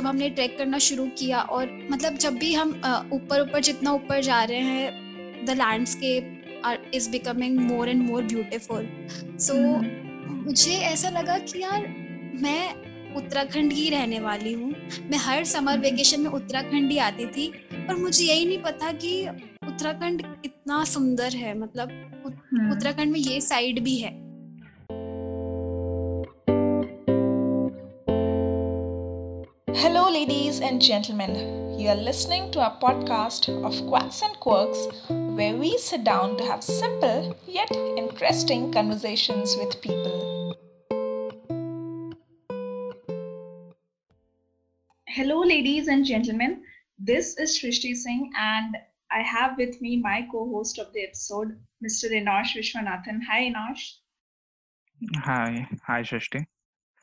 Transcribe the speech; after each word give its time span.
जब 0.00 0.06
हमने 0.06 0.28
ट्रैक 0.30 0.56
करना 0.58 0.78
शुरू 0.78 1.06
किया 1.18 1.40
और 1.54 1.78
मतलब 1.90 2.16
जब 2.16 2.34
भी 2.34 2.52
हम 2.54 2.70
ऊपर 3.12 3.40
ऊपर 3.40 3.60
जितना 3.60 3.92
ऊपर 3.92 4.20
जा 4.22 4.42
रहे 4.44 4.58
हैं 4.58 5.44
the 5.46 5.50
landscape 5.50 6.62
are 6.64 6.78
is 6.94 7.10
becoming 7.10 7.58
more 7.60 7.88
and 7.88 8.02
more 8.02 8.22
beautiful 8.22 8.88
so 9.38 9.54
मुझे 10.34 10.76
ऐसा 10.84 11.10
लगा 11.10 11.38
कि 11.38 11.62
यार 11.62 11.86
मैं 12.42 13.14
उत्तराखंड 13.16 13.72
की 13.72 13.88
रहने 13.90 14.20
वाली 14.20 14.52
हूँ। 14.52 14.70
मैं 15.10 15.18
हर 15.18 15.44
समर 15.44 15.78
वेकेशन 15.78 16.20
में 16.20 16.30
उत्तराखंड 16.30 16.90
ही 16.90 16.98
आती 16.98 17.26
थी 17.26 17.46
और 17.88 17.96
मुझे 17.96 18.24
यही 18.24 18.46
नहीं 18.46 18.58
पता 18.58 18.92
कि 18.92 19.12
उत्तराखंड 19.66 20.22
इतना 20.44 20.82
सुंदर 20.84 21.36
है 21.36 21.58
मतलब 21.58 21.90
हम्म। 22.26 22.70
उत्तराखंड 22.72 23.12
में 23.12 23.20
ये 23.20 23.40
साइड 23.40 23.82
भी 23.84 23.96
है। 23.96 24.29
Hello, 29.76 30.10
ladies 30.10 30.60
and 30.60 30.82
gentlemen. 30.82 31.78
You 31.78 31.90
are 31.90 31.94
listening 31.94 32.50
to 32.50 32.60
our 32.60 32.76
podcast 32.80 33.48
of 33.64 33.86
Quacks 33.88 34.20
and 34.20 34.34
Quirks, 34.40 34.88
where 35.08 35.56
we 35.56 35.78
sit 35.78 36.02
down 36.02 36.36
to 36.38 36.44
have 36.44 36.64
simple 36.64 37.36
yet 37.46 37.70
interesting 37.70 38.72
conversations 38.72 39.56
with 39.56 39.80
people. 39.80 40.56
Hello, 45.06 45.40
ladies 45.40 45.86
and 45.86 46.04
gentlemen. 46.04 46.62
This 46.98 47.38
is 47.38 47.56
Shrishti 47.56 47.94
Singh, 47.94 48.32
and 48.36 48.76
I 49.12 49.22
have 49.22 49.56
with 49.56 49.80
me 49.80 49.96
my 49.98 50.26
co 50.32 50.50
host 50.50 50.78
of 50.78 50.92
the 50.92 51.04
episode, 51.04 51.58
Mr. 51.82 52.10
Inosh 52.10 52.56
Vishwanathan. 52.56 53.20
Hi, 53.30 53.52
Inosh. 53.52 53.94
Hi. 55.24 55.68
Hi, 55.86 56.02
Shrishti. 56.02 56.44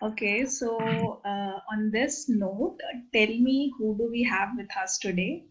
Okay, 0.01 0.45
so 0.45 1.21
uh, 1.25 1.59
on 1.71 1.89
this 1.91 2.29
note, 2.29 2.77
tell 3.13 3.27
me 3.27 3.73
who 3.77 3.97
do 3.97 4.07
we 4.11 4.23
have 4.23 4.49
with 4.55 4.69
us 4.77 4.99
today? 4.99 5.45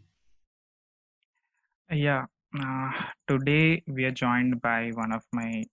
Yeah, 1.90 2.26
uh, 2.60 2.90
today 3.26 3.82
we 3.88 4.04
are 4.04 4.12
joined 4.12 4.62
by 4.62 4.90
one 4.94 5.12
of 5.12 5.24
my 5.32 5.64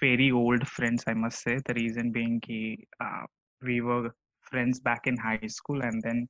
very 0.00 0.30
old 0.30 0.66
friends, 0.68 1.02
I 1.08 1.14
must 1.14 1.42
say. 1.42 1.58
The 1.66 1.74
reason 1.74 2.12
being, 2.12 2.40
he, 2.46 2.86
uh, 3.00 3.26
we 3.62 3.80
were 3.80 4.14
friends 4.42 4.78
back 4.78 5.08
in 5.08 5.16
high 5.16 5.48
school 5.48 5.82
and 5.82 6.00
then 6.02 6.28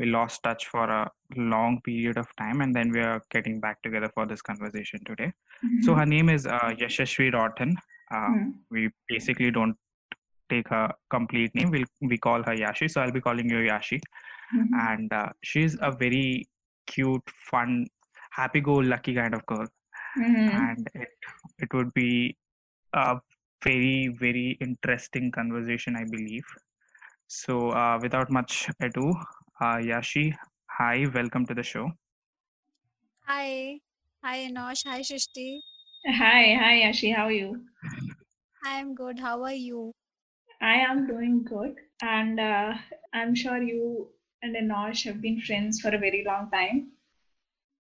we 0.00 0.06
lost 0.06 0.42
touch 0.42 0.66
for 0.66 0.84
a 0.90 1.08
long 1.36 1.80
period 1.82 2.18
of 2.18 2.26
time 2.36 2.60
and 2.60 2.74
then 2.74 2.90
we 2.90 3.00
are 3.00 3.22
getting 3.30 3.60
back 3.60 3.80
together 3.82 4.10
for 4.14 4.26
this 4.26 4.42
conversation 4.42 5.00
today 5.06 5.32
mm-hmm. 5.64 5.82
so 5.82 5.94
her 5.94 6.04
name 6.04 6.28
is 6.28 6.46
uh, 6.46 6.74
yashashvi 6.78 7.32
Rautan. 7.32 7.72
Uh, 8.12 8.16
mm-hmm. 8.16 8.50
we 8.70 8.90
basically 9.08 9.50
don't 9.50 9.76
take 10.48 10.68
her 10.68 10.88
complete 11.10 11.54
name 11.54 11.70
we'll 11.70 11.92
we 12.12 12.18
call 12.18 12.42
her 12.42 12.56
yashi 12.64 12.90
so 12.90 13.00
i'll 13.00 13.16
be 13.18 13.20
calling 13.20 13.48
you 13.48 13.62
yashi 13.68 13.98
mm-hmm. 14.54 14.80
and 14.88 15.12
uh, 15.12 15.28
she's 15.42 15.76
a 15.82 15.90
very 15.90 16.46
cute 16.86 17.30
fun 17.50 17.86
happy 18.30 18.60
go 18.60 18.74
lucky 18.74 19.14
kind 19.14 19.34
of 19.34 19.44
girl 19.46 19.66
mm-hmm. 20.18 20.48
and 20.66 20.90
it 20.94 21.08
it 21.58 21.74
would 21.74 21.92
be 21.94 22.36
a 22.92 23.16
very 23.64 24.08
very 24.20 24.56
interesting 24.60 25.30
conversation 25.30 25.96
i 25.96 26.04
believe 26.04 26.44
so 27.26 27.70
uh, 27.70 27.98
without 28.00 28.30
much 28.30 28.68
ado 28.80 29.12
uh, 29.60 29.76
Yashi, 29.76 30.34
hi, 30.66 31.06
welcome 31.14 31.46
to 31.46 31.54
the 31.54 31.62
show. 31.62 31.90
Hi. 33.26 33.80
Hi, 34.22 34.48
Inosh. 34.48 34.86
Hi, 34.86 35.00
Shrishti. 35.00 35.60
Hi, 36.06 36.54
hi, 36.60 36.82
Yashi. 36.84 37.14
How 37.14 37.24
are 37.24 37.32
you? 37.32 37.62
I 38.64 38.78
am 38.80 38.94
good. 38.94 39.18
How 39.18 39.42
are 39.44 39.52
you? 39.52 39.94
I 40.61 40.75
am 40.75 41.07
doing 41.07 41.43
good. 41.43 41.75
And 42.01 42.39
uh, 42.39 42.73
I'm 43.13 43.35
sure 43.35 43.61
you 43.61 44.09
and 44.41 44.55
Inosh 44.55 45.05
have 45.05 45.21
been 45.21 45.41
friends 45.41 45.81
for 45.81 45.89
a 45.89 45.97
very 45.97 46.23
long 46.25 46.49
time. 46.51 46.91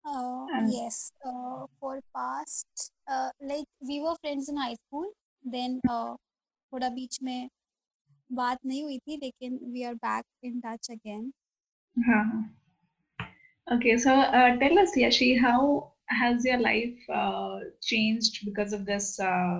Uh, 0.06 0.46
and 0.54 0.72
yes. 0.72 1.12
Uh, 1.26 1.66
for 1.80 2.00
past, 2.16 2.92
uh, 3.10 3.30
like 3.42 3.66
we 3.88 4.02
were 4.02 4.16
friends 4.22 4.50
in 4.50 4.58
high 4.58 4.76
school. 4.88 5.12
Then 5.44 5.82
uh, 5.90 6.16
थोड़ा 6.74 6.90
बीच 6.90 7.20
में 7.24 7.50
बात 8.32 8.60
नहीं 8.66 8.84
हुई 8.84 8.98
थी 8.98 9.18
लेकिन 9.24 9.60
we 9.74 9.84
are 9.84 9.94
back 9.94 10.26
in 10.44 10.60
touch 10.66 10.90
again 10.92 11.32
uh-huh. 11.98 12.44
Okay, 13.74 13.98
so 13.98 14.14
uh, 14.14 14.58
tell 14.62 14.80
us, 14.80 14.96
Yashi, 15.02 15.28
how 15.40 15.94
has 16.08 16.46
your 16.46 16.58
life 16.60 17.10
uh, 17.10 17.60
changed 17.82 18.40
because 18.46 18.74
of 18.74 18.86
this 18.86 19.20
uh, 19.20 19.60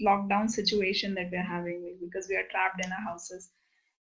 lockdown 0.00 0.50
situation 0.50 1.14
that 1.14 1.30
we're 1.32 1.42
having? 1.42 1.98
Because 2.00 2.28
we 2.28 2.36
are 2.36 2.48
trapped 2.50 2.84
in 2.84 2.92
our 2.92 3.00
houses. 3.00 3.50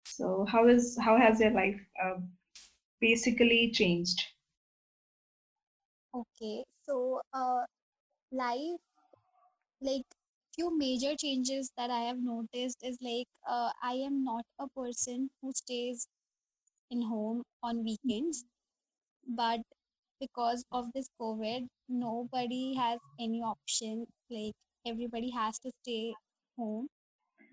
So 0.05 0.45
how 0.45 0.67
is 0.67 0.97
how 1.01 1.17
has 1.17 1.39
your 1.41 1.51
life 1.51 1.81
uh, 2.03 2.19
basically 3.01 3.71
changed? 3.71 4.21
Okay, 6.11 6.65
so 6.81 7.21
uh, 7.33 7.65
life 8.31 8.79
like 9.81 10.05
few 10.55 10.75
major 10.75 11.15
changes 11.15 11.71
that 11.77 11.91
I 11.91 11.99
have 12.05 12.17
noticed 12.17 12.77
is 12.83 12.97
like 13.01 13.27
uh, 13.47 13.71
I 13.83 13.93
am 13.93 14.23
not 14.23 14.45
a 14.57 14.67
person 14.69 15.29
who 15.41 15.51
stays 15.53 16.07
in 16.91 17.01
home 17.03 17.43
on 17.63 17.83
weekends 17.83 18.45
but 19.27 19.61
because 20.19 20.65
of 20.71 20.91
this 20.93 21.09
covid 21.21 21.67
nobody 21.89 22.75
has 22.75 22.99
any 23.19 23.41
option 23.43 24.07
like 24.29 24.55
everybody 24.85 25.29
has 25.29 25.59
to 25.59 25.71
stay 25.81 26.13
home 26.57 26.87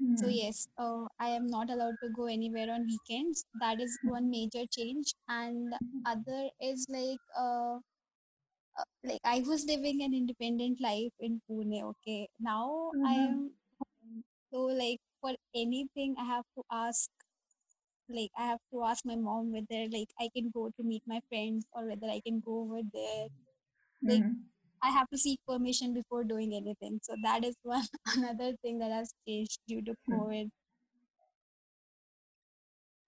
mm. 0.02 0.18
so 0.18 0.26
hmm. 0.26 0.32
yes 0.32 0.68
uh, 0.78 1.04
i 1.18 1.28
am 1.28 1.46
not 1.46 1.70
allowed 1.70 1.98
to 2.02 2.10
go 2.16 2.26
anywhere 2.26 2.72
on 2.72 2.86
weekends 2.86 3.44
that 3.60 3.80
is 3.80 3.98
one 4.02 4.30
major 4.30 4.64
change 4.78 5.14
and 5.28 5.74
other 6.06 6.42
is 6.60 6.86
like 6.88 7.24
uh, 7.38 7.76
uh, 8.78 8.88
like 9.04 9.20
i 9.24 9.42
was 9.46 9.64
living 9.64 10.02
an 10.02 10.14
independent 10.14 10.80
life 10.80 11.12
in 11.20 11.40
pune 11.48 11.80
okay 11.92 12.28
now 12.40 12.90
mm-hmm. 12.94 13.06
i 13.06 13.14
am 13.14 13.50
so 14.52 14.66
like 14.82 15.00
for 15.20 15.34
anything 15.54 16.14
i 16.18 16.24
have 16.24 16.46
to 16.56 16.64
ask 16.72 17.10
like 18.08 18.30
i 18.36 18.46
have 18.46 18.62
to 18.72 18.82
ask 18.82 19.04
my 19.04 19.16
mom 19.16 19.52
whether 19.52 19.82
like 19.96 20.12
i 20.20 20.28
can 20.36 20.50
go 20.54 20.70
to 20.76 20.82
meet 20.82 21.02
my 21.06 21.20
friends 21.28 21.66
or 21.72 21.86
whether 21.86 22.08
i 22.14 22.20
can 22.26 22.40
go 22.40 22.62
over 22.62 22.80
there 22.92 23.26
like 24.02 24.22
mm-hmm. 24.22 24.49
I 24.82 24.90
have 24.90 25.08
to 25.08 25.18
seek 25.18 25.40
permission 25.48 25.92
before 25.94 26.22
doing 26.24 26.54
anything 26.54 26.98
so 27.02 27.14
that 27.22 27.44
is 27.44 27.56
one 27.62 27.84
another 28.16 28.52
thing 28.62 28.78
that 28.78 28.90
has 28.90 29.14
changed 29.26 29.58
due 29.68 29.82
to 29.82 29.94
hmm. 30.06 30.14
covid 30.14 30.50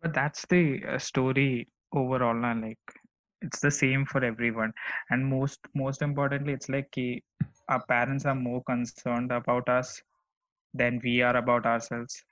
but 0.03 0.13
that's 0.15 0.45
the 0.47 0.83
uh, 0.89 0.99
story 0.99 1.69
overall 1.93 2.35
na? 2.35 2.53
like 2.53 2.79
it's 3.43 3.61
the 3.61 3.71
same 3.71 4.05
for 4.07 4.25
everyone 4.25 4.73
and 5.11 5.25
most 5.27 5.61
most 5.75 6.03
importantly 6.03 6.53
it's 6.53 6.69
like 6.69 6.99
our 7.69 7.85
parents 7.87 8.25
are 8.25 8.35
more 8.35 8.63
concerned 8.65 9.33
about 9.33 9.69
us 9.69 10.01
than 10.75 11.01
we 11.05 11.21
are 11.23 11.37
about 11.37 11.67
ourselves 11.67 12.23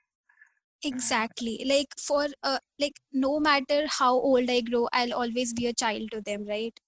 exactly 0.83 1.63
like 1.67 1.87
for 1.99 2.27
uh, 2.43 2.59
like 2.79 2.95
no 3.13 3.39
matter 3.39 3.85
how 3.87 4.13
old 4.13 4.49
i 4.49 4.61
grow 4.61 4.87
i'll 4.93 5.13
always 5.13 5.53
be 5.53 5.67
a 5.67 5.73
child 5.73 6.09
to 6.11 6.21
them 6.21 6.45
right 6.47 6.79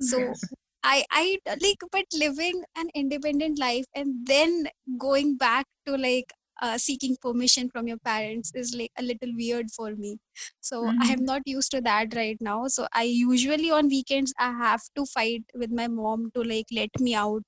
so 0.00 0.18
yes. 0.18 0.40
i 0.82 1.04
i 1.10 1.38
like 1.62 1.78
but 1.92 2.04
living 2.14 2.62
an 2.76 2.88
independent 2.94 3.58
life 3.58 3.84
and 3.94 4.26
then 4.26 4.68
going 4.98 5.36
back 5.36 5.66
to 5.86 5.96
like 5.96 6.32
uh, 6.60 6.76
seeking 6.76 7.16
permission 7.22 7.70
from 7.70 7.86
your 7.86 7.98
parents 7.98 8.50
is 8.54 8.74
like 8.74 8.90
a 8.98 9.02
little 9.02 9.32
weird 9.36 9.70
for 9.70 9.94
me 9.94 10.18
so 10.60 10.82
mm-hmm. 10.84 11.02
i 11.02 11.06
am 11.06 11.24
not 11.24 11.40
used 11.46 11.70
to 11.70 11.80
that 11.80 12.14
right 12.16 12.36
now 12.40 12.66
so 12.66 12.88
i 12.92 13.04
usually 13.04 13.70
on 13.70 13.86
weekends 13.88 14.34
i 14.40 14.50
have 14.50 14.80
to 14.96 15.06
fight 15.06 15.44
with 15.54 15.70
my 15.70 15.86
mom 15.86 16.30
to 16.34 16.42
like 16.42 16.66
let 16.72 16.90
me 17.00 17.14
out 17.14 17.44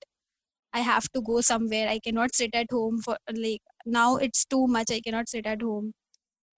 I 0.72 0.80
have 0.80 1.08
to 1.12 1.20
go 1.20 1.40
somewhere. 1.40 1.88
I 1.88 1.98
cannot 1.98 2.34
sit 2.34 2.54
at 2.54 2.70
home 2.70 3.00
for 3.02 3.16
like 3.32 3.62
now 3.86 4.16
it's 4.16 4.44
too 4.44 4.66
much. 4.66 4.90
I 4.90 5.00
cannot 5.00 5.28
sit 5.28 5.46
at 5.46 5.62
home. 5.62 5.92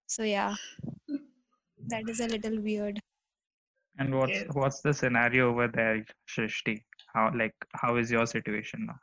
So 0.07 0.23
yeah, 0.23 0.55
that 1.87 2.07
is 2.07 2.19
a 2.19 2.27
little 2.27 2.61
weird. 2.61 2.99
And 3.98 4.14
what's 4.14 4.32
yes. 4.32 4.46
what's 4.52 4.80
the 4.80 4.94
scenario 4.94 5.50
over 5.50 5.68
there, 5.68 6.04
Shrishti? 6.28 6.82
How 7.14 7.32
like 7.34 7.54
how 7.74 7.96
is 7.96 8.10
your 8.10 8.26
situation 8.26 8.86
now? 8.86 8.98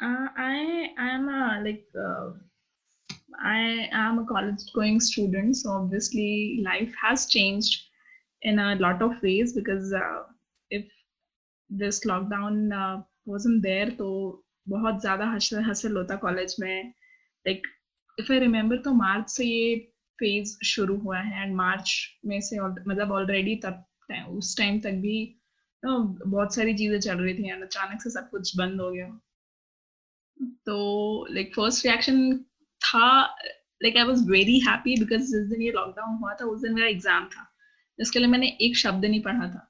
Uh, 0.00 0.28
I 0.36 0.88
am 0.98 1.28
a 1.28 1.60
like 1.64 1.84
uh, 1.94 2.30
I 3.42 3.88
am 3.92 4.20
a 4.20 4.26
college 4.26 4.62
going 4.74 5.00
student, 5.00 5.56
so 5.56 5.70
obviously 5.70 6.62
life 6.64 6.94
has 7.02 7.26
changed 7.26 7.88
in 8.42 8.58
a 8.58 8.76
lot 8.76 9.02
of 9.02 9.22
ways 9.22 9.52
because 9.52 9.92
uh, 9.92 10.22
if 10.70 10.84
this 11.70 12.04
lockdown 12.06 12.72
uh, 12.72 13.02
wasn't 13.26 13.62
there 13.62 13.90
तो 13.90 14.08
बहुत 14.68 15.00
ज़्यादा 15.00 15.26
hustle 15.32 15.62
hustle 15.64 15.96
होता 15.96 16.16
college 16.22 16.54
में 16.60 16.92
like 17.46 17.66
if 18.20 18.30
I 18.30 18.38
remember 18.38 18.76
तो 18.84 18.92
March 18.94 19.30
से 19.30 19.44
ये 19.44 19.76
phase 20.20 20.56
शुरू 20.66 20.96
हुआ 21.00 21.18
है 21.18 21.42
एंड 21.42 21.54
मार्च 21.56 21.94
में 22.26 22.40
से 22.40 22.60
मतलब 22.60 23.12
ऑलरेडी 23.12 23.56
तब 23.64 23.84
उस 24.09 24.57
टाइम 24.57 24.79
तक 24.79 24.91
भी 24.91 25.39
तो 25.83 25.99
बहुत 26.25 26.55
सारी 26.55 26.73
चीज़ें 26.77 26.99
चल 26.99 27.17
रही 27.17 27.33
थी 27.33 27.49
एंड 27.51 27.63
अचानक 27.63 28.01
से 28.01 28.09
सब 28.09 28.29
कुछ 28.29 28.55
बंद 28.57 28.81
हो 28.81 28.91
गया। 28.91 29.07
तो 30.65 31.25
लाइक 31.31 31.53
फ़र्स्ट 31.55 31.85
रिएक्शन 31.85 32.37
था 32.81 33.21
like 33.83 33.97
I 33.97 34.03
was 34.03 34.29
very 34.29 34.59
happy 34.59 34.95
because 34.99 35.21
जिस 35.31 35.47
दिन 35.49 35.61
ये 35.61 35.71
लॉकडाउन 35.71 36.17
हुआ 36.17 36.33
था, 36.33 36.45
उस 36.45 36.61
दिन 36.61 36.73
मेरा 36.73 36.87
एग्ज़ाम 36.87 37.25
था। 37.25 37.49
जिसके 37.99 38.19
लिए 38.19 38.27
मैंने 38.27 38.47
एक 38.61 38.77
शब्द 38.77 39.05
नहीं 39.05 39.21
पढ़ा 39.21 39.47
था। 39.47 39.67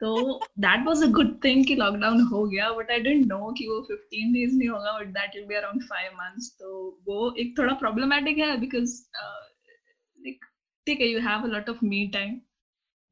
तो 0.00 0.40
that 0.58 0.86
was 0.86 1.02
a 1.02 1.06
good 1.06 1.44
thing 1.44 1.66
कि 1.66 1.74
लॉकडाउन 1.74 2.20
हो 2.20 2.46
गया 2.48 2.70
बट 2.72 2.90
आई 2.90 3.00
डेंट 3.00 3.26
नो 3.26 3.52
कि 3.58 3.66
वो 3.68 3.80
15 3.90 4.32
डेज़ 4.34 4.56
नहीं 4.56 4.68
होगा 4.68 4.98
but 4.98 5.06
that 5.06 5.36
will 5.36 5.46
be 5.46 5.54
around 5.54 5.82
5 5.82 6.12
months 6.14 6.50
तो 6.60 7.00
वो 7.08 7.34
एक 7.38 7.58
थोड़ा 7.58 7.74
प्रॉब्लमेटिक 7.74 8.38
है 8.38 8.56
बिकॉज़ 8.60 9.02
लाइक 9.16 10.44
ठीक 10.86 11.00
है 11.00 11.08
you 11.08 11.20
have 11.20 11.42
a 11.42 11.46
lot 11.46 11.68
of 11.70 11.84
me 11.84 12.06
time 12.14 12.40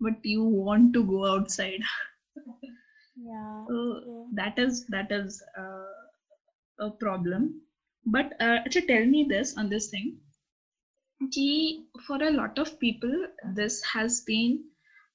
but 0.02 0.14
you 0.25 0.44
want 0.44 0.93
to 0.94 1.04
go 1.04 1.26
outside. 1.26 1.81
Yeah 3.16 3.66
so 3.69 4.04
that 4.32 4.58
is 4.58 4.84
that 4.88 5.10
is 5.10 5.43
uh, 5.58 5.93
a 6.81 6.90
problem. 6.90 7.60
But 8.06 8.32
uh, 8.40 8.58
tell 8.88 9.06
me 9.06 9.25
this 9.28 9.54
on 9.56 9.69
this 9.70 9.88
thing. 9.88 10.14
Gee, 11.31 11.81
for 12.06 12.22
a 12.22 12.31
lot 12.31 12.58
of 12.58 12.78
people 12.78 13.26
this 13.54 13.82
has 13.82 14.20
been 14.20 14.60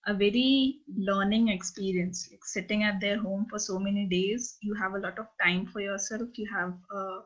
a 0.08 0.14
very 0.14 0.78
learning 0.98 1.50
experience. 1.50 2.28
Like 2.32 2.44
sitting 2.46 2.84
at 2.84 3.00
their 3.00 3.18
home 3.18 3.46
for 3.50 3.60
so 3.60 3.80
many 3.80 4.06
days 4.06 4.58
you 4.62 4.74
have 4.76 4.94
a 4.94 5.00
lot 5.00 5.20
of 5.20 5.28
time 5.42 5.66
for 5.66 5.82
yourself. 5.82 6.30
You 6.36 6.48
have 6.54 6.74
uh, 6.94 7.22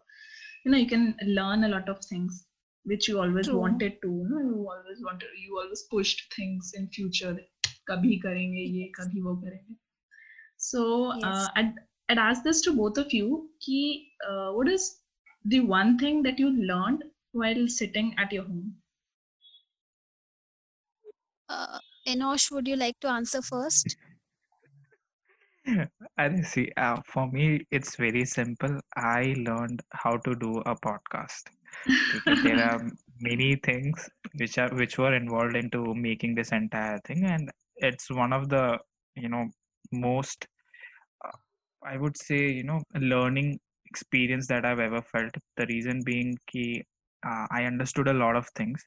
you 0.66 0.72
know 0.72 0.78
you 0.78 0.88
can 0.88 1.16
learn 1.26 1.64
a 1.64 1.70
lot 1.70 1.90
of 1.90 2.00
things 2.10 2.46
which 2.84 3.08
you 3.08 3.20
always 3.20 3.52
True. 3.52 3.54
wanted 3.54 3.94
to 4.04 4.10
you, 4.10 4.28
know, 4.30 4.40
you 4.40 4.68
always 4.70 5.02
wanted 5.04 5.30
you 5.38 5.58
always 5.60 5.84
pushed 5.90 6.34
things 6.36 6.72
in 6.76 6.88
future 6.90 7.38
kabhi 7.92 8.18
karenge 8.26 8.64
ye 8.78 8.90
kabhi 9.00 9.24
wo 9.28 9.36
karenge 9.46 9.78
so 10.58 10.82
Yes. 11.20 11.24
uh, 11.24 11.48
I'd, 11.56 11.74
I'd 12.10 12.20
ask 12.20 12.44
this 12.44 12.62
to 12.62 12.76
both 12.76 12.98
of 12.98 13.14
you 13.14 13.50
ki, 13.60 14.12
uh, 14.30 14.52
what 14.52 14.68
is 14.68 15.00
the 15.46 15.62
one 15.62 15.98
thing 15.98 16.24
that 16.24 16.40
you 16.40 16.52
learned 16.74 17.04
while 17.34 17.68
sitting 17.68 18.16
at 18.18 18.32
your 18.32 18.44
home 18.44 18.76
Uh, 21.50 21.80
Enosh, 22.08 22.50
would 22.52 22.68
you 22.68 22.76
like 22.76 23.00
to 23.02 23.08
answer 23.10 23.42
first? 23.42 23.98
I 26.18 26.42
see. 26.42 26.72
Uh, 26.78 26.98
for 27.06 27.30
me, 27.32 27.66
it's 27.72 27.96
very 27.96 28.26
simple. 28.26 28.80
I 28.96 29.36
learned 29.38 29.82
how 29.92 30.18
to 30.18 30.36
do 30.36 30.58
a 30.66 30.76
podcast. 30.76 31.44
There 32.42 32.60
are 32.62 32.82
many 33.20 33.56
things 33.58 34.10
which 34.36 34.58
are 34.58 34.70
which 34.76 34.98
were 34.98 35.14
involved 35.16 35.56
into 35.56 35.94
making 35.96 36.36
this 36.36 36.52
entire 36.52 37.00
thing, 37.06 37.26
and 37.26 37.52
it's 37.82 38.10
one 38.12 38.34
of 38.34 38.50
the 38.50 38.80
you 39.16 39.30
know 39.30 39.46
most 39.92 40.48
uh, 41.26 41.38
I 41.84 41.98
would 41.98 42.18
say 42.18 42.50
you 42.52 42.64
know 42.64 42.82
learning 42.96 43.60
experience 43.86 44.48
that 44.48 44.66
I've 44.66 44.80
ever 44.80 45.02
felt. 45.02 45.34
The 45.58 45.66
reason 45.68 46.02
being, 46.06 46.38
ki, 46.48 46.86
uh, 47.28 47.48
I 47.52 47.66
understood 47.66 48.08
a 48.08 48.14
lot 48.14 48.36
of 48.38 48.48
things, 48.56 48.84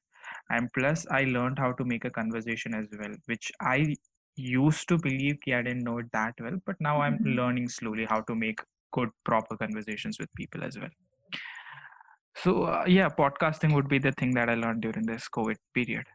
and 0.50 0.70
plus 0.75 1.06
I 1.11 1.25
learned 1.25 1.58
how 1.58 1.73
to 1.73 1.85
make 1.85 2.05
a 2.06 2.11
conversation 2.11 2.75
as 2.75 2.87
well, 2.99 3.14
which 3.26 3.52
I 3.61 3.94
used 4.37 4.88
to 4.88 4.99
believe 4.99 5.38
ki 5.44 5.55
I 5.55 5.62
didn't 5.62 5.85
know 5.85 5.99
it 5.99 6.11
that 6.12 6.35
well, 6.41 6.58
but 6.67 6.76
now 6.81 7.00
I'm 7.02 7.19
Mhm. 7.19 7.37
learning 7.41 7.69
slowly 7.69 8.06
how 8.06 8.23
to 8.23 8.35
make 8.35 8.61
good, 8.93 9.11
proper 9.25 9.56
conversations 9.56 10.19
with 10.19 10.35
people 10.35 10.64
as 10.64 10.79
well. 10.79 10.91
So 12.37 12.64
uh, 12.64 12.85
yeah, 12.87 13.08
podcasting 13.08 13.75
would 13.75 13.88
be 13.88 13.99
the 13.99 14.12
thing 14.12 14.35
that 14.35 14.49
I 14.49 14.55
learned 14.55 14.82
during 14.82 15.06
this 15.06 15.29
COVID 15.29 15.56
period. 15.75 16.06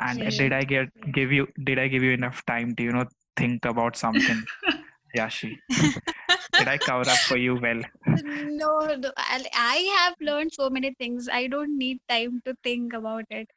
And 0.00 0.36
did 0.36 0.52
I 0.52 0.64
get 0.64 0.88
give 1.12 1.32
you 1.32 1.48
did 1.64 1.78
I 1.78 1.88
give 1.88 2.02
you 2.02 2.12
enough 2.12 2.44
time 2.46 2.74
to 2.76 2.82
you 2.82 2.92
know 2.92 3.06
think 3.36 3.64
about 3.64 3.96
something, 3.96 4.46
Yashi? 5.16 5.60
did 6.58 6.68
I 6.68 6.78
cover 6.78 7.08
up 7.10 7.24
for 7.26 7.36
you 7.36 7.56
well? 7.56 7.82
No, 8.22 8.94
no, 8.96 9.12
I, 9.16 9.78
have 9.98 10.14
learned 10.20 10.52
so 10.52 10.68
many 10.70 10.94
things. 10.94 11.28
I 11.28 11.46
don't 11.46 11.76
need 11.78 12.00
time 12.08 12.40
to 12.44 12.54
think 12.62 12.92
about 12.92 13.24
it. 13.30 13.50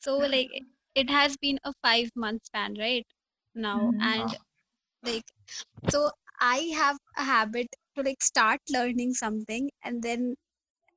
So, 0.00 0.18
like, 0.18 0.50
it- 0.94 1.10
has 1.10 1.36
been 1.36 1.58
a 1.64 1.72
five 1.82 2.10
month 2.16 2.44
span, 2.46 2.74
right? 2.78 3.06
Now, 3.54 3.92
Mhm. 3.92 4.00
and 4.00 4.36
like, 5.02 5.24
so 5.88 6.10
I 6.40 6.58
have 6.82 6.98
a 7.16 7.24
habit 7.24 7.68
to 7.96 8.02
like 8.02 8.22
start 8.22 8.60
learning 8.70 9.14
something 9.14 9.70
and 9.82 10.02
then, 10.02 10.36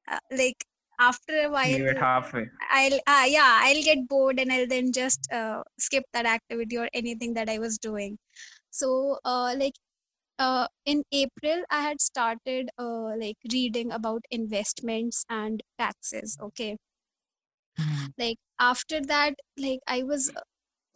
uh, 0.08 0.20
like, 0.32 0.66
after 1.00 1.44
a 1.46 1.50
Leave 1.64 1.86
it 1.86 1.98
while, 1.98 2.04
halfway. 2.04 2.50
I'll 2.72 2.96
uh, 3.08 3.26
yeah 3.28 3.60
I'll 3.64 3.84
get 3.84 4.08
bored 4.08 4.40
and 4.40 4.52
I'll 4.52 4.68
then 4.68 4.92
just 4.94 5.28
uh, 5.32 5.64
skip 5.80 6.04
that 6.14 6.26
activity 6.26 6.78
or 6.78 6.90
anything 6.94 7.34
that 7.36 7.50
I 7.50 7.60
was 7.60 7.78
doing. 7.78 8.18
So 8.72 9.20
uh, 9.26 9.56
like 9.58 9.76
uh, 10.40 10.68
in 10.86 11.04
April 11.12 11.64
I 11.72 11.82
had 11.84 12.02
started 12.02 12.70
uh, 12.80 13.16
like 13.18 13.38
reading 13.54 13.92
about 13.92 14.24
investments 14.32 15.26
and 15.30 15.64
taxes. 15.80 16.38
Okay, 16.42 16.78
Mhm. 17.78 18.14
like 18.18 18.38
after 18.60 19.02
that 19.02 19.36
like 19.58 19.80
I 19.88 20.04
was 20.04 20.30
uh, 20.36 20.42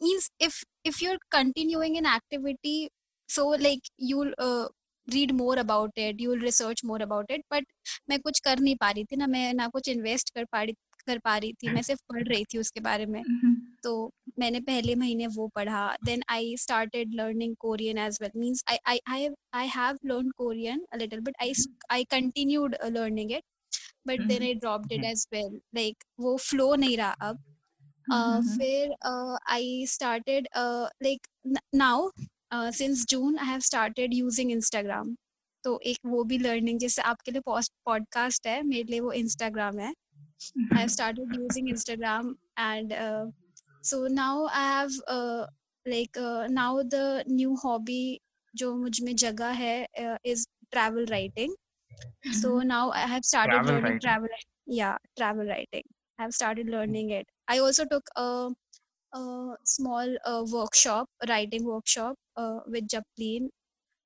means 0.01 0.29
if 0.39 0.63
if 0.83 1.01
you're 1.01 1.19
continuing 1.31 1.97
an 1.97 2.06
activity, 2.07 2.89
so 3.29 3.47
like 3.49 3.81
you'll 3.97 4.33
uh, 4.38 4.69
read 5.07 5.33
more 5.33 5.57
about 5.57 5.91
it, 5.97 6.19
you'll 6.19 6.39
research 6.39 6.83
more 6.83 7.01
about 7.01 7.25
it. 7.29 7.41
But 7.51 7.63
मैं 8.09 8.19
कुछ 8.19 8.39
कर 8.39 8.59
नहीं 8.59 8.75
पा 8.75 8.91
रही 8.91 9.03
थी 9.05 9.15
ना 9.15 9.27
मैं 9.27 9.53
ना 9.53 9.67
कुछ 9.67 9.89
इन्वेस्ट 9.89 10.29
कर 10.35 10.45
पा 10.51 10.63
रही 10.63 10.73
कर 11.07 11.19
पा 11.19 11.38
रही 11.38 11.53
थी 11.53 11.69
मैं 11.69 11.81
सिर्फ़ 11.81 12.01
पढ़ 12.13 12.23
रही 12.27 12.45
थी 12.53 12.57
उसके 12.57 12.79
बारे 12.79 13.05
में 13.05 13.21
Mhm. 13.23 13.55
तो 13.83 14.11
मैंने 14.39 14.59
पहले 14.59 14.95
महीने 14.95 15.27
वो 15.27 15.47
पढ़ा 15.55 15.97
then 16.05 16.23
I 16.29 16.55
started 16.57 17.13
learning 17.15 17.55
Korean 17.59 17.97
as 17.97 18.17
well 18.21 18.31
means 18.39 18.63
I 18.69 18.77
I 18.88 19.00
I 19.09 19.29
I 19.53 19.67
have 19.67 19.97
learn 20.05 20.29
Korean 20.38 20.85
a 20.94 20.97
little 20.97 21.19
bit 21.19 21.35
I 21.41 21.53
I 21.91 22.03
continued 22.11 22.75
learning 22.85 23.31
it 23.31 23.44
but 24.07 24.21
then. 24.27 24.44
I 24.44 24.53
dropped 24.53 24.91
it. 24.91 25.03
As 25.06 25.27
well 25.33 25.59
like 25.75 26.03
वो 26.19 26.38
flow 26.38 26.75
नहीं 26.75 26.97
रहा 26.97 27.11
अब 27.29 27.39
uh, 28.11 28.41
Mhm. 28.41 28.57
फिर 28.57 28.89
uh, 29.09 29.38
I 29.51 29.85
started 29.88 30.47
uh, 30.56 30.88
since 32.71 33.05
June 33.09 33.38
I 33.39 33.47
have 33.47 33.59
started 33.59 34.13
using 34.13 34.51
Instagram 34.51 35.15
तो 35.63 35.79
एक 35.85 35.97
वो 36.05 36.23
भी 36.23 36.38
learning 36.38 36.79
जैसे 36.79 37.01
आपके 37.01 37.31
लिए 37.31 37.41
पॉडकास्ट 37.85 38.47
है 38.47 38.61
मेरे 38.63 38.83
लिए 38.83 39.00
वो 39.00 39.11
इंस्टाग्राम 39.13 39.79
है. 39.79 39.88
I 39.89 40.77
have 40.77 40.88
started 40.88 41.35
using 41.35 41.69
Instagram 41.69 42.35
and 42.59 42.94
so 43.83 44.07
now 44.07 44.45
I 44.47 44.65
have 44.65 44.89
like 45.85 46.17
now 46.51 46.81
the 46.83 47.23
new 47.29 47.53
hobby 47.63 48.19
जो 48.53 48.75
मुझमें 48.75 49.15
जगह 49.15 49.49
है 49.61 49.75
is 50.25 50.45
travel 50.71 51.06
writing 51.06 51.56
so 52.41 52.59
now 52.61 52.91
I 52.91 53.07
have 53.09 53.21
started 53.21 53.65
learning 53.65 53.99
travel 53.99 54.35
या 54.69 54.97
travel 55.15 55.47
writing 55.47 55.83
I 55.83 56.23
have 56.23 56.31
started 56.31 56.69
learning 56.69 57.11
it 57.11 57.25
I 57.49 57.59
also 57.59 57.83
took 57.83 58.09
a 58.18 58.28
a 59.13 59.55
small 59.63 60.15
uh, 60.25 60.43
workshop, 60.51 61.07
writing 61.27 61.65
workshop 61.65 62.15
uh, 62.35 62.59
with 62.67 62.87
Japleen. 62.87 63.47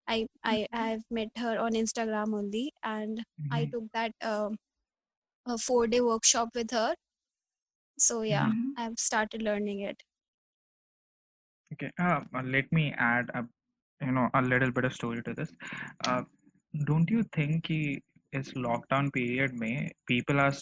I 0.07 0.27
I 0.43 0.55
mm-hmm. 0.55 0.79
I've 0.79 1.03
met 1.11 1.29
her 1.37 1.57
on 1.59 1.73
Instagram 1.73 2.33
only, 2.33 2.71
and 2.83 3.17
mm-hmm. 3.19 3.53
I 3.53 3.65
took 3.65 3.83
that 3.93 4.11
uh, 4.21 4.49
a 5.47 5.57
four 5.57 5.87
day 5.87 6.01
workshop 6.01 6.49
with 6.55 6.71
her. 6.71 6.95
So 7.97 8.21
yeah, 8.21 8.45
mm-hmm. 8.45 8.71
I've 8.77 8.99
started 8.99 9.41
learning 9.41 9.81
it. 9.81 10.01
Okay, 11.73 11.91
uh, 11.99 12.21
uh, 12.35 12.43
let 12.43 12.71
me 12.71 12.93
add 12.97 13.29
a 13.33 13.43
you 14.05 14.11
know 14.11 14.29
a 14.33 14.41
little 14.41 14.71
bit 14.71 14.85
of 14.85 14.93
story 14.93 15.21
to 15.23 15.33
this. 15.33 15.51
Uh, 16.05 16.21
don't 16.85 17.09
you 17.09 17.23
think 17.33 17.67
he, 17.67 18.01
is 18.33 18.51
lockdown 18.53 19.11
period 19.13 19.53
may 19.53 19.89
people 20.05 20.39
are 20.39 20.53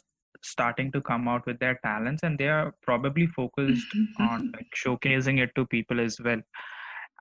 starting 0.43 0.91
to 0.91 1.01
come 1.01 1.27
out 1.27 1.45
with 1.45 1.59
their 1.59 1.79
talents 1.83 2.23
and 2.23 2.37
they 2.37 2.47
are 2.47 2.73
probably 2.81 3.27
focused 3.27 3.87
on 4.19 4.51
like 4.53 4.67
showcasing 4.75 5.39
it 5.41 5.51
to 5.55 5.65
people 5.65 5.99
as 5.99 6.19
well. 6.23 6.41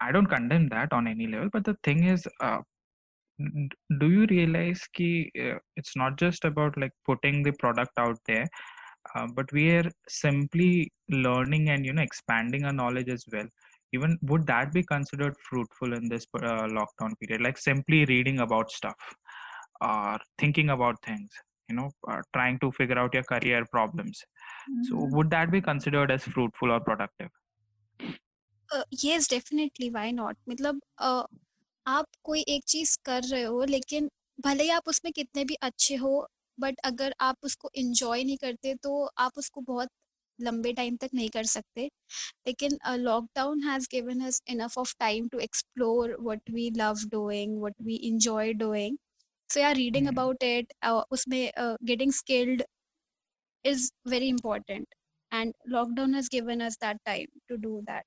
I 0.01 0.13
don't 0.13 0.27
condemn 0.27 0.69
that 0.69 0.93
on 0.93 1.07
any 1.07 1.27
level, 1.27 1.49
but 1.53 1.65
the 1.65 1.77
thing 1.85 2.05
is, 2.05 2.27
uh, 2.41 2.59
do 4.01 4.11
you 4.11 4.27
realize 4.27 4.81
कि 4.97 5.31
uh, 5.41 5.59
it's 5.77 5.97
not 5.97 6.17
just 6.17 6.45
about 6.45 6.77
like 6.77 6.93
putting 7.05 7.43
the 7.43 7.53
product 7.53 7.93
out 7.99 8.19
there, 8.27 8.47
uh, 9.15 9.27
but 9.35 9.51
we 9.53 9.71
are 9.71 9.91
simply 10.09 10.93
learning 11.09 11.69
and 11.71 11.85
you 11.85 11.93
know 11.93 12.03
expanding 12.03 12.65
our 12.65 12.73
knowledge 12.73 13.09
as 13.09 13.25
well. 13.33 13.47
Even 13.93 14.19
would 14.23 14.47
that 14.47 14.73
be 14.73 14.83
considered 14.83 15.37
fruitful 15.49 15.93
in 15.95 16.09
this 16.09 16.27
uh, 16.35 16.67
lockdown 16.79 17.19
period? 17.21 17.43
Like 17.43 17.59
simply 17.59 18.05
reading 18.07 18.41
about 18.41 18.71
stuff 18.71 18.97
or 19.81 20.19
thinking 20.39 20.71
about 20.71 21.03
things 21.05 21.31
you 21.69 21.77
know 21.77 21.91
uh, 22.09 22.21
trying 22.33 22.59
to 22.59 22.71
figure 22.73 22.99
out 22.99 23.15
your 23.15 23.23
career 23.25 23.65
problems. 23.67 24.25
Mm-hmm. 24.71 24.83
so 24.83 25.09
would 25.17 25.31
that 25.31 25.51
be 25.51 25.61
considered 25.61 26.11
as 26.11 26.25
fruitful 26.25 26.71
or 26.71 26.81
productive? 26.81 27.31
Uh, 28.71 28.83
yes 28.91 29.29
definitely. 29.29 29.91
Why 29.91 30.11
not? 30.11 30.37
मतलब 30.49 30.81
uh, 30.99 31.25
आप 31.87 32.07
कोई 32.25 32.41
एक 32.49 32.65
चीज़ 32.69 32.99
कर 33.05 33.23
रहे 33.23 33.43
हो 33.43 33.65
लेकिन 33.65 34.11
भले 34.45 34.63
ही 34.63 34.71
आप 34.71 34.83
उसमें 34.87 35.13
कितने 35.13 35.45
भी 35.45 35.55
अच्छे 35.55 35.97
हो 35.97 36.29
बट 36.61 36.77
अगर 36.85 37.15
आप 37.21 37.37
उसको 37.43 37.71
एंजॉय 37.77 38.25
नहीं 38.25 38.37
करते 38.37 38.75
तो 38.75 39.05
आप 39.19 39.33
उसको 39.37 39.61
बहुत 39.61 39.89
लंबे 40.41 40.73
टाइम 40.73 40.97
तक 40.97 41.11
नहीं 41.15 41.29
कर 41.31 41.45
सकते। 41.45 41.91
लेकिन 42.47 42.79
lockdown 42.89 43.63
has 43.63 43.89
given 43.91 44.21
us 44.21 44.43
enough 44.49 44.79
of 44.79 44.95
time 44.99 45.29
to 45.29 45.39
explore 45.39 46.17
what 46.21 46.51
we 46.51 46.71
love 46.77 46.95
doing 47.11 47.59
what 47.59 47.75
we 47.83 48.01
enjoy 48.05 48.53
doing 48.53 48.97
so 49.49 49.61
yeah 49.61 49.71
reading. 49.71 50.09
About 50.09 50.43
it 50.43 50.73
उसमें 51.11 51.53
getting 51.85 52.13
skilled 52.13 52.63
is 53.65 53.93
very 54.09 54.29
important 54.29 54.95
and 55.33 55.55
lockdown 55.73 56.15
has 56.15 56.29
given 56.29 56.61
us 56.61 56.77
that 56.77 56.99
time 57.07 57.29
to 57.49 57.57
do 57.57 57.83
that 57.87 58.05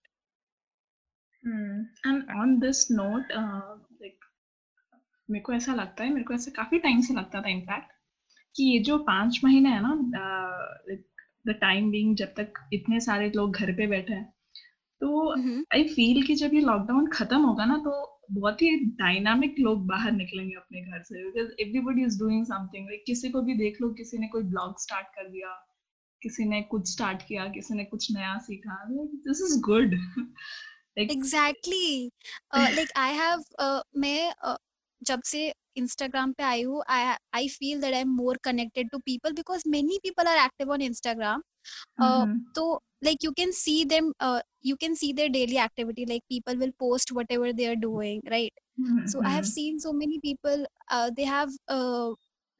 Hmm. 1.43 1.81
And 2.03 2.23
on 2.43 2.59
this 2.59 2.89
note, 2.89 3.25
uh, 3.35 3.77
like 4.01 4.17
मेरे 5.29 5.41
को 5.41 5.53
ऐसा 5.53 5.73
लगता 5.73 6.03
है 6.03 6.09
मेरे 6.09 6.23
को 6.23 6.33
ऐसा 6.33 6.51
काफ़ी 6.51 6.79
टाइम 6.79 7.01
से 7.01 7.13
लगता 7.13 7.41
था 7.41 7.49
इनफैक्ट 7.49 7.91
कि 8.55 8.63
ये 8.63 8.79
जो 8.79 8.97
पाँच 8.97 9.39
महीने 9.43 9.69
है 9.69 9.81
ना 9.81 9.93
लाइक 10.89 11.07
द 11.47 11.51
टाइम 11.51 11.91
बीइंग 11.91 12.15
जब 12.15 12.27
तक 12.27 12.53
इतने 12.73 12.99
सारे 12.99 13.29
लोग 13.35 13.55
घर 13.55 13.71
पे 13.71 13.87
बैठे 13.87 14.13
हैं 14.13 14.33
तो. 15.01 15.31
आई 15.73 15.83
फील 15.83 16.23
कि 16.27 16.35
जब 16.35 16.53
ये 16.53 16.61
लॉकडाउन 16.61 17.07
खत्म 17.07 17.41
होगा 17.41 17.65
ना 17.65 17.77
तो 17.77 18.16
बहुत 18.31 18.61
ही 18.61 18.75
डायनामिक 18.85 19.55
लोग 19.59 19.85
बाहर 19.87 20.11
निकलेंगे 20.11 20.55
अपने 20.55 20.81
घर 20.81 21.03
से 21.03 21.23
because 21.23 21.51
everybody 21.59 22.03
is 22.05 22.19
doing 22.19 22.45
something 22.45 22.85
like 22.85 23.03
किसी 23.07 23.29
को 23.29 23.41
भी 23.41 23.53
देख 23.53 23.81
लो 23.81 23.89
किसी 23.93 24.17
ने 24.17 24.27
कोई 24.27 24.43
ब्लॉग 24.43 24.79
स्टार्ट 24.79 25.07
कर 25.07 25.29
दिया 25.29 25.53
किसी 26.21 26.45
ने 26.45 26.61
कुछ 26.61 26.91
स्टार्ट 26.91 27.21
किया 27.27 27.47
किसी 27.47 27.73
ने 27.73 27.83
कुछ 27.85 28.11
नया 28.11 28.37
सीखा 28.37 28.83
this 28.85 29.41
is 29.41 29.59
good 29.61 29.93
exactly 30.97 32.11
like 32.55 32.89
have 33.13 33.43
uh, 33.61 33.81
मैं 33.95 34.33
uh, 34.47 34.57
जब 35.01 35.21
से 35.21 35.53
इंस्टाग्राम 35.75 36.31
पे 36.31 36.43
आई 36.43 36.61
हूँ 36.61 36.83
I 36.89 37.15
I 37.33 37.47
feel 37.47 37.81
that 37.81 37.93
I 37.93 38.01
am 38.01 38.15
more 38.15 38.37
connected 38.43 38.89
to 38.89 38.97
people 38.97 39.33
because 39.33 39.63
many 39.67 39.99
people 40.03 40.27
are 40.27 40.37
active 40.37 40.71
on 40.71 40.81
Instagram 40.81 41.41
तो 42.54 42.80
like 43.06 43.22
you 43.26 43.32
can 43.38 43.52
see 43.52 43.84
them 43.84 44.12
uh, 44.20 44.40
you 44.70 44.76
can 44.76 44.94
see 44.96 45.12
their 45.12 45.28
daily 45.28 45.58
activity 45.58 46.04
like 46.06 46.22
people 46.34 46.56
will 46.56 46.72
post 46.82 47.12
whatever 47.18 47.52
they 47.52 47.66
are 47.70 47.76
doing 47.84 48.20
right 48.34 48.52
so 49.12 49.22
i 49.24 49.32
have 49.36 49.46
seen 49.52 49.80
so 49.84 49.92
many 50.02 50.18
people 50.26 50.66
uh, 50.90 51.10
they 51.16 51.24
have 51.30 51.50
uh, 51.76 52.10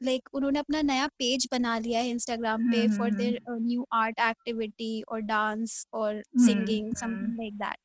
like 0.09 0.29
उन्होंने 0.35 0.59
अपना 0.59 0.81
नया 0.83 1.07
page 1.19 1.47
बना 1.53 1.79
लिया 1.87 2.01
है 2.01 2.11
Instagram 2.11 2.67
पे 2.71 2.87
for 2.97 3.11
their 3.21 3.39
new 3.51 3.87
art 4.01 4.21
activity 4.31 4.93
और 5.13 5.21
dance 5.33 5.85
और 6.03 6.23
singing 6.47 6.93
something 7.03 7.37
like 7.43 7.59
that 7.65 7.79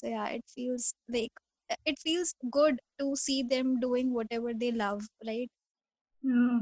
so 0.00 0.08
yeah 0.14 0.28
it 0.38 0.44
feels 0.56 0.88
like 1.18 1.44
it 1.92 1.98
feels 2.06 2.34
good 2.58 2.80
to 3.02 3.14
see 3.26 3.42
them 3.54 3.78
doing 3.86 4.14
whatever 4.20 4.54
they 4.64 4.72
love 4.84 5.08
right 5.32 5.50
Yeah. 6.22 6.60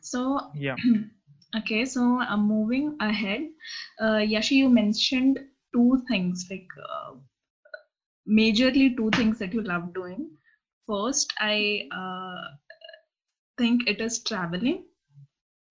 so 0.00 0.20
Yeah. 0.52 0.76
okay 1.58 1.84
so 1.84 2.20
uh, 2.20 2.36
moving 2.36 2.96
ahead 3.00 3.42
uh, 4.00 4.20
yashi 4.34 4.56
you 4.62 4.68
mentioned 4.68 5.38
two 5.74 6.02
things 6.08 6.46
like 6.50 6.68
uh, 6.90 7.12
majorly 8.28 8.96
two 8.96 9.10
things 9.10 9.38
that 9.38 9.52
you 9.54 9.62
love 9.62 9.92
doing 9.94 10.22
first 10.86 11.32
i 11.40 11.88
uh, 12.00 12.42
think 13.56 13.88
it 13.88 14.00
is 14.00 14.22
traveling 14.22 14.84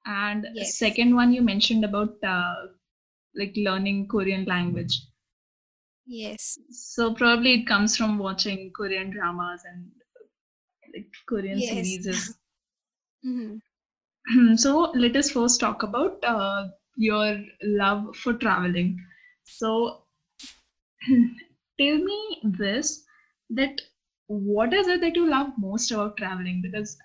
and 0.06 0.48
Yes. 0.48 0.76
second 0.76 1.16
one 1.16 1.34
you 1.34 1.42
mentioned 1.42 1.84
about 1.86 2.16
uh, 2.24 2.68
like 3.36 3.54
learning 3.58 4.08
korean 4.08 4.46
language 4.46 5.02
yes 6.06 6.60
so 6.72 7.14
probably 7.14 7.54
it 7.54 7.68
comes 7.68 7.96
from 7.96 8.18
watching 8.18 8.72
korean 8.74 9.10
dramas 9.12 9.62
and 9.66 9.92
like 10.94 11.10
korean 11.28 11.62
Yes. 11.62 12.00
series 12.02 12.06
hmm 13.23 13.57
so 14.57 14.73
let 15.05 15.17
us 15.17 15.31
first 15.31 15.61
talk 15.61 15.83
about 15.83 16.25
uh, 16.25 16.69
your 16.97 17.38
love 17.62 18.15
for 18.17 18.35
traveling 18.35 18.97
so 19.45 19.73
tell 21.81 21.99
me 21.99 22.19
this 22.59 23.05
that 23.50 23.81
what 24.29 24.73
is 24.75 24.88
it 24.88 25.00
that 25.00 25.17
you 25.17 25.29
love 25.29 25.50
most 25.59 25.91
about 25.91 26.17
traveling 26.17 26.61
because 26.62 26.97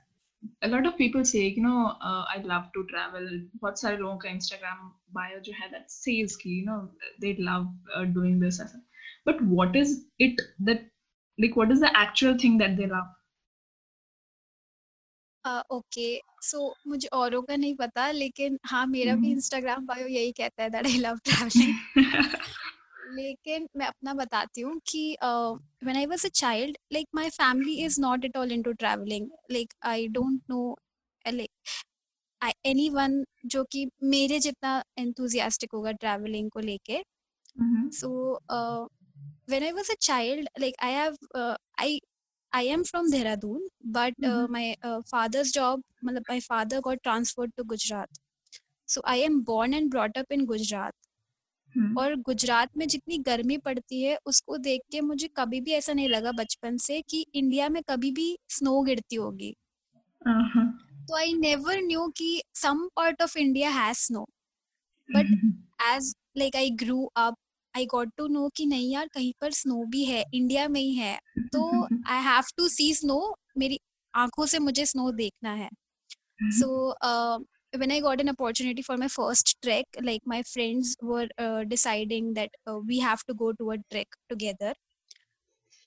a 0.63 0.67
lot 0.67 0.86
of 0.88 0.98
people 0.98 1.24
say 1.24 1.43
you 1.48 1.63
know 1.63 1.95
uh, 2.10 2.24
i 2.36 2.38
love 2.51 2.65
to 2.75 2.86
travel 2.91 3.27
बहुत 3.62 3.79
सारे 3.81 3.98
लोगों 3.98 4.17
का 4.24 4.29
instagram 4.38 4.79
bio 5.17 5.39
जो 5.48 5.53
है 5.62 5.71
that 5.74 5.91
says 5.98 6.36
कि 6.43 6.55
you 6.60 6.65
know 6.69 6.79
they 7.25 7.36
love 7.50 7.67
uh, 7.95 8.05
doing 8.17 8.39
this 8.45 8.62
ऐसा 8.65 8.81
but 9.29 9.41
what 9.60 9.75
is 9.83 9.95
it 10.27 10.41
that 10.69 10.86
like 11.38 11.57
what 11.62 11.71
is 11.77 11.79
the 11.86 11.95
actual 12.05 12.38
thing 12.45 12.57
that 12.63 12.77
they 12.81 12.88
love 12.95 13.10
Okay 15.46 16.20
so 16.42 16.76
मुझे 16.86 17.08
औरों 17.08 17.42
का 17.42 17.56
नहीं 17.56 17.74
पता 17.74 18.10
लेकिन 18.10 18.58
हाँ 18.64 18.86
मेरा 18.86 19.14
भी 19.14 19.26
हम्म। 19.26 19.36
इंस्टाग्राम 19.36 19.86
बायो 19.86 20.06
यही 20.06 20.32
कहता 20.32 20.62
है 20.62 20.70
दैट 20.70 20.86
आई 20.86 20.98
लव 20.98 21.18
ट्रैवलिंग। 21.24 21.74
लेकिन 23.18 23.68
मैं 23.76 23.86
अपना 23.86 24.14
बताती 24.14 24.60
हूँ 24.60 24.80
कि 24.90 25.16
when 25.22 25.96
I 25.96 26.06
was 26.06 26.26
a 26.26 26.28
child 26.28 26.78
like 26.92 27.06
my 27.14 27.30
family 27.30 27.74
is 27.74 28.00
not 28.00 28.24
at 28.24 28.36
all 28.36 28.52
into 28.52 28.72
travelling 28.72 29.28
like 29.50 29.74
I 29.82 30.08
don't 30.08 30.40
know 30.50 30.76
like 31.32 31.50
anyone 32.90 33.24
जो 33.46 33.64
कि 33.64 33.90
मेरे 34.02 34.38
जितना 34.38 34.84
एंथुजियास्टिक 34.98 35.72
होगा 35.74 35.92
ट्रैवलिंग 35.92 36.50
को 36.50 36.60
लेके। 36.60 37.04
So 37.58 38.40
so 38.42 39.60
I 39.60 39.70
when 39.70 39.90
a 39.90 39.94
child 40.00 40.48
like 40.60 40.74
I 40.82 40.92
like 40.92 40.98
i 40.98 41.04
have 41.04 41.16
uh, 41.34 41.56
I 42.52 42.66
am 42.66 42.82
from 42.82 43.10
Dehradun 43.10 43.68
but 43.86 44.14
my 44.50 44.74
father's 44.84 45.52
job 45.52 45.82
मतलब 46.04 46.22
my 46.22 46.40
father 46.40 46.80
got 46.80 46.98
transferred 47.02 47.52
to 47.56 47.64
Gujarat 47.64 48.08
so 48.88 49.02
I 49.06 49.20
am 49.20 49.40
born 49.40 49.74
and 49.74 49.90
brought 49.90 50.18
up 50.18 50.32
in 50.32 50.44
Gujarat 50.44 50.92
और 51.98 52.14
गुजरात 52.14 52.76
में 52.76 52.88
जितनी 52.88 53.18
गर्मी 53.18 53.56
पड़ती 53.56 54.02
है 54.02 54.18
उसको 54.26 54.56
देख 54.56 54.80
के 54.92 55.00
मुझे 55.00 55.28
कभी 55.36 55.60
भी 55.60 55.70
ऐसा 55.70 55.92
नहीं 55.92 56.08
लगा 56.08 56.32
बचपन 56.32 56.76
से 56.76 57.02
कि 57.02 57.26
इंडिया 57.34 57.68
में 57.68 57.82
कभी 57.82 58.10
भी 58.10 58.38
स्नो 58.48 58.82
गिरती 58.82 59.16
होगी। 59.16 59.56
uh-huh. 60.28 61.08
तो 61.08 61.16
आई 61.16 61.34
नेवर 61.34 61.80
न्यू 61.82 62.08
कि 62.08 62.42
some 62.54 62.88
part 62.96 63.22
of 63.22 63.38
India 63.38 63.70
has 63.70 63.96
snow 63.96 64.28
but 65.10 65.26
as 65.82 66.14
like 66.36 66.56
I 66.56 66.70
grew 66.70 67.04
up 67.16 67.36
I 67.76 67.87
got 67.87 68.11
to 68.16 68.26
know 68.28 68.49
कि 68.56 68.66
नहीं 68.66 68.92
यार 68.92 69.09
कहीं 69.14 69.33
पर 69.40 69.52
स्नो 69.52 69.85
भी 69.90 70.04
है 70.04 70.25
इंडिया 70.35 70.68
में 70.68 70.80
ही 70.80 70.95
है 70.95 71.18
तो 71.52 71.62
I 71.85 72.23
have 72.25 72.45
to 72.56 72.68
see 72.68 72.92
snow 72.95 73.18
मेरी 73.59 73.80
आँखों 74.14 74.47
से 74.47 74.59
मुझे 74.59 74.87
स्नो 74.87 75.11
देखना 75.12 75.52
है। 75.54 75.68
सो 76.42 76.95
when 77.75 77.92
i 77.92 77.97
got 78.00 78.21
an 78.23 78.30
opportunity 78.30 78.83
for 78.83 78.95
my 78.97 79.06
first 79.12 79.50
trek 79.64 79.97
like 80.02 80.23
my 80.33 80.37
friends 80.50 80.92
were 81.02 81.26
uh, 81.38 81.64
deciding 81.64 82.33
that 82.35 82.54
uh, 82.71 82.78
we 82.90 83.00
have 83.00 83.25
to 83.30 83.35
go 83.35 83.49
to 83.52 83.66
a 83.73 83.76
trek 83.92 84.16
together 84.33 84.73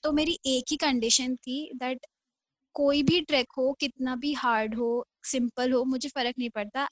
तो 0.04 0.12
मेरी 0.12 0.38
एक 0.46 0.70
ही 0.70 0.76
कंडीशन 0.76 1.34
थी 1.36 1.58
दैट 1.76 2.06
कोई 2.74 3.02
भी 3.02 3.20
ट्रैक 3.20 3.46
हो 3.58 3.72
कितना 3.80 4.14
भी 4.16 4.32
हार्ड 4.32 4.74
हो 4.74 4.90
सिंपल 5.24 5.72
हो 5.72 5.82
मुझे 5.84 6.08
फ़र्क 6.08 6.34
नहीं 6.38 6.50
पड़ता। 6.50 6.86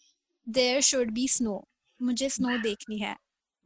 देयर 0.46 0.80
शुड 0.80 1.10
बी 1.10 1.28
स्नो 1.28 1.62
मुझे 2.00 2.28
स्नो 2.28 2.58
देखनी 2.58 2.98
है। 2.98 3.16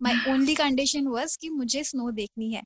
माई 0.02 0.14
ओनली 0.30 0.54
कंडीशन 0.54 1.06
वॉज़ 1.08 1.36
कि 1.40 1.48
मुझे 1.50 1.82
स्नो 1.84 2.10
देखनी 2.10 2.52
है 2.54 2.62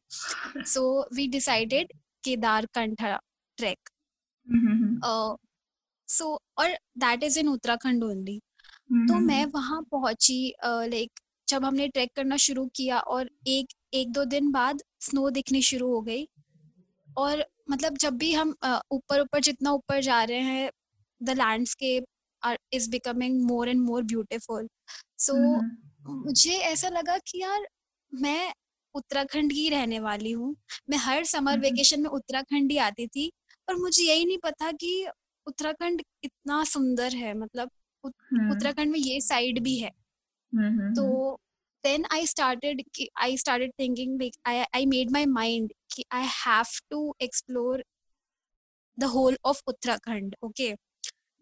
सो 0.67 0.83
we 1.15 1.27
decided 1.29 1.93
Kedar 2.25 2.67
Kantha 2.75 3.17
track. 3.59 3.79
So 6.09 6.27
और 6.59 6.77
that 6.99 7.23
is 7.23 7.39
in 7.39 7.49
Uttarakhand 7.49 8.05
only 8.05 8.39
तो. 8.39 9.15
मैं 9.21 9.45
वहाँ 9.55 9.81
पहुँची 9.93 10.39
लाइक 10.65 11.21
जब 11.49 11.65
हमने 11.65 11.89
ट्रैक 11.89 12.11
करना 12.17 12.37
शुरू 12.37 12.67
किया 12.77 12.99
और 13.15 13.31
एक 13.49 13.75
एक 13.95 14.13
दो 14.13 14.25
दिन 14.25 14.51
बाद 14.53 14.83
स्नो 15.01 15.29
दिखनी 15.31 15.63
शुरू 15.63 15.93
हो 15.95 16.01
गई 16.03 16.27
और 17.19 17.45
मतलब 17.71 17.97
जब 17.99 18.17
भी 18.19 18.33
हम 18.33 18.55
ऊपर 18.93 19.21
ऊपर 19.21 19.41
जितना 19.41 19.71
ऊपर 19.73 20.01
जा 20.03 20.23
रहे 20.25 20.41
हैं 20.41 20.71
the 21.21 21.31
landscape 21.39 22.05
are 22.43 22.59
is 22.73 22.91
becoming 22.91 23.41
more 23.47 23.69
and 23.69 23.81
more 23.81 24.03
beautiful 24.05 24.69
so. 25.19 25.35
मुझे 26.15 26.57
ऐसा 26.59 26.89
लगा 26.89 27.19
कि 27.19 27.41
यार 27.43 27.69
मैं 28.15 28.53
उत्तराखंड 28.95 29.53
की 29.53 29.69
रहने 29.69 29.99
वाली 30.01 30.31
हूँ। 30.31 30.57
मैं 30.91 30.99
हर 30.99 31.25
समर 31.25 31.53
हम्म। 31.53 31.63
वेकेशन 31.63 32.01
में 32.01 32.09
उत्तराखंड 32.11 32.71
ही 32.73 32.79
आती 32.79 33.07
थी 33.07 33.33
पर 33.69 33.75
मुझे 33.75 34.05
यही 34.05 34.25
नहीं 34.25 34.39
पता 34.39 34.73
कि 34.73 35.07
उत्तराखंड 35.47 36.03
इतना 36.25 36.65
सुंदर 36.65 37.15
है 37.15 37.35
मतलब 37.35 37.71
हम्म। 38.05 38.51
उत्तराखंड 38.51 38.93
में 38.93 38.99
ये 38.99 39.21
साइड 39.21 39.63
भी 39.63 39.79
है। 39.79 39.91
हम्म, 40.53 40.95
तो 40.95 41.39
then 41.85 42.05
I 42.13 42.27
started 42.27 42.83
I 43.19 43.37
started 43.37 43.73
thinking 43.79 44.23
I 44.47 44.87
made 44.87 45.11
my 45.11 45.27
mind 45.27 45.73
कि 45.95 46.05
I 46.13 46.27
have 46.47 46.65
to 46.91 47.15
explore 47.21 47.85
the 48.99 49.05
whole 49.05 49.39
of 49.45 49.63
Uttarakhand 49.67 50.37
okay? 50.43 50.75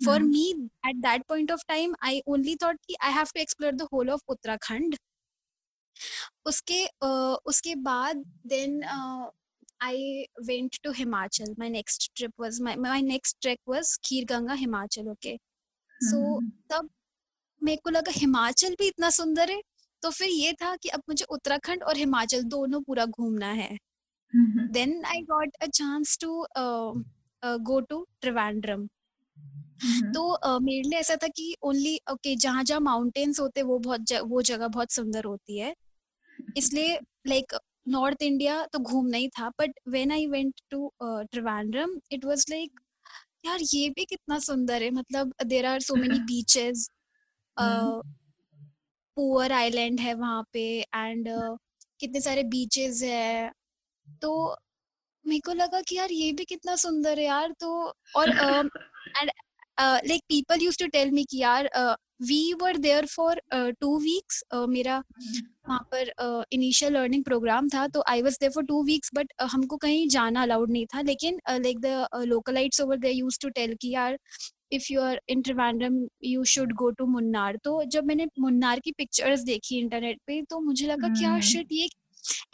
For 0.00 0.18
Mhm. 0.18 0.30
me 0.30 0.70
at 0.84 1.00
that 1.02 1.26
point 1.28 1.50
of 1.50 1.66
time 1.66 1.94
I 2.02 2.22
only 2.26 2.56
thought 2.56 2.76
कि 2.88 2.96
I 3.02 3.10
have 3.10 3.32
to 3.32 3.42
explore 3.42 3.72
the 3.72 3.88
whole 3.92 4.10
of 4.10 4.20
Uttarakhand 4.28 4.96
उसके 6.46 6.84
uh, 6.84 7.36
उसके 7.46 7.74
बाद 7.74 8.24
then 8.52 8.82
uh, 8.84 9.30
I 9.80 10.26
went 10.48 10.78
to 10.82 10.92
Himachal 10.92 11.54
my 11.58 11.68
next 11.68 12.10
trip 12.16 12.32
was 12.38 12.60
my 12.60 12.76
my 12.76 13.00
next 13.00 13.40
trek 13.42 13.58
was 13.66 13.98
Khir 14.08 14.26
Ganga 14.26 14.56
Himachal 14.56 15.08
okay 15.12 15.38
so 16.00 16.16
Mhm. 16.16 16.50
तब 16.72 16.90
मेरे 17.62 17.80
को 17.84 17.90
लगा 17.90 18.12
हिमाचल 18.16 18.74
भी 18.78 18.88
इतना 18.88 19.10
सुंदर 19.10 19.50
है 19.50 19.62
तो 20.02 20.10
फिर 20.10 20.28
ये 20.28 20.52
था 20.62 20.76
कि 20.76 20.88
अब 20.88 21.02
मुझे 21.08 21.24
उत्तराखंड 21.30 21.82
और 21.82 21.96
हिमाचल 21.96 22.42
दोनों 22.42 22.82
पूरा 22.82 23.06
घूमना 23.06 23.52
है 23.52 23.78
Mhm. 24.32 24.68
Then 24.72 25.04
I 25.04 25.22
got 25.30 25.56
a 25.62 25.66
chance 25.66 26.18
to 26.20 26.46
go 27.44 27.80
to 27.80 28.06
Mhm. 28.24 28.88
तो 30.14 30.58
मेरे 30.60 30.88
लिए 30.88 30.98
ऐसा 30.98 31.16
था 31.16 31.28
कि 31.28 31.54
ओनली 31.62 31.98
ओके 32.12 32.34
जहाँ 32.36 32.64
जहाँ 32.64 32.80
माउंटेन्स 32.80 33.40
होते 33.40 33.62
वो 33.62 33.78
बहुत 33.78 34.00
ज, 34.00 34.20
वो 34.24 34.42
जगह 34.42 34.68
बहुत 34.68 34.92
सुंदर 34.92 35.24
होती 35.24 35.58
है। 35.58 35.74
इसलिए 36.56 36.98
लाइक 37.26 37.54
नॉर्थ 37.88 38.22
इंडिया 38.22 38.64
तो 38.72 38.78
घूमना 38.78 39.16
ही 39.16 39.28
था 39.28 39.48
but 39.60 39.80
when 39.88 40.12
I 40.12 40.26
went 40.26 40.60
to 40.70 40.92
Trivandrum 41.02 41.98
it 42.12 42.24
was 42.24 42.44
like 42.50 42.80
यार 43.46 43.58
ये 43.64 43.88
भी 43.90 44.04
कितना 44.04 44.38
सुंदर 44.38 44.82
है। 44.82 44.90
मतलब 44.90 45.34
there 45.46 45.66
are 45.66 45.80
so 45.80 45.94
many 45.96 46.18
beaches. 46.20 46.88
Poovar 49.16 49.52
island 49.52 50.00
है 50.00 50.14
वहाँ 50.14 50.42
पे 50.52 50.64
एंड 50.80 51.28
uh, 51.28 51.56
कितने 52.00 52.20
सारे 52.20 52.42
बीचेस 52.44 53.02
है। 53.02 53.50
तो 54.22 54.56
मेरे 55.26 55.40
को 55.40 55.52
लगा 55.52 55.80
कि 55.80 55.96
यार 55.96 56.12
ये 56.12 56.32
भी 56.32 56.44
कितना 56.44 56.76
सुंदर 56.76 57.18
है 57.18 57.24
यार 57.24 57.54
तो 57.60 57.72
और 58.16 58.30
and 58.30 59.30
like 59.80 60.22
people 60.28 60.62
used 60.62 60.78
to 60.78 60.86
tell 60.86 61.10
me 61.10 61.24
कि 61.24 61.38
यार 61.38 61.70
we 62.22 62.52
were 62.54 62.76
there 62.76 63.06
for 63.06 63.40
two 63.80 63.98
weeks 63.98 64.42
मेरा 64.68 65.02
वहाँ 65.68 65.88
पर 65.92 66.44
इनिशियल 66.52 66.92
लर्निंग 66.92 67.24
प्रोग्राम 67.24 67.68
था 67.68 67.86
तो 67.88 68.02
I 68.08 68.22
was 68.22 68.36
there 68.40 68.52
for 68.52 68.64
two 68.64 68.82
weeks 68.82 69.10
but 69.14 69.32
हमको 69.40 69.76
कहीं 69.76 70.08
जाना 70.08 70.42
अलाउड 70.42 70.70
नहीं 70.70 70.86
था 70.86 71.00
लेकिन 71.00 71.40
like 71.50 71.80
the 71.80 72.08
localites 72.26 72.80
over 72.80 72.96
they 72.96 73.10
used 73.10 73.38
to 73.42 73.48
tell 73.48 73.74
कि 73.74 73.90
यार 73.90 74.18
if 74.72 74.92
you 74.92 75.00
are 75.00 75.20
in 75.28 75.42
Trivandrum 75.42 75.98
you 76.24 76.44
should 76.44 76.72
go 76.72 76.90
to 76.90 77.06
Munnar 77.06 77.56
तो 77.56 77.82
जब 77.84 78.04
मैंने 78.04 78.26
मुन्नार 78.40 78.80
की 78.80 78.92
पिक्चर्स 78.92 79.40
देखी 79.40 79.78
इंटरनेट 79.78 80.20
पे 80.26 80.40
तो 80.42 80.60
मुझे 80.60 80.86
लगा 80.86 81.08
कि 81.08 81.24
यार 81.24 81.40
शिट 81.42 81.72
ये 81.72 81.88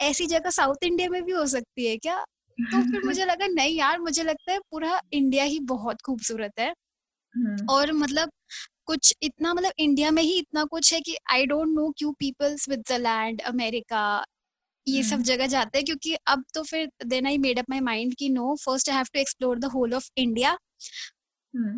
ऐसी 0.01 0.25
जगह 0.25 0.49
साउथ 0.49 0.83
इंडिया 0.83 1.09
में 1.09 1.23
भी 1.23 1.31
हो 1.31 1.45
सकती 1.45 1.85
है 1.85 1.97
क्या? 1.97 2.23
तो 2.63 2.81
फिर 2.91 3.01
मुझे 3.05 3.25
लगा 3.25 3.47
नहीं 3.47 3.77
यार 3.77 3.99
मुझे 3.99 4.23
लगता 4.23 4.51
है 4.51 4.59
पूरा 4.71 5.01
इंडिया 5.13 5.43
ही 5.43 5.59
बहुत 5.67 6.01
खूबसूरत 6.01 6.59
है 6.59 6.73
हम्म। 7.35 7.65
और 7.69 7.91
मतलब 7.91 8.31
कुछ 8.85 9.13
इतना 9.21 9.53
मतलब 9.53 9.71
इंडिया 9.79 10.11
में 10.11 10.21
ही 10.23 10.37
इतना 10.39 10.63
कुछ 10.63 10.93
है 10.93 10.99
कि 11.01 11.17
आई 11.31 11.45
डोंट 11.45 11.67
नो 11.67 11.89
क्यों 11.97 12.11
पीपल 12.13 12.55
स्विट्जरलैंड 12.55 13.41
अमेरिका 13.41 14.03
ये 14.87 15.03
सब 15.03 15.13
हम्म। 15.13 15.23
जगह 15.23 15.47
जाते 15.47 15.77
हैं 15.77 15.85
क्योंकि 15.85 16.13
अब 16.27 16.43
तो 16.53 16.63
फिर 16.63 16.89
then 17.05 17.25
I 17.27 17.37
made 17.37 17.59
up 17.59 17.65
my 17.69 17.79
mind 17.79 18.15
कि 18.15 18.29
no 18.29 18.55
first 18.55 18.89
I 18.89 18.95
have 18.95 19.05
to 19.13 19.19
explore 19.19 19.59
the 19.59 19.65
whole 19.65 19.93
of 19.93 20.09
India. 20.17 20.57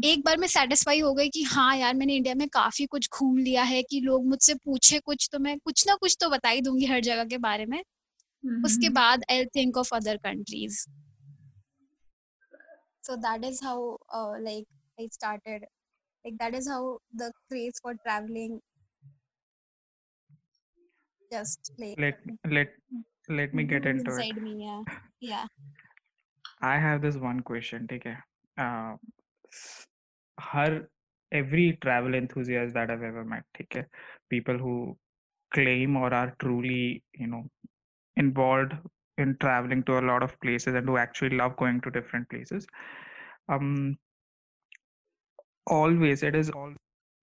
एक 0.05 0.21
बार 0.25 0.37
मैं 0.37 0.47
सेटिस्फाई 0.47 0.99
हो 0.99 1.13
गई 1.13 1.29
कि 1.29 1.43
हाँ 1.43 1.75
यार 1.77 1.93
मैंने 1.93 2.15
इंडिया 2.15 2.35
में 2.35 2.47
काफ़ी 2.49 2.85
कुछ 2.85 3.07
घूम 3.13 3.37
लिया 3.37 3.63
है 3.63 3.81
कि 3.83 3.99
लोग 3.99 4.27
मुझसे 4.27 4.53
पूछे 4.55 4.99
कुछ 4.99 5.29
तो 5.31 5.39
मैं 5.39 5.57
कुछ 5.59 5.87
ना 5.87 5.95
कुछ 5.95 6.17
तो 6.19 6.29
बता 6.29 6.49
ही 6.49 6.61
दूँगी 6.61 6.85
हर 6.85 6.99
जगह 7.01 7.25
के 7.25 7.37
बारे 7.37 7.65
में 7.65 7.81
उसके 8.45 8.85
हम्म। 8.85 8.93
बाद 8.95 9.23
I 9.31 9.45
think 9.55 9.77
of 9.77 9.95
other 9.95 10.17
countries 10.27 10.85
so 13.07 13.15
that 13.23 13.45
is 13.45 13.57
how 13.63 13.77
uh, 14.17 14.35
like 14.43 15.01
i 15.01 15.07
started 15.13 15.63
like 16.25 16.37
that 16.41 16.53
is 16.59 16.69
how 16.73 16.83
the 17.21 17.25
craze 17.49 17.81
for 17.85 17.93
traveling 18.05 18.53
just 21.31 21.71
like 21.83 21.99
let 22.03 22.21
let 22.57 22.77
let 23.41 23.57
me 23.59 23.65
get 23.73 23.89
into 23.91 24.13
it 24.13 24.13
inside 24.13 24.39
me 24.45 24.55
yeah 24.61 25.01
yeah 25.31 25.45
I 26.63 26.77
have 26.77 27.01
this 27.01 27.17
one 27.17 27.39
question, 27.41 27.87
ठीक 27.87 28.05
है? 28.07 28.17
Uh, 28.57 28.97
her 30.37 30.87
every 31.31 31.65
travel 31.85 32.15
enthusiast 32.15 32.73
that 32.73 32.91
I've 32.91 33.03
ever 33.03 33.23
met, 33.31 33.43
ठीक 33.55 33.75
है? 33.75 33.85
People 34.29 34.61
who 34.65 34.75
claim 35.51 35.97
or 35.97 36.13
are 36.13 36.35
truly, 36.43 37.03
you 37.19 37.27
know, 37.27 37.43
involved 38.16 38.72
in 39.18 39.36
traveling 39.38 39.82
to 39.84 39.98
a 39.98 40.04
lot 40.10 40.22
of 40.22 40.38
places 40.40 40.74
and 40.74 40.88
who 40.88 40.96
actually 40.96 41.36
love 41.36 41.56
going 41.56 41.80
to 41.80 41.90
different 41.90 42.28
places. 42.28 42.66
Um, 43.48 43.96
always 45.66 46.22
it 46.22 46.34
is 46.34 46.50
all 46.50 46.72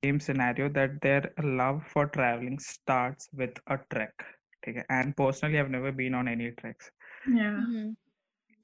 same 0.04 0.20
scenario 0.20 0.70
that 0.70 1.02
their 1.02 1.32
love 1.44 1.84
for 1.92 2.06
traveling 2.08 2.58
starts 2.60 3.30
with 3.34 3.62
a 3.68 3.78
trek. 3.94 4.26
ठीक 4.66 4.76
है? 4.78 4.84
And 4.90 5.16
personally, 5.18 5.60
I've 5.60 5.70
never 5.72 5.92
been 5.92 6.14
on 6.16 6.28
any 6.28 6.52
treks. 6.62 6.92
Yeah. 7.28 7.62
Mhm. 7.68 7.96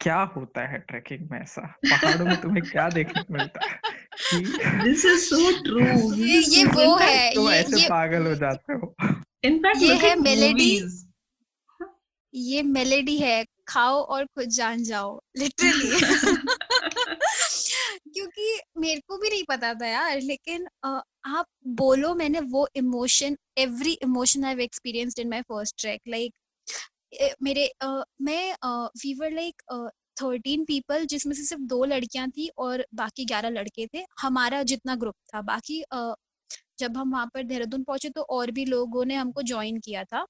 क्या 0.01 0.19
होता 0.35 0.61
है 0.67 0.77
trekking 0.89 1.27
में 1.31 1.39
ऐसा 1.39 1.61
पहाड़ों 1.85 2.25
में 2.25 2.39
तुम्हें 2.41 2.61
क्या 2.69 2.87
देखने 2.93 3.21
को 3.23 3.33
मिलता 3.33 3.65
है 3.65 3.79
कि 4.21 4.39
This 4.85 5.03
is 5.09 5.27
so 5.33 5.41
true. 5.67 5.83
This 5.83 6.17
ये 6.19 6.39
is 6.39 6.47
ये 6.57 6.63
so 6.65 6.71
true. 6.71 6.85
वो 6.85 6.93
In 6.93 6.99
fact, 7.01 7.11
है 7.11 7.33
तुम 7.35 7.49
ये 7.49 7.57
ऐसे 7.57 7.81
ये 7.81 7.89
पागल 7.89 8.27
हो 8.27 8.33
जाते 8.43 8.73
हो 8.73 8.93
in 9.49 9.59
fact, 9.65 9.81
ये 9.83 9.89
look 9.93 10.03
है 10.03 10.11
at 10.15 10.23
melody 10.29 10.69
movies. 10.71 10.95
ये 12.36 12.62
मेलेडी 12.64 13.16
है 13.18 13.44
खाओ 13.68 14.00
और 14.06 14.24
खुद 14.26 14.48
जान 14.52 14.82
जाओ 14.84 15.18
लिटरली 15.38 15.92
क्योंकि 18.06 18.60
मेरे 18.78 19.00
को 19.08 19.18
भी 19.18 19.28
नहीं 19.30 19.42
पता 19.48 19.72
था 19.74 19.86
यार 19.86 20.20
लेकिन 20.22 20.66
आप 20.84 21.46
बोलो 21.76 22.14
मैंने 22.14 22.40
वो 22.50 22.66
emotion 22.76 23.36
every 23.58 23.92
emotion 24.02 24.44
I 24.44 24.62
experienced 24.62 25.18
in 25.18 25.28
my 25.28 25.42
first 25.44 25.80
trek 25.80 26.00
like 26.08 26.34
मेरे 27.42 27.66
अ, 27.80 28.02
मैं 28.22 28.54
we 28.96 29.14
were 29.14 29.30
like 29.32 29.62
thirteen 30.16 30.64
people 30.64 31.04
जिसमें 31.06 31.34
से 31.34 31.42
सिर्फ़ 31.44 31.62
दो 31.66 31.84
लड़कियाँ 31.86 32.28
थी 32.30 32.48
और 32.58 32.84
बाकी 32.94 33.24
ग्यारह 33.24 33.48
लड़के 33.50 33.86
थे। 33.88 34.04
हमारा 34.20 34.62
जितना 34.64 34.94
ग्रुप 34.96 35.14
था 35.34 35.42
बाकी 35.44 35.80
अ, 35.82 36.14
जब 36.78 36.96
हम 36.96 37.12
वहाँ 37.12 37.26
पर 37.34 37.42
देहरादून 37.44 37.82
पहुँचे 37.84 38.10
तो 38.10 38.22
और 38.32 38.50
भी 38.52 38.64
लोगों 38.66 39.04
ने 39.04 39.14
हमको 39.16 39.42
ज्वाइन 39.44 39.78
किया 39.80 40.04
था। 40.06 40.26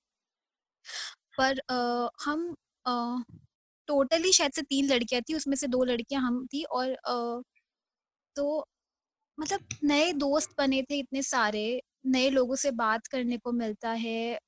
पर 1.39 1.59
अ, 1.61 2.09
हम 2.23 2.55
टोटली 3.89 4.33
शायद 4.33 4.53
से 4.53 4.63
तीन 4.65 4.87
लड़कियाँ 4.89 5.23
थी 5.23 5.35
उसमें 5.35 5.57
से 5.57 5.67
दो 5.69 5.83
लड़कियाँ 5.85 6.23
हम 6.23 6.47
थी 6.47 6.63
और 6.73 6.91
अ, 6.93 7.43
तो 8.37 8.67
मतलब 9.39 9.69
नए 9.85 10.13
दोस्त 10.15 10.55
बने 10.59 10.83
थे 10.85 10.99
इतने 10.99 11.23
सारे 11.25 11.65
नए 12.09 12.31
लोगों 12.31 12.57
से 12.57 12.71
बात 12.77 13.07
करने 13.09 13.39
को 13.39 13.53
मिलता 13.55 13.91
है 13.99 14.35
अ, 14.35 14.39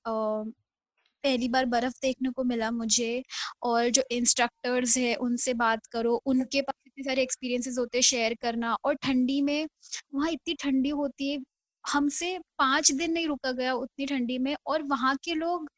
पहली 1.24 1.48
बार 1.48 1.64
बर्फ़ 1.66 1.94
देखने 2.02 2.30
को 2.32 2.44
मिला 2.44 2.70
मुझे 2.72 3.22
और 3.64 3.88
जो 3.90 4.02
इंस्ट्रक्टर्स 4.12 4.96
है 4.98 5.14
उनसे 5.20 5.54
बात 5.56 5.86
करो 5.92 6.14
उनके 6.26 6.60
पास 6.62 6.74
इतने 6.86 7.04
सारे 7.04 7.22
एक्सपीरियंसेस 7.22 7.78
होते 7.78 7.98
हैं 7.98 8.02
शेयर 8.04 8.34
करना 8.42 8.74
और 8.84 8.94
ठंडी 9.02 9.40
में 9.42 9.66
वहाँ 10.14 10.30
इतनी 10.32 10.54
ठंडी 10.60 10.90
होती 10.92 11.30
है 11.32 11.38
हमसे 11.84 12.38
पाँच 12.58 12.92
दिन 12.92 13.12
नहीं 13.12 13.26
रुका 13.26 13.52
गया 13.52 13.74
उतनी 13.76 14.06
ठंडी 14.06 14.38
में 14.40 14.54
और 14.66 14.82
वहाँ 14.84 15.16
के 15.24 15.34
लोग 15.36 15.68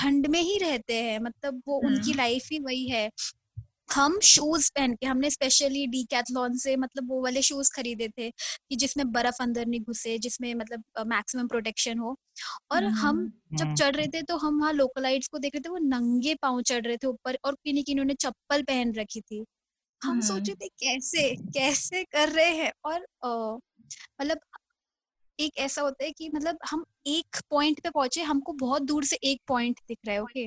ठंड 0.00 0.26
में 0.26 0.40
ही 0.40 0.56
रहते 0.58 1.02
हैं 1.02 1.18
मतलब 1.20 1.62
वो 1.68 1.78
उनकी 1.78 2.10
हम्म। 2.10 2.16
लाइफ 2.16 2.48
ही 2.52 2.58
वही 2.58 2.88
है 2.88 3.10
हम 3.92 4.18
शूज़ 4.22 4.70
पहन 4.76 4.94
के 4.94 5.06
हमने 5.06 5.30
स्पेशली 5.30 5.86
डी 5.86 6.02
कैथलॉन 6.04 6.56
से 6.56 6.74
मतलब 6.76 7.08
वो 7.10 7.22
वाले 7.22 7.42
शूज़ 7.42 7.70
खरीदे 7.74 8.08
थे 8.08 8.30
कि 8.30 8.76
जिसमें 8.76 9.10
बर्फ़ 9.12 9.42
अंदर 9.42 9.66
नहीं 9.66 9.80
घुसे 9.82 10.18
जिसमें 10.18 10.52
मतलब 10.54 11.06
मैक्सिमम 11.06 11.48
प्रोटेक्शन 11.48 11.98
हो 11.98 12.16
और 12.72 12.84
हम 12.84 13.08
हम्म। 13.08 13.56
जब 13.56 13.64
हम्म, 13.64 13.74
चढ़ 13.74 13.94
रहे 13.96 14.06
थे 14.06 14.22
तो 14.22 14.36
हम 14.36 14.60
वहाँ 14.60 14.72
लोकलाइट्स 14.72 15.28
को 15.28 15.38
देख 15.38 15.54
रहे 15.54 15.60
थे 15.60 15.70
वो 15.70 15.78
नंगे 15.86 16.34
पाँव 16.42 16.60
चढ़ 16.62 16.84
रहे 16.84 16.96
थे 16.96 17.06
ऊपर 17.06 17.38
और 17.44 17.54
किन्हीं 17.54 17.84
किन्हीं 17.84 18.04
ने 18.04 18.14
चप्पल 18.16 18.62
पहन 18.62 18.94
रखी 18.94 19.20
थी 19.22 19.44
हम 20.02 20.10
हम्म। 20.10 20.20
सोचे 20.22 20.54
थे 20.54 20.68
कैसे 20.78 21.28
कैसे 21.50 22.04
कर 22.06 22.28
रहे 22.30 22.54
हैं 22.54 22.72
और 22.84 23.06
मतलब 24.20 24.38
एक 25.40 25.58
ऐसा 25.58 25.82
होता 25.82 26.04
है 26.04 26.12
कि 26.12 26.28
मतलब 26.34 26.58
हम 26.70 26.84
एक 27.06 27.36
पॉइंट 27.50 27.80
पे 27.80 27.90
पहुँचे 27.90 28.22
हमको 28.22 28.52
बहुत 28.52 28.82
दूर 28.82 29.04
से 29.04 29.16
एक 29.24 29.40
पॉइंट 29.48 29.80
दिख 29.88 29.98
रहा 30.06 30.14
है 30.16 30.22
ओके 30.22 30.44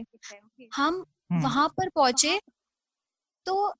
हम 0.75 1.05
हम्म, 1.31 1.43
वहाँ 1.43 1.67
पर 1.69 1.89
पहुँचे 1.89 2.39
तो 3.45 3.73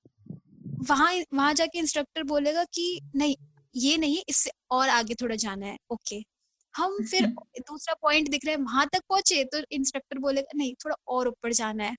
वहाँ 0.90 1.14
वहाँ 1.34 1.54
जाके 1.54 1.80
इंस्ट्रक्टर 1.80 2.24
बोलेगा 2.24 2.64
कि 2.64 3.00
नहीं 3.16 3.36
ये 3.76 3.98
नहीं 3.98 4.24
इससे 4.30 4.52
और 4.72 4.90
आगे 4.90 5.16
थोड़ा 5.16 5.36
जाना 5.36 5.66
है 5.66 5.78
ओके 5.92 6.24
हम 6.76 6.98
फिर 7.04 7.26
दूसरा 7.60 7.96
पॉइंट 8.02 8.30
दिख 8.30 8.46
रहा 8.46 8.56
है 8.56 8.62
वहाँ 8.62 8.88
तक 8.94 9.02
पहुँचे 9.10 9.44
तो 9.44 9.58
इंस्ट्रक्टर 9.72 10.18
बोलेगा 10.18 10.58
नहीं 10.58 10.74
थोड़ा 10.76 10.96
और 11.08 11.28
ऊपर 11.28 11.54
जाना 11.54 11.84
है। 11.84 11.96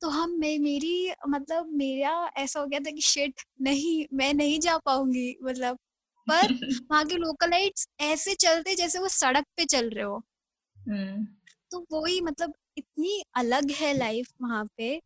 तो 0.00 0.08
हम 0.08 0.30
मैं 0.30 0.58
मेरी 0.58 1.12
मतलब 1.28 1.66
मेरा 1.72 2.30
ऐसा 2.36 2.60
हो 2.60 2.66
गया 2.66 2.80
था 2.80 2.90
कि 2.90 3.00
शिट 3.00 3.40
नहीं 3.60 4.06
मैं 4.12 4.34
नहीं 4.34 4.60
जा 4.60 4.78
पाऊँगी 4.78 5.36
मतलब 5.42 5.78
पर 6.26 6.52
वहाँ 6.92 7.04
के 7.06 7.16
लोकलाइट्स 7.16 7.88
ऐसे 8.02 8.34
चलते 8.36 8.74
जैसे 8.76 8.98
वो 8.98 9.08
सड़क 9.10 9.44
पे 9.56 9.64
चल 9.66 9.90
रहे 9.90 10.04
हो। 10.04 10.22
हम्म। 10.76 11.26
तो 11.70 12.04
ही 12.06 12.20
मतलब 12.20 12.54
इतनी 12.78 13.22
अलग 13.36 13.70
है 13.72 13.92
लाइफ 13.94 14.28
वहाँ 14.42 14.64
पे 14.76 14.98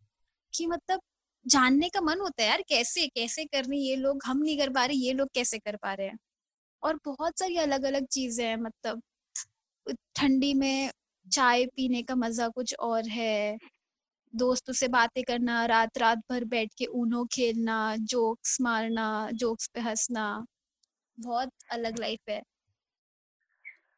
कि 0.53 0.67
मतलब 0.67 1.01
जानने 1.47 1.89
का 1.89 2.01
मन 2.01 2.21
होता 2.21 2.43
है 2.43 2.49
यार 2.49 2.63
कैसे 2.69 3.07
कैसे 3.09 3.45
कर 3.45 3.65
रहे 3.65 3.79
ये 3.81 3.97
लोग? 3.97 4.21
हम 4.27 4.39
नहीं 4.39 4.59
कर 4.59 4.71
पा 4.71 4.85
रहे 4.87 4.97
ये 4.99 5.13
लोग 5.13 5.29
कैसे 5.35 5.59
कर 5.59 5.77
पा 5.77 5.95
रहे 5.95 6.07
हैं? 6.09 6.19
और 6.83 6.99
बहुत 7.07 7.39
सारी 7.39 7.57
अलग 7.59 7.85
अलग 7.85 8.07
चीज़ें 8.09 8.47
हैं 8.47 8.57
मतलब 8.59 9.03
ठंडी 10.17 10.53
में 10.55 10.91
चाय 11.27 11.67
पीने 11.67 12.03
का 12.03 12.15
मज़ा 12.17 12.49
कुछ 12.49 12.75
और 12.81 13.09
है। 13.09 13.59
दोस्तों 14.35 14.73
से 14.75 14.89
बातें 14.89 15.23
करना 15.25 15.65
रात 15.67 15.99
रात 15.99 16.19
भर 16.31 16.45
बैठ 16.47 16.75
के 16.79 16.87
ऊनो 16.95 17.25
खेलना 17.33 17.79
जोक्स 18.07 18.59
मारना 18.63 19.07
जोक्स 19.35 19.69
पे 19.75 19.81
हंसना। 19.81 20.27
बहुत 21.19 21.53
अलग 21.73 21.99
लाइफ 22.01 22.21
है 22.31 22.43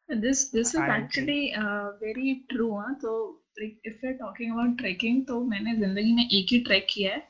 This 0.09 0.50
this 0.50 0.74
is 0.74 0.81
I 0.81 0.88
agree. 0.94 0.94
actually 0.94 1.54
uh, 1.54 1.92
very 2.00 2.44
true 2.50 2.72
हाँ 2.76 2.94
तो 3.02 3.12
if 3.57 4.02
we're 4.02 4.16
talking 4.18 4.50
about 4.54 4.76
trekking 4.81 5.24
तो 5.28 5.40
मैंने 5.50 5.74
ज़िंदगी 5.76 6.12
में 6.16 6.22
एक 6.24 6.52
ही 6.52 6.59
ट्रैक 6.66 6.87
किया 6.90 7.12
है 7.14 7.22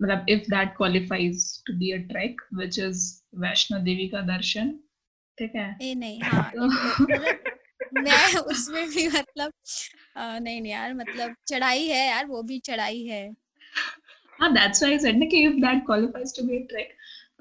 मतलब 0.00 0.26
if 0.36 0.46
that 0.54 0.74
qualifies 0.80 1.44
to 1.68 1.76
be 1.82 1.92
a 1.98 2.00
trek 2.12 2.44
which 2.62 2.78
is 2.88 3.04
Vaishno 3.46 3.78
Devi 3.90 4.08
का 4.14 4.22
दर्शन 4.34 4.72
ठीक 5.38 5.54
है 5.56 5.68
ए 5.80 5.94
नहीं 5.94 6.22
हाँ 6.24 6.50
तो 6.54 6.68
मतलब 6.68 7.36
मैं 8.04 8.38
उसमें 8.52 8.88
भी 8.90 9.06
मतलब 9.08 9.52
अ, 10.16 10.38
नहीं 10.40 10.60
नहीं 10.60 10.72
यार 10.72 10.94
मतलब 10.94 11.36
चढ़ाई 11.48 11.86
है 11.88 12.06
यार 12.08 12.26
वो 12.26 12.42
भी 12.52 12.58
चढ़ाई 12.70 13.04
है 13.06 13.22
हाँ 14.40 14.52
दैट्स 14.54 14.82
व्हाई 14.82 14.92
आई 14.92 14.98
सेड 14.98 15.16
ना 15.18 15.26
कि 15.34 15.38
if 15.48 15.54
that 15.64 15.82
qualifies 15.88 16.32
to 16.38 16.44
be 16.48 16.56
a 16.56 16.66
trek 16.72 16.90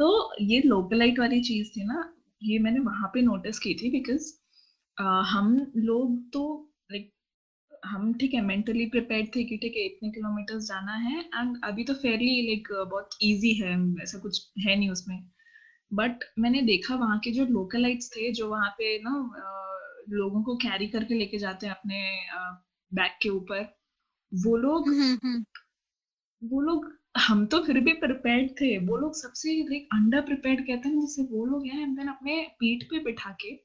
तो 0.02 0.36
ये 0.42 0.62
लोकलाइट 0.62 1.20
वाली 1.20 1.40
चीज़ 1.42 1.70
थी 1.70 1.84
ना 1.84 2.04
ये 2.42 2.60
मैंने 2.60 2.80
वहाँ 2.80 3.08
पे 3.08 3.22
नोटिस 3.22 3.60
की 3.60 3.74
थी 3.74 3.90
बिकॉज़ 3.92 4.32
हम 5.28 5.56
लोग 5.76 6.16
तो 6.34 6.42
लाइक 6.92 7.12
हम 7.86 8.14
ठीक 8.14 8.34
है 8.34 8.42
मेंटली 8.42 8.86
प्रिपेयर्ड 8.86 9.28
थे 9.36 9.44
कि 9.44 9.58
ठीक 9.58 9.76
है 9.78 9.86
इतने 9.86 10.10
किलोमीटर्स 10.10 10.64
जाना 10.64 10.94
है 10.94 11.20
एंड 11.20 11.58
अभी 11.64 11.84
तो 11.84 11.94
फेयरली 11.94 12.42
लाइक 12.48 12.68
बहुत 12.90 13.18
इजी 13.22 13.54
है 13.54 13.74
ऐसा 14.04 14.20
कुछ 14.20 14.42
है 14.60 14.76
नहीं 14.76 14.90
उसमें। 14.90 15.18
बट 15.94 16.24
मैंने 16.40 16.62
देखा 16.62 16.96
वहाँ 16.96 17.20
के 17.20 17.32
जो 17.32 17.46
लोकलाइट्स 17.46 18.10
थे 18.10 18.32
जो 18.32 18.50
वहाँ 18.50 18.70
पे 18.78 18.98
ना 19.00 19.16
लोगों 20.10 20.44
को 20.44 20.56
कैरी 20.56 20.88
करके 20.88 21.14
लेके 21.14 21.38
जाते 21.38 21.68
हैं 21.68 21.74
अपने 21.74 22.02
बैग 22.92 23.12
के 23.22 23.30
ऊपर 23.30 23.64
वो 24.32 24.58
लोग 24.58 24.90
हम्म 24.90 25.18
हम्म। 25.24 25.44
वो 26.42 26.62
लोग 26.62 27.01
हम 27.16 27.46
तो 27.46 27.60
फिर 27.64 27.80
भी 27.80 27.94
प्रिपेयर्ड 27.94 28.50
थे। 28.62 28.78
वो 28.80 28.98
लोग 28.98 29.16
सबसे 29.16 29.54
लाइक 29.64 29.88
अंडर 29.94 30.22
प्रिपेयर्ड 30.22 30.62
कहते 30.68 30.90
हैं 30.90 31.00
जैसे 31.02 31.24
वो 31.32 31.46
लोग 31.46 31.66
हैं 31.68 31.82
एंड 31.82 31.96
देन 31.98 32.08
अपने 32.08 32.42
पीठ 32.60 32.84
पे 32.90 33.00
बिठा 33.04 33.32
के 33.42 33.56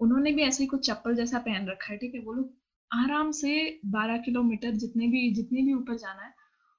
उन्होंने 0.00 0.32
भी 0.32 0.42
ऐसे 0.42 0.62
ही 0.62 0.66
कुछ 0.66 0.86
चप्पल 0.86 1.14
जैसा 1.16 1.38
पहन 1.40 1.68
रखा 1.68 1.92
है, 1.92 1.98
ठीक 1.98 2.14
है? 2.14 2.20
वो 2.20 2.32
लोग 2.32 2.52
आराम 2.90 3.30
से 3.32 3.80
12 3.86 4.16
किलोमीटर 4.18 4.72
जितने 4.76 5.08
भी 5.08 5.30
जितने 5.34 5.62
भी 5.62 5.74
ऊपर 5.74 5.96
जाना 5.96 6.22
है, 6.22 6.32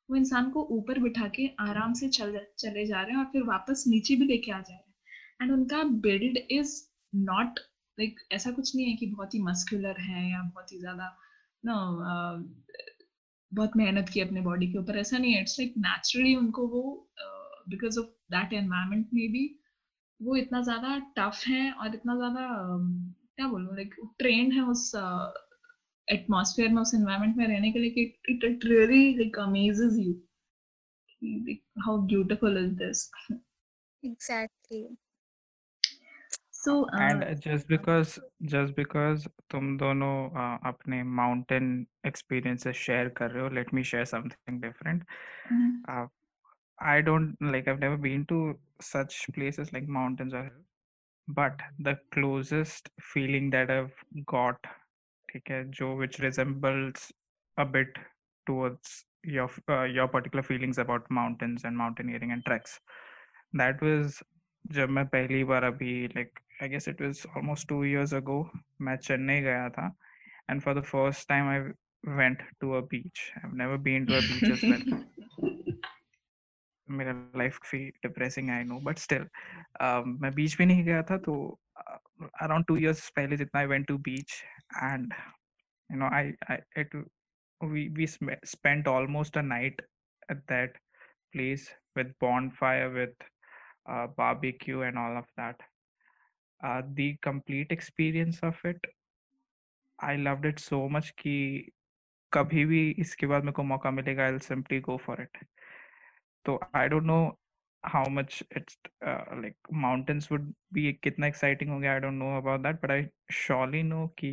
वो 0.09 0.15
इंसान 0.17 0.49
को 0.49 0.67
ऊपर 0.71 0.99
बिठा 0.99 1.27
के 1.29 1.47
आराम 1.61 1.93
से 1.93 2.07
चल, 2.09 2.39
चले 2.59 2.85
जा 2.85 3.01
रहे 3.01 3.11
हैं 3.11 3.19
और 3.19 3.25
फिर 3.33 3.43
वापस 3.43 3.83
नीचे 3.87 4.15
भी 4.15 4.25
लेके 4.25 4.51
आ 4.51 4.59
जा 4.61 4.75
रहे 4.75 4.77
हैं। 4.77 5.43
एंड 5.43 5.51
उनका 5.53 5.83
बिल्ड 6.03 6.37
इज़ 6.51 6.81
नॉट 7.13 7.59
लाइक 7.97 8.19
ऐसा 8.31 8.51
कुछ 8.51 8.75
नहीं 8.75 8.87
है 8.87 8.95
कि 8.95 9.05
बहुत 9.07 9.33
ही 9.33 9.39
मस्कुलर 9.43 10.01
है 10.01 10.29
या 10.31 10.41
बहुत 10.43 10.71
ही 10.73 10.79
ज़्यादा, 10.79 11.13
नो 11.63 11.75
बहुत 13.51 13.75
मेहनत 13.77 14.09
की 14.09 14.21
अपने 14.21 14.41
बॉडी 14.41 14.67
के 14.67 14.77
ऊपर 14.77 14.97
ऐसा 14.97 15.17
नहीं 15.17 15.33
है 15.33 15.41
इट्स 15.41 15.59
लाइक 15.59 15.73
नेचुरली 15.77 16.35
उनको 16.35 16.67
वो 16.67 16.83
बिकॉज़ 17.69 17.99
ऑफ़ 17.99 18.07
दैट 18.31 18.53
एनवायरमेंट 18.53 19.07
में 19.13 19.31
भी 19.31 19.45
वो 20.19 20.35
इतना 20.35 20.61
ज़्यादा 20.61 20.97
टफ 21.17 21.43
है 21.47 21.71
और 21.71 21.95
इतना 21.95 22.15
ज़्यादा 22.15 22.45
um, 22.67 22.85
क्या 23.35 23.47
बोलूँ 23.47 23.75
लाइक 23.75 23.95
ट्रेंड 24.19 24.53
है 24.53 24.61
उस 24.65 24.91
एटमॉस्फेयर 26.07 26.69
में 26.69 26.81
उस 26.81 26.93
एनवायरमेंट 26.95 27.35
में 27.37 27.47
रहने 27.47 27.71
के 27.71 27.79
लिए 27.79 28.03
it 28.29 28.43
it 28.43 28.65
really 28.65 29.13
like 29.17 29.39
amazes 29.39 29.97
you 29.97 30.13
how 31.81 32.01
beautiful 32.07 32.57
is 32.57 32.73
this 32.75 33.09
exactly 34.03 34.85
so 36.66 36.74
and 36.98 37.24
just 37.40 37.68
because 37.68 38.18
just 38.54 38.74
because 38.74 39.26
तुम 39.50 39.76
दोनों 39.78 40.14
uh, 40.42 40.58
अपने 40.70 41.02
mountain 41.20 41.68
experiences 42.10 42.76
share 42.76 43.10
कर 43.20 43.30
रहे 43.30 43.42
हो 43.42 43.48
let 43.58 43.72
me 43.78 43.82
share 43.92 44.04
something 44.12 44.60
different 44.60 45.04
uh, 45.88 46.06
I 46.80 47.00
don't 47.02 47.36
like 47.40 47.68
I've 47.68 47.80
never 47.80 47.96
been 47.96 48.26
to 48.26 48.40
such 48.80 49.18
places 49.34 49.72
like 49.72 49.88
mountains 49.88 50.34
or 50.34 50.44
hill, 50.44 50.62
but 51.28 51.60
the 51.78 51.96
closest 52.12 52.90
feeling 53.12 53.50
that 53.50 53.70
I've 53.70 53.94
got 54.36 54.66
ठीक 55.32 55.50
है 55.50 55.64
जो 55.80 55.94
which 55.98 56.18
resembles 56.20 57.12
a 57.56 57.64
bit 57.76 57.98
towards 58.46 58.92
your 59.36 59.44
f- 59.44 59.60
uh, 59.76 59.84
your 59.98 60.08
particular 60.08 60.42
feelings 60.50 60.78
about 60.78 61.10
mountains 61.20 61.64
and 61.64 61.76
mountaineering 61.84 62.32
and 62.36 62.44
treks 62.50 62.80
that 63.54 63.80
was 63.82 64.22
जब 64.72 64.90
मैं 64.96 65.06
पहली 65.08 65.42
बार 65.44 65.64
अभी 65.64 65.92
like 66.16 66.40
I 66.60 66.68
guess 66.68 66.86
it 66.86 67.00
was 67.00 67.26
almost 67.36 67.68
two 67.68 67.84
years 67.84 68.12
ago 68.12 68.38
मैं 68.80 68.96
चेन्नई 68.96 69.40
गया 69.42 69.68
था 69.78 69.94
and 70.48 70.62
for 70.62 70.74
the 70.74 70.84
first 70.90 71.28
time 71.28 71.48
I 71.54 71.58
went 72.20 72.44
to 72.60 72.76
a 72.76 72.82
beach 72.82 73.32
I've 73.42 73.56
never 73.62 73.78
been 73.88 74.06
to 74.06 74.18
a 74.18 74.22
beach 74.28 74.50
as 74.56 74.62
well 74.62 75.02
मेरा 76.90 77.12
life 77.38 77.58
काफी 77.58 77.78
depressing 78.02 78.50
I 78.50 78.64
know 78.64 78.78
but 78.86 78.98
still 78.98 79.26
मैं 80.22 80.30
बीच 80.34 80.54
पे 80.54 80.64
नहीं 80.64 80.84
गया 80.84 81.02
था 81.10 81.16
तो 81.26 81.34
अराउंड 82.42 82.66
टू 82.66 82.76
इयर्स 82.76 83.08
पहले 83.16 83.36
जितना 83.36 83.60
I 83.60 83.66
went 83.66 83.86
to 83.88 83.96
beach 84.08 84.32
and 84.82 85.14
you 85.92 85.98
know 85.98 86.10
I 86.16 86.32
I 86.50 86.58
it 86.80 86.96
we 87.62 87.82
we 87.96 88.06
sm- 88.06 88.44
spent 88.44 88.88
almost 88.92 89.36
a 89.36 89.42
night 89.42 89.80
at 90.28 90.38
that 90.48 90.78
place 91.34 91.66
with 91.96 92.08
bonfire 92.18 92.88
with 92.90 93.14
uh, 93.88 94.06
barbecue 94.16 94.80
and 94.82 94.98
all 94.98 95.16
of 95.16 95.28
that 95.36 95.60
uh, 96.63 96.81
the 96.99 97.15
complete 97.21 97.71
experience 97.71 98.39
of 98.43 98.55
it 98.65 98.87
i 99.99 100.15
loved 100.15 100.45
it 100.45 100.59
so 100.59 100.79
much 100.89 101.09
कि 101.19 101.35
कभी 102.33 102.65
भी 102.65 102.79
इसके 102.99 103.27
बाद 103.27 103.43
मेरे 103.43 103.51
को 103.51 103.63
मौका 103.63 103.91
मिलेगा 103.91 104.27
i'll 104.29 104.43
simply 104.47 104.79
go 104.89 104.97
for 105.07 105.19
it 105.21 105.43
तो 106.45 106.59
I 106.75 106.87
don't 106.87 107.03
know 107.03 107.19
how 107.83 108.03
much 108.13 108.35
it's 108.59 108.77
uh, 109.09 109.35
like 109.41 109.55
mountains 109.81 110.25
would 110.31 110.47
be 110.77 110.91
कितना 111.03 111.27
exciting 111.27 111.69
हो 111.69 111.79
गया 111.79 111.95
I 111.97 112.01
don't 112.05 112.19
know 112.21 112.31
about 112.37 112.63
that 112.63 112.81
but 112.81 112.91
I 112.95 112.99
surely 113.41 113.83
know 113.89 114.07
कि 114.21 114.31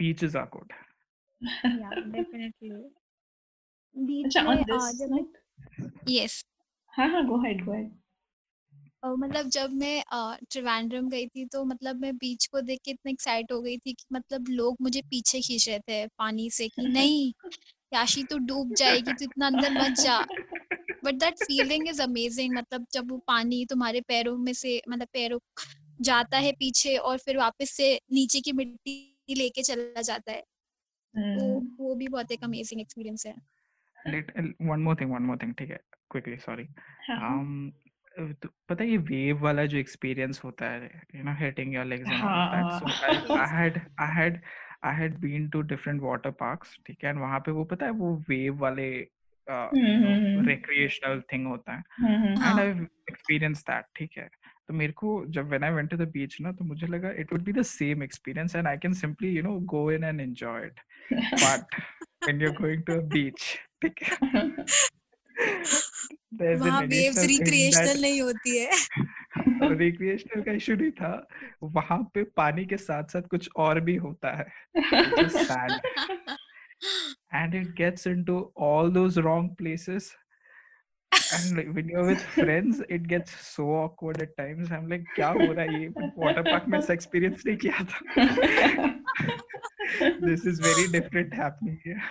beaches 0.00 0.36
are 0.40 0.48
good 0.56 0.74
yeah 1.80 1.90
definitely 2.12 2.70
beach 3.94 4.26
अच्छा 4.26 4.42
में 4.42 4.56
on 4.56 4.62
this 4.70 4.92
जब 4.98 5.32
yes 6.08 6.44
हाँ 6.96 7.08
हाँ 7.10 7.26
go 7.28 7.40
ahead 7.42 7.64
go 7.66 7.72
ahead 7.72 7.90
अ, 9.06 9.14
मतलब 9.18 9.48
जब 9.48 9.70
मैं 9.72 10.02
त्रिवेंद्रम 10.50 11.08
गई 11.08 11.26
थी 11.26 11.44
तो 11.46 11.64
मतलब 11.64 12.00
मैं 12.00 12.16
बीच 12.16 12.46
को 12.46 12.60
देख 12.60 12.80
के 12.84 12.90
इतनी 12.90 13.12
एक्साइट 13.12 13.52
हो 13.52 13.62
गई 13.62 13.78
थी 13.78 13.92
कि 13.92 14.04
मतलब 14.12 14.44
लोग 14.48 14.76
मुझे 14.82 15.02
पीछे 15.02 15.40
खींच 15.40 15.68
रहे 15.68 15.78
थे 15.78 16.06
पानी 16.06 16.50
से 16.50 16.68
कि 16.68 16.86
नहीं 16.86 17.32
याशी 17.94 18.24
तू 18.24 18.38
डूब 18.38 18.74
जाएगी 18.74 19.12
तू 19.12 19.24
इतना 19.24 19.46
अंदर 19.46 19.72
मत 19.72 19.90
जा। 19.90 20.26
But 21.04 21.14
that 21.14 21.38
feeling 21.38 21.88
is 21.88 22.02
amazing 22.02 22.54
मतलब 22.54 22.86
जब 22.92 23.10
वो 23.10 23.18
पानी 23.18 23.66
तुम्हारे 23.66 24.00
पैरों 24.00 24.38
में 24.38 24.52
से 24.52 24.82
मतलब 24.88 25.08
पैरों 25.12 25.38
जाता 26.00 26.38
है 26.38 26.52
पीछे 26.52 26.96
और 26.96 27.18
फिर 27.18 27.38
वापस 27.38 27.70
से 27.70 28.00
नीचे 28.12 28.40
की 28.40 28.52
मिट्टी 28.52 29.34
लेके 29.36 29.62
चला 29.62 30.02
जाता 30.02 30.32
है। 30.32 30.44
वो 31.36 31.60
Hmm. 31.60 31.78
वो 31.78 31.94
भी 31.94 32.08
बहुत 32.08 32.32
एक 32.32 32.44
अमेजिंग 32.44 32.80
एक्सपीरियंस 32.80 33.26
है। 33.26 33.34
Uh, 34.06 34.68
one 34.70 34.82
more 34.82 34.94
thing 34.94 35.10
one 35.10 35.26
more 35.30 35.54
ठीक 35.54 35.70
है 35.70 35.80
um 37.10 37.72
uh, 37.72 37.85
तो 38.16 38.48
पता 38.68 38.84
है 38.84 38.90
ये 38.90 38.96
वेव 38.96 39.38
वाला 39.38 39.64
जो 39.64 39.78
एक्सपीरियंस 39.78 40.40
होता 40.44 40.70
है 40.70 41.02
you 41.14 41.22
know 41.22 41.34
hitting 41.34 41.74
your 41.74 41.84
legs 41.84 42.10
and 42.10 42.22
all 42.22 42.46
that 42.46 42.64
हाँ। 42.64 42.80
So 42.80 43.36
I 43.36 43.56
had 43.56 43.80
I 44.00 44.14
had 44.14 44.40
I 44.84 44.94
had 44.94 45.18
been 45.18 45.48
two 45.48 45.62
different 45.62 46.00
water 46.02 46.30
parks 46.30 46.78
ठीक 46.86 47.04
है 47.04 47.10
एंड 47.10 47.18
वहाँ 47.18 47.40
पे 47.40 47.50
वो 47.50 47.64
पता 47.64 47.86
है 47.86 47.92
वो 47.92 48.24
वेव 48.28 48.58
वाले 48.58 49.08
रिक्रिएशनल 49.48 51.20
uh, 51.20 51.32
थिंग 51.32 51.46
mm-hmm. 51.46 51.50
होता 51.50 51.72
है। 51.72 51.82
हम्म, 51.98 52.42
हम्म, 52.42 52.86
एक्सपीरियंस 53.10 53.60
दैट 53.60 53.74
हाँ। 53.74 53.90
ठीक 53.96 54.10
है। 54.18 54.28
तो 54.68 54.74
मेरे 54.74 54.92
को 54.92 55.26
जब 55.26 55.48
when 55.48 55.64
I 55.64 55.70
went 55.70 55.90
to 55.90 55.96
the 55.96 56.08
beach 56.08 56.40
ना 56.40 56.52
तो 56.52 56.64
मुझे 56.64 56.86
लगा 56.86 57.10
it 57.10 57.32
would 57.32 57.42
be 57.42 57.52
the 57.52 57.62
same 57.62 58.02
experience 58.02 58.56
and 58.56 58.66
I 58.66 58.76
can 58.76 58.92
simply 58.92 59.28
you 59.28 59.42
know 59.42 59.58
go 59.60 59.90
in 59.92 60.04
and 60.04 60.20
enjoy 60.20 60.66
it 60.66 60.80
but 61.12 61.74
when 62.24 62.42
you 62.42 62.48
are 62.48 62.56
going 62.56 62.82
to 62.82 62.92
a 62.92 63.00
beach 63.00 63.58
ठीक 63.82 64.02
है। 64.02 64.54
वहाँ 66.42 66.82
waves 66.82 67.24
recreational 67.24 68.00
नहीं 68.00 68.20
होती 68.20 68.56
है 68.58 68.70
रिक्रिएशनल 69.76 70.42
का 70.42 70.52
इशू 70.52 70.74
नहीं 70.74 70.90
था 71.00 71.10
वहाँ 71.62 71.98
पे 72.14 72.22
पानी 72.36 72.64
के 72.66 72.76
साथ 72.76 73.12
साथ 73.12 73.28
कुछ 73.30 73.48
और 73.56 73.80
भी 73.88 73.96
होता 74.06 74.36
है 74.36 74.46
and 77.32 77.54
it 77.54 77.68
gets 77.74 78.06
into 78.06 78.34
all 78.54 78.90
those 78.90 79.16
wrong 79.26 79.46
places 79.60 80.08
and 81.36 81.56
like 81.58 81.70
when 81.76 81.88
you're 81.88 82.04
with 82.08 82.24
friends 82.34 82.82
it 82.96 83.06
gets 83.12 83.32
so 83.46 83.68
awkward 83.76 84.20
at 84.24 84.36
times 84.36 84.70
i'm 84.70 84.86
like 84.92 85.06
क्या 85.14 85.28
हो 85.38 85.52
रहा 85.52 85.64
है 85.64 85.80
ये 85.82 85.88
वाटर 86.18 86.42
पार्क 86.50 86.68
में 86.68 86.78
ऐसा 86.78 86.92
एक्सपीरियंस 86.92 87.42
नहीं 87.46 87.56
किया 87.64 87.84
था 87.92 87.98
this 90.26 90.46
is 90.52 90.60
very 90.68 90.86
different 90.98 91.34
happening 91.42 91.80
here 91.84 92.02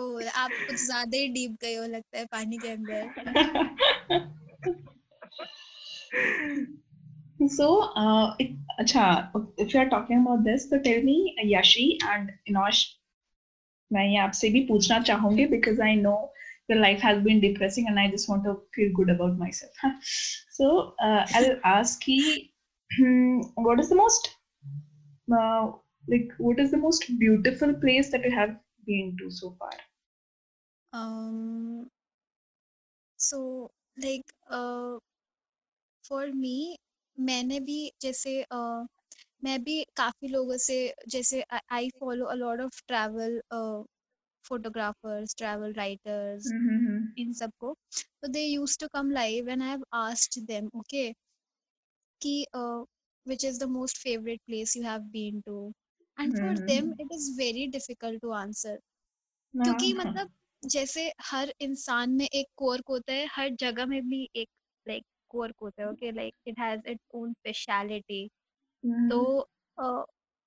ओ 0.00 0.20
आप 0.42 0.50
कुछ 0.66 0.76
ज़्यादा 0.84 1.18
ही 1.18 1.28
डीप 1.38 1.56
गए 1.62 1.74
हो 1.76 1.86
लगता 1.96 2.18
है 2.18 2.24
पानी 2.36 2.58
के 2.58 2.68
अंदर 2.68 4.28
so 7.52 7.66
uh, 7.96 8.34
it, 8.38 8.50
acha, 8.78 9.04
if 9.56 9.72
you 9.74 9.80
are 9.80 9.88
talking 9.92 10.18
about 10.24 10.44
this 10.44 10.68
so 10.70 10.78
tell 10.86 11.02
me 11.10 11.14
yashi 11.52 11.86
and 12.14 12.32
inosh 12.48 12.82
मैं 13.92 14.04
ये 14.08 14.18
आपसे 14.22 14.48
भी 14.50 14.60
पूछना 14.66 14.98
चाहूँगी 15.06 15.46
because 15.52 15.80
I 15.86 15.94
know 16.00 16.18
your 16.68 16.78
life 16.80 17.00
has 17.06 17.22
been 17.22 17.40
depressing 17.44 17.88
and 17.88 17.98
I 17.98 18.08
just 18.10 18.28
want 18.28 18.44
to 18.44 18.52
feel 18.74 18.92
good 18.98 19.10
about 19.10 19.38
myself. 19.38 19.80
so 20.58 20.94
uh, 21.02 21.26
I'll 21.34 21.56
ask 21.64 22.06
you, 22.06 22.22
hmm, 22.96 23.40
what 23.56 23.80
is 23.80 23.88
the 23.88 23.96
most 23.96 24.30
uh, 25.38 25.72
like 26.08 26.30
what 26.38 26.60
is 26.60 26.70
the 26.70 26.82
most 26.84 27.06
beautiful 27.18 27.74
place 27.74 28.10
that 28.10 28.24
you 28.24 28.30
have 28.30 28.56
been 28.86 29.16
to 29.22 29.30
so 29.30 29.56
far? 29.58 29.70
Um, 30.92 31.90
so 33.18 33.38
like 33.98 34.32
for 36.04 36.30
me 36.32 36.78
मैंने 37.18 37.60
भी 37.60 37.76
जैसे 38.02 38.32
uh, 38.54 38.86
मैं 39.44 39.62
भी 39.64 39.82
काफ़ी 39.96 40.28
लोगों 40.28 40.56
से 40.66 40.76
जैसे 41.08 41.44
I 41.72 41.90
follow 42.00 42.26
a 42.26 42.34
lot 42.34 42.60
of 42.60 42.82
travel 42.88 43.40
photographers 44.44 45.34
travel 45.38 45.72
writers 45.74 46.52
Mm-hmm. 46.52 47.00
इन 47.18 47.32
सबको 47.34 47.74
तो 48.22 48.28
they 48.28 48.44
used 48.44 48.78
to 48.80 48.88
come 48.94 49.10
live 49.10 49.48
and 49.48 49.62
I 49.62 49.68
have 49.68 49.84
asked 49.94 50.44
them 50.46 50.70
okay 50.80 51.12
कि 52.20 52.46
which 53.26 53.44
is 53.44 53.58
the 53.58 53.66
most 53.68 53.98
favorite 53.98 54.40
place 54.48 54.74
you 54.76 54.82
have 54.84 55.02
been 55.12 55.42
to 55.46 55.56
and 56.18 56.38
for 56.38 56.52
them 56.68 56.86
Mhm. 56.86 56.94
it 56.98 57.10
is 57.16 57.26
very 57.38 57.66
difficult 57.74 58.20
to 58.22 58.32
answer 58.34 58.76
क्योंकि 59.54 59.92
हाँ, 59.92 60.02
हाँ. 60.04 60.04
मतलब 60.06 60.30
जैसे 60.62 61.02
हर 61.22 61.52
इंसान 61.60 62.10
में 62.12 62.26
एक 62.26 62.46
cork 62.56 62.84
होता 62.88 63.12
है 63.12 63.26
हर 63.32 63.50
जगह 63.60 63.86
में 63.86 64.00
भी 64.08 64.28
एक 64.36 64.48
लाइक 64.86 65.04
कोर्क 65.30 65.56
होता 65.62 65.82
है 65.82 65.88
okay 65.90 66.10
like 66.12 66.34
it 66.46 66.58
has 66.58 66.80
its 66.88 67.04
own 67.14 67.32
speciality. 67.32 68.28
तो 69.08 69.48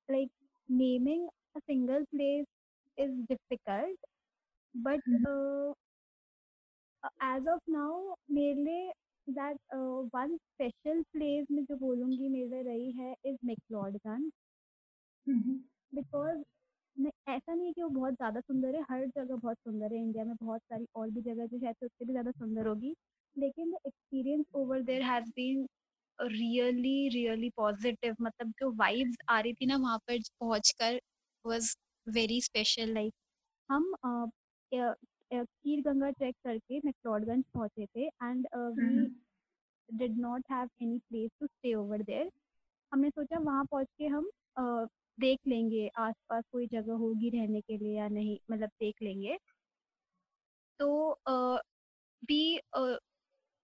like 0.09 0.29
naming 0.69 1.27
a 1.55 1.59
single 1.59 2.03
place 2.11 2.45
is 2.97 3.11
difficult 3.29 4.05
but. 4.75 5.01
As 7.03 7.47
of 7.49 7.61
now 7.71 8.15
मेरे 8.31 8.63
लिए 8.63 8.91
दैट 9.27 9.57
वन 10.15 10.37
स्पेशल 10.37 11.01
प्लेस 11.13 11.47
में 11.51 11.63
जो 11.63 11.75
बोलूँगी 11.77 12.29
मेरे 12.29 12.47
लिए 12.49 12.63
रही 12.63 12.91
है 12.99 13.15
इज़ 13.25 13.37
मैक्लोडगंज 13.45 14.31
Mhm. 15.27 15.59
बिकॉज़ 16.97 17.31
ऐसा 17.31 17.53
नहीं 17.53 17.67
है 17.67 17.73
कि 17.73 17.81
वो 17.83 17.89
बहुत 17.89 18.13
ज़्यादा 18.13 18.39
सुंदर 18.41 18.75
है 18.75 18.81
हर 18.91 19.05
जगह 19.07 19.35
बहुत 19.35 19.57
सुंदर 19.57 19.93
है 19.93 19.99
इंडिया 19.99 20.23
में 20.25 20.35
बहुत 20.41 20.61
सारी 20.63 20.85
और 20.95 21.09
भी 21.09 21.21
जगह 21.21 21.45
जो 21.45 21.59
शायद 21.59 21.75
उससे 21.83 22.05
भी 22.05 22.11
ज़्यादा 22.11 22.31
सुंदर 22.31 22.67
होगी। 22.67 22.93
लेकिन 23.35 23.71
the 23.71 23.77
experience 23.87 24.45
over 24.55 24.81
there 24.83 25.01
has 25.03 25.29
been 25.35 25.67
really 26.19 27.07
really 27.09 27.49
positive 27.57 28.15
मतलब 28.21 28.51
जो 28.59 28.71
वाइब्स 28.77 29.17
आ 29.29 29.39
रही 29.39 29.53
थी 29.53 29.65
ना 29.65 29.77
वहाँ 29.77 29.97
पर 30.07 30.19
पहुँचकर 30.39 30.99
वाज 31.45 31.75
वेरी 32.07 32.41
स्पेशल 32.41 32.93
लाइक 32.93 33.13
हम 33.69 33.93
खीर 35.33 35.81
गंगा 35.83 36.09
ट्रैक 36.11 36.35
करके 36.43 36.79
मैक्लोडगंज 36.85 37.43
पहुँचे 37.53 37.85
थे 37.87 38.05
and 38.05 38.47
we. 38.55 39.07
Did 39.89 40.17
not 40.19 40.43
have 40.51 40.69
any 40.81 40.97
place 40.99 41.29
to 41.39 41.47
stay 41.47 41.73
over 41.73 42.01
there 42.03 42.29
हमने 42.91 43.09
सोचा 43.09 43.39
वहाँ 43.39 43.65
पहुँच 43.65 43.87
के 43.97 44.07
हम 44.07 44.29
देख 45.19 45.39
लेंगे 45.47 45.87
आसपास 45.99 46.43
कोई 46.51 46.67
जगह 46.67 46.93
होगी 47.03 47.29
रहने 47.29 47.61
के 47.61 47.77
लिए 47.77 47.97
या 47.97 48.07
नहीं 48.09 48.37
मतलब 48.51 48.69
देख 48.81 49.01
लेंगे। 49.03 49.37
तो 50.79 51.17
we 52.29 52.59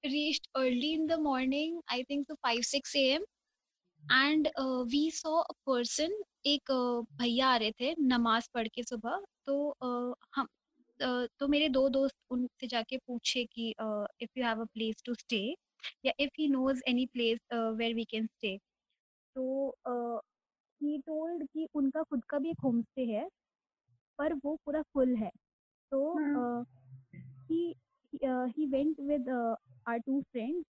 reached 0.03 0.47
early 0.57 0.93
in 0.93 1.07
the 1.07 1.17
morning 1.17 1.81
i 1.89 2.03
think 2.03 2.27
so 2.27 2.35
5 2.41 2.63
6 2.65 2.93
a.m 2.95 3.23
and 4.03 4.49
uh, 4.57 4.83
we 4.93 5.09
saw 5.11 5.41
a 5.43 5.55
person 5.67 6.09
एक 6.45 6.71
uh, 6.71 7.05
भैया 7.19 7.47
आ 7.47 7.57
रहे 7.57 7.71
थे 7.71 7.95
नमाज़ 8.01 8.47
पढ़ 8.53 8.67
के 8.67 8.83
सुबह। 8.83 9.19
तो 9.45 9.55
uh, 9.83 10.15
हम 10.35 10.47
uh, 10.99 11.27
तो 11.39 11.47
मेरे 11.47 11.69
दो 11.69 11.87
दोस्त 11.89 12.15
उनसे 12.31 12.67
जाके 12.67 12.97
पूछे 12.97 13.43
कि 13.45 13.69
if 14.23 14.29
you 14.37 14.45
have 14.45 14.61
a 14.61 14.65
place 14.73 15.03
to 15.05 15.13
stay 15.15 15.41
या 16.05 16.13
if 16.19 16.31
he 16.39 16.47
knows 16.49 16.81
any 16.87 17.05
place 17.13 17.39
where 17.53 17.93
we 17.95 18.05
can 18.11 18.27
stay 18.27 18.57
तो 19.35 19.75
ही 20.81 20.97
टोल्ड 21.07 21.47
कि 21.47 21.67
उनका 21.75 22.03
खुद 22.03 22.23
का 22.25 22.39
भी 22.39 22.49
एक 22.51 22.61
होम 22.63 22.81
स्टे 22.83 23.05
है 23.05 23.27
पर 24.19 24.33
वो 24.45 24.55
पूरा 24.65 24.81
फुल 24.93 25.15
है 25.15 25.31
तो. 25.91 26.63
He 27.49 27.75
he 28.57 28.65
went 28.67 28.99
with 29.01 29.29
our 29.87 29.99
two 29.99 30.21
friends 30.23 30.65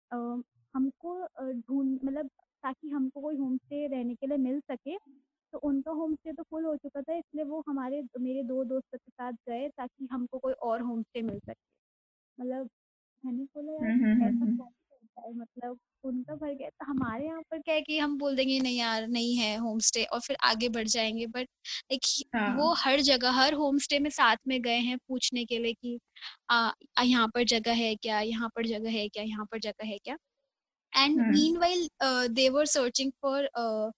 हमको 0.75 1.15
uh, 1.21 1.53
ढूंढ 1.69 1.99
मतलब 2.05 2.29
ताकि 2.65 2.89
हमको 2.91 3.21
कोई 3.21 3.37
होम 3.37 3.57
स्टे 3.57 3.87
रहने 3.87 4.15
के 4.15 4.27
लिए 4.27 4.37
मिल 4.39 4.61
सके 4.63 4.97
तो 5.53 5.59
उनका 5.65 5.93
होम 5.93 6.15
स्टे 6.15 6.33
तो 6.33 6.43
फुल 6.43 6.65
हो 6.65 6.77
चुका 6.77 7.03
था 7.03 7.15
इसलिए 7.15 7.45
वो 7.45 7.63
हमारे 7.69 8.03
मेरे 8.21 8.43
दो 8.45 8.65
दोस्तों 8.65 8.99
के 8.99 9.11
साथ 9.11 9.33
गए 9.49 9.69
ताकि 9.69 10.09
हमको 10.13 10.39
कोई 10.39 10.53
और 10.71 10.83
होम 10.83 11.03
स्टे 11.03 11.23
मिल 11.23 11.39
सके 11.41 11.63
मतलब 12.39 12.71
मैंने 13.25 13.45
बोला 13.45 13.73
यार 13.75 13.93
Mhm. 13.93 14.23
ऐसा 14.23 14.27
Mhm. 14.27 14.51
कैसे 14.51 14.65
होता 14.65 14.88
है 15.27 15.35
मतलब 15.35 15.79
उनका 16.05 16.35
भर 16.35 16.55
गया 16.55 16.69
तो 16.69 16.85
हमारे 16.87 17.27
यहाँ 17.27 17.43
पर 17.43 17.59
क्या 17.59 17.75
है 17.75 17.83
कि 17.83 17.99
हम 17.99 18.19
बोल 18.19 18.37
देंगे 18.37 18.61
नहीं 18.61 18.79
यार 18.79 19.07
नहीं 19.07 19.37
है 19.37 19.57
होम 19.57 19.79
स्टे 19.79 20.05
और 20.05 20.21
फिर 20.21 20.37
आगे 20.43 20.69
बढ़ 20.69 20.89
जाएँगे। 20.89 21.27
बट 21.27 21.49
लाइक 21.93 22.29
वो 22.59 22.73
हाँ. 22.75 22.93
हर 22.93 23.01
जगह 23.01 23.31
हर 23.31 23.55
होम 23.55 23.79
स्टे 23.79 23.99
में 23.99 24.11
साथ 24.11 24.37
में 24.49 24.63
गए 24.63 24.79
हैं 24.79 24.99
पूछने 24.99 25.45
के 25.45 25.59
लिए 25.59 25.73
कि 25.73 25.99
यहाँ 27.05 27.29
पर 27.29 27.45
जगह 27.45 27.73
है 27.73 27.95
क्या? 27.97 28.21
यहाँ 28.21 28.49
पर 28.49 28.67
जगह 28.67 28.91
है 28.91 29.09
क्या? 29.09 29.23
यहाँ 29.23 29.47
पर 29.53 29.59
जगह 29.59 29.87
है 29.87 29.99
क्या? 29.99 30.17
For 33.25 33.49
uh, 33.59 33.91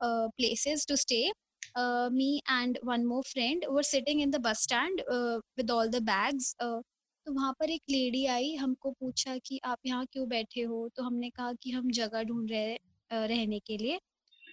uh, 0.00 0.28
places 0.38 0.86
to 0.86 0.96
stay. 1.06 1.30
uh, 1.76 2.10
me 2.10 2.40
and 2.48 2.78
one 2.82 3.06
more 3.06 3.22
friend 3.22 3.64
were 3.68 3.82
sitting 3.82 4.20
in 4.20 4.30
the 4.30 4.38
bus 4.38 4.62
stand 4.62 5.02
uh, 5.10 5.40
with 5.56 5.70
all 5.70 5.88
the 5.88 6.00
bags 6.00 6.54
uh, 6.60 6.80
तो 7.26 7.32
वहाँ 7.32 7.52
पर 7.60 7.70
एक 7.70 7.82
लेडी 7.90 8.24
आई 8.28 8.54
हमको 8.56 8.90
पूछा 8.90 9.36
कि 9.38 9.60
आप 9.64 9.78
यहाँ 9.86 10.06
क्यों 10.12 10.28
बैठे 10.28 10.62
हो? 10.62 10.88
तो 10.96 11.02
हमने 11.02 11.30
कहा 11.30 11.52
कि 11.52 11.70
हम 11.70 11.90
जगह 11.92 12.22
ढूंढ 12.24 12.50
रहे 12.50 12.76
रहने 13.10 13.58
के 13.58 13.76
लिए। 13.76 13.98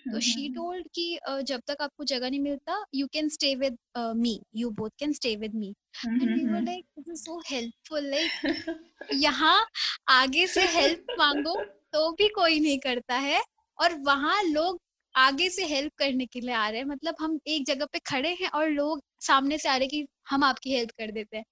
तो 0.06 0.20
शी. 0.22 0.48
टोल्ड 0.50 0.88
कि 0.96 1.20
जब 1.44 1.62
तक 1.68 1.82
आपको 1.82 2.04
जगह 2.04 2.30
नहीं 2.30 2.40
मिलता 2.40 2.84
you 2.96 3.08
can 3.14 3.30
stay 3.30 3.54
with 3.56 3.78
me 4.18 4.40
you 4.56 4.70
both 4.72 4.90
can 5.00 5.14
stay 5.14 5.36
with 5.36 5.56
me 5.56 5.74
and 5.98 6.22
we 6.24 6.46
were. 6.46 6.62
Like 6.62 6.86
this 6.98 7.10
is 7.10 7.22
so 7.22 7.40
helpful 7.48 8.10
like 8.10 9.12
यहाँ 9.16 9.66
आगे 10.10 10.46
से 10.48 10.62
हेल्प 10.70 11.16
मांगो 11.20 11.56
तो 11.94 12.12
भी 12.12 12.28
कोई 12.30 12.60
नहीं 12.60 12.78
करता 12.80 13.16
है 13.18 13.42
और 13.78 13.96
वहाँ 14.02 14.42
लोग 14.44 14.80
आगे 15.16 15.50
से 15.50 15.66
हेल्प 15.66 15.92
करने 15.98 16.26
के 16.26 16.40
लिए 16.40 16.54
आ 16.56 16.68
रहे 16.70 16.80
हैं। 16.80 16.88
मतलब 16.88 17.16
हम 17.20 17.40
एक 17.48 17.66
जगह 17.68 17.86
पे 17.94 18.00
खड़े 18.08 18.30
हैं 18.42 18.50
और 18.50 18.70
लोग 18.70 19.02
सामने 19.22 19.58
से 19.60 19.70
आ 19.70 19.76
रहे 19.78 19.88
कि 19.90 20.08
हम 20.30 20.44
आपकी 20.46 20.74
हेल्प 20.74 20.92
कर 21.00 21.12
देते 21.14 21.38
हैं। 21.38 21.46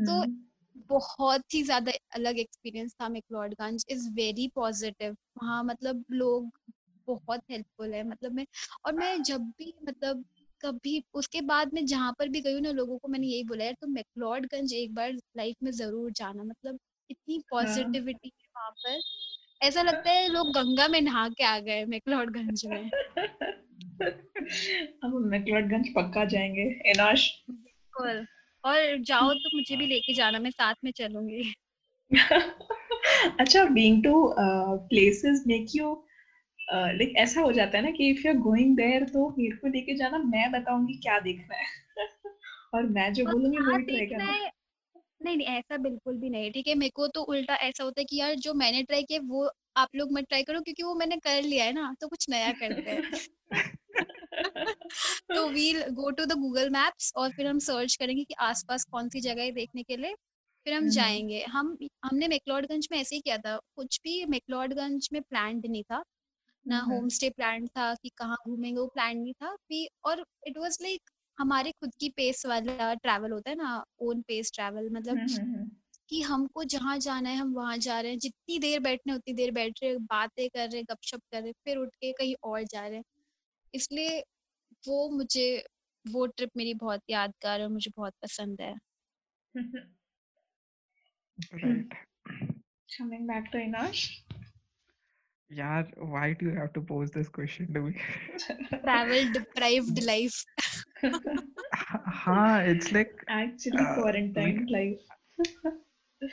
तो. 0.00 0.24
बहुत 0.88 1.54
ही 1.54 1.62
ज़्यादा 1.64 1.92
अलग 2.14 2.38
एक्सपीरियंस 2.38 2.94
था 2.96 3.08
मैक्लोडगंज 3.10 3.84
इज़ 3.88 4.08
वेरी 4.12 4.48
पॉजिटिव। 4.54 5.16
वहाँ 5.36 5.62
मतलब 5.64 6.04
लोग 6.12 6.50
बहुत 7.08 7.40
हेल्पफुल 7.50 7.94
है 7.94 8.02
मतलब 8.04 8.32
मैं 8.34 8.46
और 8.86 8.92
मैं 8.94 9.22
जब 9.24 9.42
भी 9.58 9.74
मतलब 9.82 10.24
कभी 10.60 11.02
उसके 11.14 11.40
बाद 11.44 11.74
में 11.74 11.84
जहाँ 11.86 12.12
पर 12.18 12.28
भी 12.30 12.40
गई 12.42 12.54
हूँ 12.54 12.60
ना 12.62 12.70
लोगों 12.72 12.98
को 12.98 13.08
मैंने 13.08 13.26
यही 13.28 13.44
बोला 13.44 13.64
यार 13.64 13.74
तुम 13.80 13.92
मैक्लोडगंज 13.92 14.72
एक 14.74 14.94
बार 14.94 15.12
लाइफ 15.36 15.56
में 15.62 15.70
ज़रूर 15.72 16.10
जाना। 16.12 16.44
मतलब 16.44 16.78
इतनी 17.10 17.40
हाँ. 17.52 18.02
पॉजिटिविटी 18.02 18.28
है 18.30 18.48
वहाँ 18.56 18.70
पर। 18.78 19.00
ऐसा 19.60 19.82
लगता 19.82 20.10
है 20.12 20.28
लोग 20.28 20.52
गंगा 20.54 20.88
में 20.88 21.00
नहा 21.02 21.28
के 21.30 21.44
आ 21.46 21.58
गए 21.60 21.84
मैक्लोडगंज 21.86 22.66
में। 22.66 22.90
हम 25.04 25.16
मैक्लोडगंज 25.22 25.88
पक्का 25.88 26.24
जाएँगे 26.24 26.62
इनाश 26.62 27.44
बिल्कुल। 27.50 28.26
और 28.64 28.98
जाओ 28.98 29.34
तो 29.34 29.56
मुझे 29.56 29.76
भी 29.76 29.86
लेके 29.86 30.14
जाना 30.14 30.38
मैं 30.38 30.50
साथ 30.50 30.74
में 30.84 30.90
चलूँगी। 30.90 31.54
अच्छा 33.40 33.64
being 33.64 34.04
to 34.04 34.34
places 34.88 35.44
make 35.46 35.66
you 35.74 36.04
like 36.74 37.14
ऐसा 37.16 37.40
हो 37.40 37.52
जाता 37.52 37.78
है 37.78 37.84
ना 37.84 37.90
कि 37.90 38.10
if 38.10 38.26
you 38.26 38.32
are 38.32 38.38
going 38.38 38.76
there 38.76 39.04
तो 39.04 39.34
मेरे 39.38 39.56
को 39.56 39.66
लेके 39.66 39.94
जाना 39.94 40.18
मैं 40.18 40.52
बताऊँगी 40.52 40.94
क्या 40.94 41.18
देखना 41.18 41.56
है। 41.56 41.66
और 42.74 42.82
मैं 42.82 43.12
जो 43.14 43.24
बोलूँगी 43.24 43.58
वही 43.58 44.06
करना। 44.06 44.24
है? 44.24 44.52
नहीं 45.22 45.36
नहीं 45.36 45.46
ऐसा 45.48 45.76
बिल्कुल 45.78 46.16
भी 46.16 46.28
नहीं 46.30 46.50
ठीक 46.52 46.68
है? 46.68 46.74
मेरे 46.74 46.90
को 46.90 47.06
तो 47.08 47.22
उल्टा 47.24 47.54
ऐसा 47.62 47.84
होता 47.84 48.00
है 48.00 48.04
कि 48.04 48.16
यार 48.16 48.34
जो 48.38 48.54
मैंने 48.54 48.82
ट्राई 48.82 49.02
किया 49.04 49.20
वो 49.26 49.48
आप 49.76 49.94
लोग 49.96 50.12
मत 50.12 50.24
ट्राई 50.28 50.42
करो 50.44 50.60
क्योंकि 50.60 50.82
वो 50.82 50.94
मैंने 50.96 51.16
कर 51.18 51.42
लिया 51.42 51.64
है 51.64 51.72
ना 51.72 51.94
तो 52.00 52.08
कुछ 52.08 52.26
नया 52.30 52.52
करते 52.54 52.90
हैं। 52.90 53.02
तो 55.34 55.48
we'll 55.50 55.82
go 55.92 56.10
to 56.12 56.24
the 56.26 56.32
Google 56.38 56.70
Maps 56.70 57.12
और 57.16 57.30
फिर 57.32 57.46
हम 57.46 57.58
सर्च 57.60 57.96
करेंगे 57.96 58.24
कि 58.24 58.34
आसपास 58.42 58.84
कौन 58.86 59.08
सी 59.08 59.20
जगह 59.20 59.42
है 59.42 59.52
देखने 59.52 59.82
के 59.82 59.96
लिए 59.96 60.14
फिर 60.66 60.74
हम 60.74 60.82
हम्म, 60.82 60.90
जाएँगे। 60.90 61.42
हम 61.46 61.76
हमने 62.04 62.28
मेकलॉडगंज 62.28 62.88
में 62.92 62.98
ऐसे 62.98 63.16
ही 63.16 63.20
किया 63.22 63.38
था 63.38 63.56
कुछ 63.76 64.00
भी 64.04 64.24
मेकलॉडगंज 64.26 65.08
में 65.12 65.22
प्लान 65.22 65.62
नहीं 65.66 65.82
था 65.84 66.02
ना 66.66 66.80
होम 66.82 67.08
स्टे 67.10 67.30
प्लान 67.32 67.66
था 67.68 67.94
कि 67.96 68.10
कहाँ 68.16 68.38
घूमेंगे 68.48 68.80
वो 68.80 68.86
प्लान 68.88 69.18
नहीं 69.18 69.34
था 69.34 69.54
भी 69.68 69.88
और 70.06 70.24
इट 70.48 70.58
वाज 70.58 70.78
लाइक 70.82 71.10
हमारे 71.38 71.70
खुद 71.72 71.94
की 72.00 72.08
पेस 72.16 72.44
वाला 72.46 72.92
ट्रैवल 72.94 73.32
होता 73.32 73.50
है 73.50 73.56
ना 73.56 73.84
ओन 74.00 74.20
पेस 74.28 74.52
ट्रैवल 74.54 74.88
मतलब 74.92 75.18
हम्म, 75.18 75.40
हम्म, 75.40 75.68
कि 76.08 76.20
हमको 76.22 76.64
जहाँ 76.74 76.98
जाना 76.98 77.28
है 77.30 77.36
हम 77.36 77.52
वहाँ 77.54 77.76
जा 77.78 78.00
रहे 78.00 78.10
हैं 78.12 78.18
जितनी 78.18 78.58
देर 78.58 78.80
बैठने 78.80 79.12
उतनी 79.14 79.34
देर 79.34 79.50
बैठ 79.60 79.82
रहे 79.82 79.96
बातें 80.10 80.48
कर 80.48 80.68
रहे 80.70 80.82
गपशप 80.82 81.20
कर 81.32 81.42
रहे 81.42 81.52
फिर 81.64 81.76
उठ 81.78 81.94
के 82.00 82.12
कहीं 82.12 82.34
और 82.44 82.62
जा 82.64 82.86
रहे 82.86 82.96
हैं 82.96 83.04
इसलिए 83.74 84.20
वो 84.84 85.08
मुझे 85.10 85.46
वो 86.04 86.26
ट्रिप 86.26 86.50
मेरी 86.56 86.74
बहुत 86.74 87.02
यादगार 87.10 87.60
है 87.60 87.66
और 87.66 87.72
मुझे 87.72 87.90
बहुत 87.96 88.14
पसंद 88.22 88.60
है 88.60 88.74
हम्म। 89.54 89.88
Right. 91.52 91.92
Coming 92.88 93.26
back 93.26 93.50
to 93.52 93.58
Inash. 93.58 94.00
Yeah, 95.50 95.82
why 95.96 96.32
do 96.32 96.46
you 96.46 96.52
have 96.52 96.72
to 96.74 96.80
pose 96.80 97.10
this 97.10 97.28
question 97.28 97.72
to 97.74 97.80
me? 97.80 97.92
Travel 98.74 99.32
deprived 99.32 99.98
life 100.02 100.44
ha, 101.74 102.58
it's 102.58 102.92
like 102.92 103.12
actually 103.28 103.84
uh, 103.84 103.94
quarantined 103.94 104.70
like, 104.70 104.98
life 105.40 106.30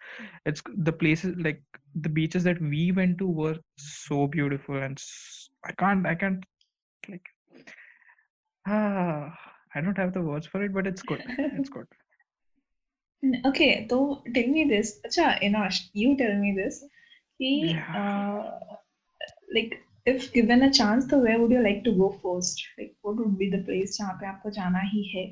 it's 0.45 0.61
the 0.75 0.91
places 0.91 1.35
like 1.37 1.61
the 1.95 2.09
beaches 2.09 2.43
that 2.43 2.59
we 2.61 2.91
went 2.91 3.17
to 3.19 3.27
were 3.27 3.57
so 3.77 4.27
beautiful 4.27 4.77
and 4.77 4.97
s- 4.97 5.49
I 5.63 5.71
can't 5.73 6.05
I 6.05 6.15
can't 6.15 6.43
like 7.09 7.27
ah 8.67 9.33
I 9.73 9.81
don't 9.81 9.97
have 9.97 10.13
the 10.13 10.21
words 10.21 10.47
for 10.47 10.63
it, 10.63 10.73
but 10.73 10.85
it's 10.87 11.01
good. 11.01 11.21
It's 11.37 11.69
good. 11.69 11.87
Okay, 13.45 13.87
so 13.89 14.23
tell 14.33 14.47
me 14.47 14.65
this. 14.67 14.99
Acha, 15.05 15.39
Inash, 15.41 15.89
you 15.93 16.17
tell 16.17 16.35
me 16.37 16.53
this. 16.55 16.83
Ki, 17.37 17.69
Yeah. 17.69 17.95
uh, 17.95 18.59
like, 19.53 19.79
if 20.05 20.33
given 20.33 20.63
a 20.63 20.71
chance, 20.73 21.05
तो 21.05 21.21
where 21.21 21.39
would 21.39 21.51
you 21.51 21.61
like 21.63 21.83
to 21.85 21.91
go 21.91 22.09
first? 22.23 22.61
Like, 22.77 22.95
what 23.03 23.15
would 23.17 23.37
be 23.37 23.49
the 23.49 23.59
place 23.69 23.97
जहाँ 23.97 24.17
पे 24.19 24.27
आपको 24.27 24.51
जाना 24.57 24.79
ही 24.93 25.03
है? 25.15 25.25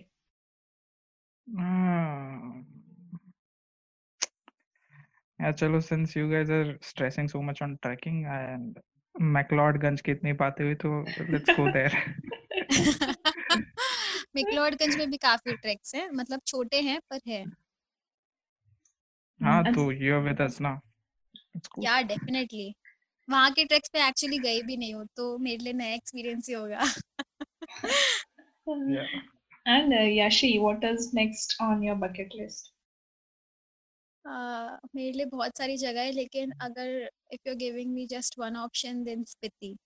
Ah. 1.48 2.52
Yeah, 5.40 5.52
chalo, 5.52 5.82
since 5.82 6.16
you 6.16 6.30
guys 6.30 6.48
are 6.48 6.78
stressing 6.80 7.28
so 7.28 7.42
much 7.42 7.60
on 7.60 7.78
trekking 7.82 8.24
and 8.26 8.78
McLeodganj 9.20 10.00
के 10.00 10.12
इतने 10.12 10.32
पाते 10.32 10.64
हुए 10.64 10.74
तो 10.74 11.04
let's 11.32 11.56
go 11.56 11.70
there. 11.72 11.92
मैक्लोडगंज 14.36 14.96
में 14.96 15.10
भी 15.10 15.16
काफ़ी 15.16 15.52
ट्रैक्स 15.54 15.94
हैं 15.94 16.08
मतलब 16.10 16.40
छोटे 16.46 16.80
हैं 16.80 17.00
पर 17.10 17.20
है 17.28 17.44
हाँ 19.42 19.62
तो 19.64 19.86
with 20.24 20.40
us 20.40 20.60
now. 20.60 20.80
It's 21.54 21.68
cool. 21.68 21.84
Yeah 21.84 22.00
definitely 22.02 22.74
वहाँ 23.30 23.50
के 23.50 23.64
ट्रैक्स 23.64 23.88
पे 23.88 24.06
एक्चुअली 24.08 24.38
गई 24.38 24.62
भी 24.62 24.76
नहीं 24.76 24.94
हूँ 24.94 25.06
तो 25.16 25.38
मेरे 25.38 25.64
लिए 25.64 25.72
नया 25.72 25.94
एक्सपीरियंस 25.94 26.48
ही 26.48 26.54
होगा 26.54 26.84
Yeah. 28.66 29.08
And 29.66 29.92
uh, 29.92 29.96
Yashi, 29.98 30.58
what 30.58 30.82
is 30.84 31.12
next 31.12 31.56
on 31.60 31.82
your 31.82 31.96
bucket 31.96 32.34
list? 32.34 32.70
Uh, 34.24 34.78
मेरे 34.96 35.12
लिए 35.12 35.26
बहुत 35.26 35.58
सारी 35.58 35.76
जगह 35.78 36.00
है 36.00 36.10
लेकिन 36.12 36.52
अगर 36.62 36.90
if 37.32 37.48
you 37.48 37.54
giving 37.56 37.92
me 37.94 38.06
just 38.08 38.38
one 38.38 38.56
option 38.58 39.02
then 39.04 39.24
Spiti 39.34 39.76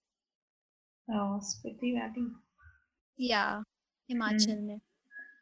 Oh, 1.09 1.41
Spiti 1.43 1.93
Valley. 1.93 2.31
या 3.19 3.43
हिमाचल 4.09 4.61
में. 4.61 4.79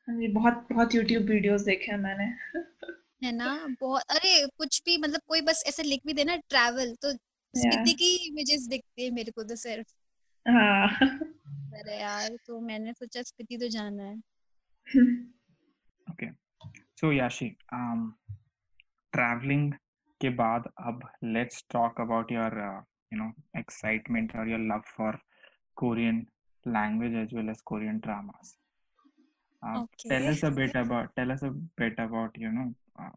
हाँ 0.08 0.16
बहुत 0.34 0.66
बहुत 0.72 0.92
YouTube 0.92 1.28
वीडियोस 1.30 1.62
देखे 1.64 1.90
हैं 1.92 1.98
मैंने। 1.98 2.30
है 3.22 3.30
ना? 3.32 3.46
बहुत 3.80 4.02
अरे 4.10 4.46
कुछ 4.58 4.80
भी 4.84 4.96
मतलब 4.98 5.20
कोई 5.28 5.40
बस 5.40 5.62
ऐसे 5.66 5.82
लिख 5.82 6.00
भी 6.06 6.12
देना 6.12 6.36
ट्रैवल 6.38 6.94
तो 7.02 7.12
स्पीति 7.54 7.92
की 7.94 8.14
इमेजेस 8.28 8.66
दिखती 8.68 9.04
है 9.04 9.10
मेरे 9.10 9.32
को 9.32 9.42
तो 9.44 9.56
सिर्फ़। 9.56 9.86
हाँ 10.48 10.88
अरे 11.78 11.98
यार 12.00 12.36
तो 12.46 12.60
मैंने 12.60 12.92
सोचा 12.92 13.22
स्पीति 13.22 13.56
तो 13.56 13.68
जाना 13.68 14.04
है 14.04 14.16
Okay. 16.10 16.30
So 16.94 17.08
Yashi, 17.10 17.56
um, 17.72 18.14
traveling 19.12 19.72
के 20.20 20.30
बाद 20.36 20.68
अब 20.80 21.00
let's 21.22 21.62
talk 21.74 21.98
about 22.04 22.30
your 22.30 22.50
uh, 22.66 22.80
you 23.12 23.18
know 23.18 23.32
excitement 23.54 24.30
or 24.34 24.46
your 24.46 24.58
love 24.58 24.84
for 24.96 25.12
Korean 25.76 26.26
language 26.64 27.14
as 27.24 27.32
well 27.32 27.50
as 27.50 27.60
Korean 27.72 28.00
dramas. 28.00 28.56
Uh, 29.62 29.80
Tell 30.08 30.22
Okay. 30.22 30.30
us 30.30 30.42
a 30.44 30.50
bit 30.50 30.74
about 30.76 31.14
tell 31.16 31.30
us 31.32 31.42
a 31.42 31.50
bit 31.76 31.98
about 31.98 32.38
you 32.38 32.52
know 32.52 32.74
uh, 33.00 33.10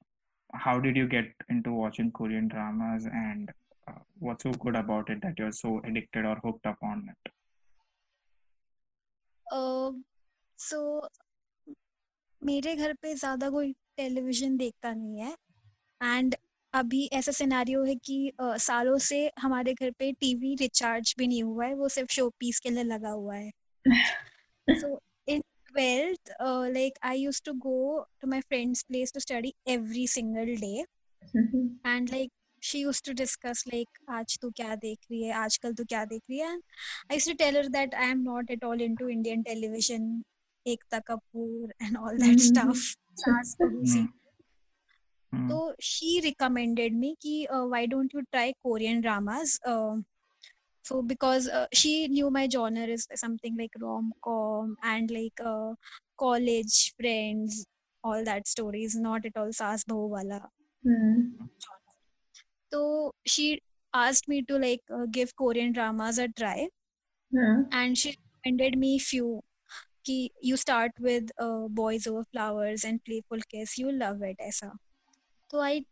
how 0.53 0.79
did 0.79 0.97
you 0.97 1.07
get 1.07 1.31
into 1.49 1.71
watching 1.71 2.11
Korean 2.11 2.47
dramas 2.47 3.05
and 3.05 3.49
uh, 3.89 3.97
what's 4.27 4.43
so 4.43 4.51
good 4.65 4.75
about 4.83 5.09
it 5.15 5.21
that 5.27 5.39
you're 5.39 5.51
so 5.59 5.71
addicted 5.91 6.25
or 6.31 6.35
hooked 6.45 6.65
up 6.73 6.87
on 6.91 7.03
it? 7.13 7.31
सो 10.59 10.79
मेरे 12.41 12.75
घर 12.75 12.93
पे 13.01 13.13
ज़्यादा 13.15 13.49
कोई 13.49 13.71
television 13.97 14.57
देखता 14.57 14.93
नहीं 14.93 15.19
है 15.19 15.35
and 16.01 16.35
अभी 16.73 17.05
ऐसा 17.13 17.31
सिनेरियो 17.31 17.83
है 17.83 17.95
कि 17.95 18.17
अ, 18.39 18.57
सालों 18.57 18.97
से 19.05 19.19
हमारे 19.39 19.73
घर 19.73 19.91
पे 19.99 20.11
टीवी 20.21 20.53
रिचार्ज 20.59 21.13
भी 21.17 21.27
नहीं 21.27 21.43
हुआ 21.43 21.65
है 21.65 21.73
वो 21.75 21.89
सिर्फ़ 21.89 22.11
शो 22.13 22.29
पीस 22.39 22.59
के 22.59 22.69
लिए 22.69 22.83
लगा 22.83 23.09
हुआ 23.09 23.35
है 23.35 23.51
so 24.81 24.87
in 25.33 25.41
12th 25.69 26.31
uh, 26.47 26.65
like 26.75 26.97
i 27.09 27.13
used 27.21 27.43
to 27.49 27.53
go 27.65 27.75
to 28.23 28.27
my 28.33 28.39
friend's 28.51 28.83
place 28.91 29.11
to 29.15 29.21
study 29.25 29.51
every 29.75 30.05
single 30.15 30.51
day 30.63 30.83
and 31.93 32.11
like 32.15 32.31
she 32.60 32.78
used 32.80 33.04
to 33.06 33.14
discuss 33.20 33.62
like 33.72 34.00
आज 34.18 34.38
तू 34.42 34.50
क्या 34.60 34.74
देख 34.84 34.98
रही 35.10 35.22
है 35.22 35.32
आजकल 35.44 35.74
तू 35.80 35.84
क्या 35.94 36.04
देख 36.12 36.22
रही 36.30 36.38
है 36.38 36.50
and 36.52 36.62
I 37.10 37.18
used 37.20 37.30
to 37.32 37.36
tell 37.44 37.58
her 37.60 37.68
that 37.78 37.94
I 38.04 38.06
am 38.14 38.22
not 38.28 38.50
at 38.56 38.64
all 38.70 38.80
into 38.88 39.08
Indian 39.16 39.44
television 39.48 40.08
Ekta 40.66 41.00
Kapoor 41.10 41.70
and 41.80 41.96
all 42.02 42.16
that 42.24 42.38
Mhm. 42.38 42.46
stuff 42.48 42.84
Saas 43.24 43.54
Bahu 43.60 43.80
Hmm. 43.80 43.92
serial. 43.94 44.08
Hmm. 45.32 45.48
So 45.50 45.74
she 45.90 46.10
recommended 46.24 46.94
me 47.04 47.14
कि 47.26 47.36
uh, 47.50 47.64
why 47.74 47.86
don't 47.86 48.12
you 48.18 48.22
try 48.32 48.46
Korean 48.66 49.00
dramas 49.06 49.58
uh, 49.66 49.96
so 50.88 51.02
because 51.02 51.48
uh, 51.48 51.66
she 51.72 52.08
knew 52.08 52.30
my 52.30 52.48
genre 52.48 52.86
is 52.96 53.06
something 53.14 53.56
like 53.56 53.78
rom-com 53.80 54.76
and 54.82 55.10
like 55.10 55.40
uh, 55.52 55.74
college 56.18 56.94
friends 57.00 57.64
all 58.04 58.24
that 58.24 58.46
stories 58.46 58.94
not 59.06 59.24
at 59.32 59.36
all 59.42 59.52
saas 59.60 59.84
bahu 59.92 60.08
wala 60.16 60.40
Hmm. 60.84 61.20
तो 62.71 63.15
she 63.27 63.61
asked 63.93 64.29
me 64.29 64.41
to 64.41 64.57
like 64.57 64.81
give 64.91 65.29
Korean 65.37 65.71
dramas 65.71 66.19
a 66.19 66.25
try 66.25 66.59
and 67.73 67.95
she 67.95 68.09
recommended 68.09 68.75
me 68.75 68.99
few 68.99 69.43
कि 70.05 70.29
you 70.45 70.55
start 70.55 71.01
with 71.01 71.31
Boys 71.71 72.09
Over 72.09 72.23
Flowers 72.23 72.85
and 72.85 72.99
Playful 72.99 73.41
Kiss 73.41 73.79
you 73.79 73.89
love 73.89 74.23
it 74.23 74.41
ऐसा 74.41 74.77
तो 75.49 75.59
I 75.59 75.85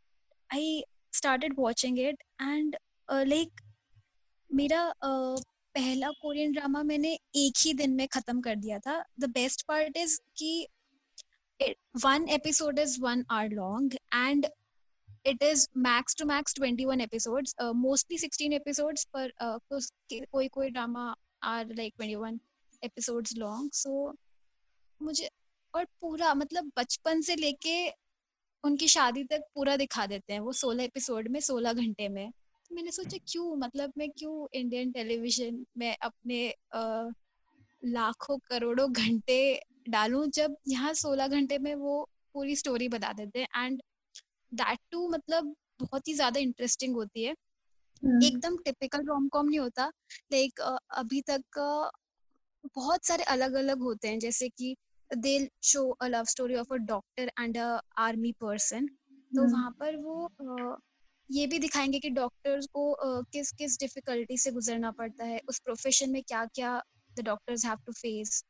I 0.53 0.83
started 1.13 1.55
watching 1.59 1.99
it 1.99 2.23
and 2.41 2.75
like 3.11 3.61
मेरा 4.53 4.93
पहला 5.03 6.09
Korean 6.09 6.51
drama 6.51 6.83
मैंने 6.83 7.19
एक 7.35 7.53
ही 7.57 7.73
दिन 7.73 7.91
में 7.91 8.07
खत्म 8.07 8.41
कर 8.41 8.55
दिया 8.55 8.79
था। 8.79 9.05
द 9.19 9.25
बेस्ट 9.25 9.65
पार्ट 9.67 9.97
इज़ 9.97 10.19
कि 10.37 10.67
one 12.05 12.29
episode 12.29 12.79
is 12.79 13.01
one 13.01 13.25
hour 13.31 13.49
long 13.49 13.93
and 14.13 14.47
it 15.25 15.43
is 15.43 15.67
max 15.75 16.15
to 16.15 16.25
max 16.25 16.53
21 16.53 17.01
episodes 17.01 17.53
uh, 17.61 17.73
mostly 17.73 18.17
16 18.17 18.53
episodes 18.53 19.03
पर 19.15 19.31
कोई 20.31 20.47
कोई 20.47 20.69
drama 20.69 21.15
are 21.45 21.65
like 21.65 21.93
21 22.01 22.39
episodes 22.83 23.37
long. 23.37 23.69
So 23.73 24.13
मुझे 25.01 25.29
और 25.75 25.85
पूरा 26.01 26.33
मतलब 26.33 26.71
बचपन 26.77 27.21
से 27.21 27.35
लेके 27.35 27.89
उनकी 28.63 28.87
शादी 28.87 29.23
तक 29.23 29.41
पूरा 29.55 29.75
दिखा 29.77 30.05
देते 30.05 30.33
हैं 30.33 30.39
वो 30.39 30.53
16 30.53 30.83
एपिसोड 30.83 31.27
में 31.27 31.39
16 31.39 31.73
घंटे 31.73 32.09
में। 32.09 32.31
तो 32.69 32.75
मैंने 32.75 32.91
सोचा 32.91 33.17
क्यों? 33.27 33.55
मतलब 33.55 33.93
मैं 33.97 34.09
क्यों 34.11 34.47
इंडियन 34.53 34.91
टेलीविज़न 34.91 35.65
में 35.77 35.97
अपने 36.01 36.49
अ, 36.49 37.09
लाखों 37.85 38.37
करोड़ों 38.37 38.93
घंटे 38.93 39.61
डालूं 39.89 40.27
जब 40.29 40.57
यहाँ 40.67 40.93
16 40.93 41.27
घंटे 41.27 41.57
में 41.57 41.75
वो 41.75 42.09
पूरी 42.33 42.55
स्टोरी 42.55 42.87
बता 42.89 43.13
देते 43.13 43.39
हैं? 43.39 43.47
एंड 43.65 43.81
दैट 44.51 44.79
टू 44.91 45.07
मतलब 45.09 45.55
बहुत 45.81 46.07
ही 46.07 46.13
ज़्यादा 46.13 46.39
इंटरेस्टिंग 46.39 46.95
होती 46.95 47.23
है। 47.23 47.35
Hmm. 48.03 48.23
एकदम 48.23 48.57
टिपिकल 48.57 49.05
रोम 49.05 49.27
कॉम 49.29 49.47
नहीं 49.49 49.59
होता। 49.59 49.85
लाइक 50.33 50.61
अभी 50.91 51.21
तक 51.21 51.59
बहुत 52.75 53.05
सारे 53.05 53.23
अलग 53.25 53.53
अलग 53.53 53.81
होते 53.81 54.07
हैं। 54.07 54.19
जैसे 54.19 54.49
कि 54.49 54.75
they 55.11 55.49
show 55.63 55.89
a 55.91 56.07
love 56.07 56.25
story 56.25 56.55
of 56.55 56.73
a 56.73 56.77
doctor 56.77 57.31
and 57.39 57.57
a 57.57 57.79
army 57.97 58.31
person 58.41 58.87
तो 59.31 59.41
Hmm. 59.43 59.51
वहाँ 59.53 59.71
पर 59.79 59.95
वो 59.95 60.77
ये 61.29 61.47
भी 61.47 61.59
दिखाएँगे 61.59 61.99
कि 61.99 62.09
डॉक्टर्स 62.09 62.65
को 62.73 63.23
किस 63.31 63.51
किस 63.51 63.79
डिफिकल्टी 63.79 64.37
से 64.37 64.51
गुजरना 64.51 64.91
पड़ता 64.91 65.25
है। 65.25 65.41
उस 65.49 65.59
प्रोफेशन 65.59 66.11
में 66.11 66.21
क्या 66.23 66.45
क्या 66.45 66.81
the 67.17 67.21
doctors 67.21 67.65
have 67.65 67.77
to 67.85 67.91
face 67.93 68.43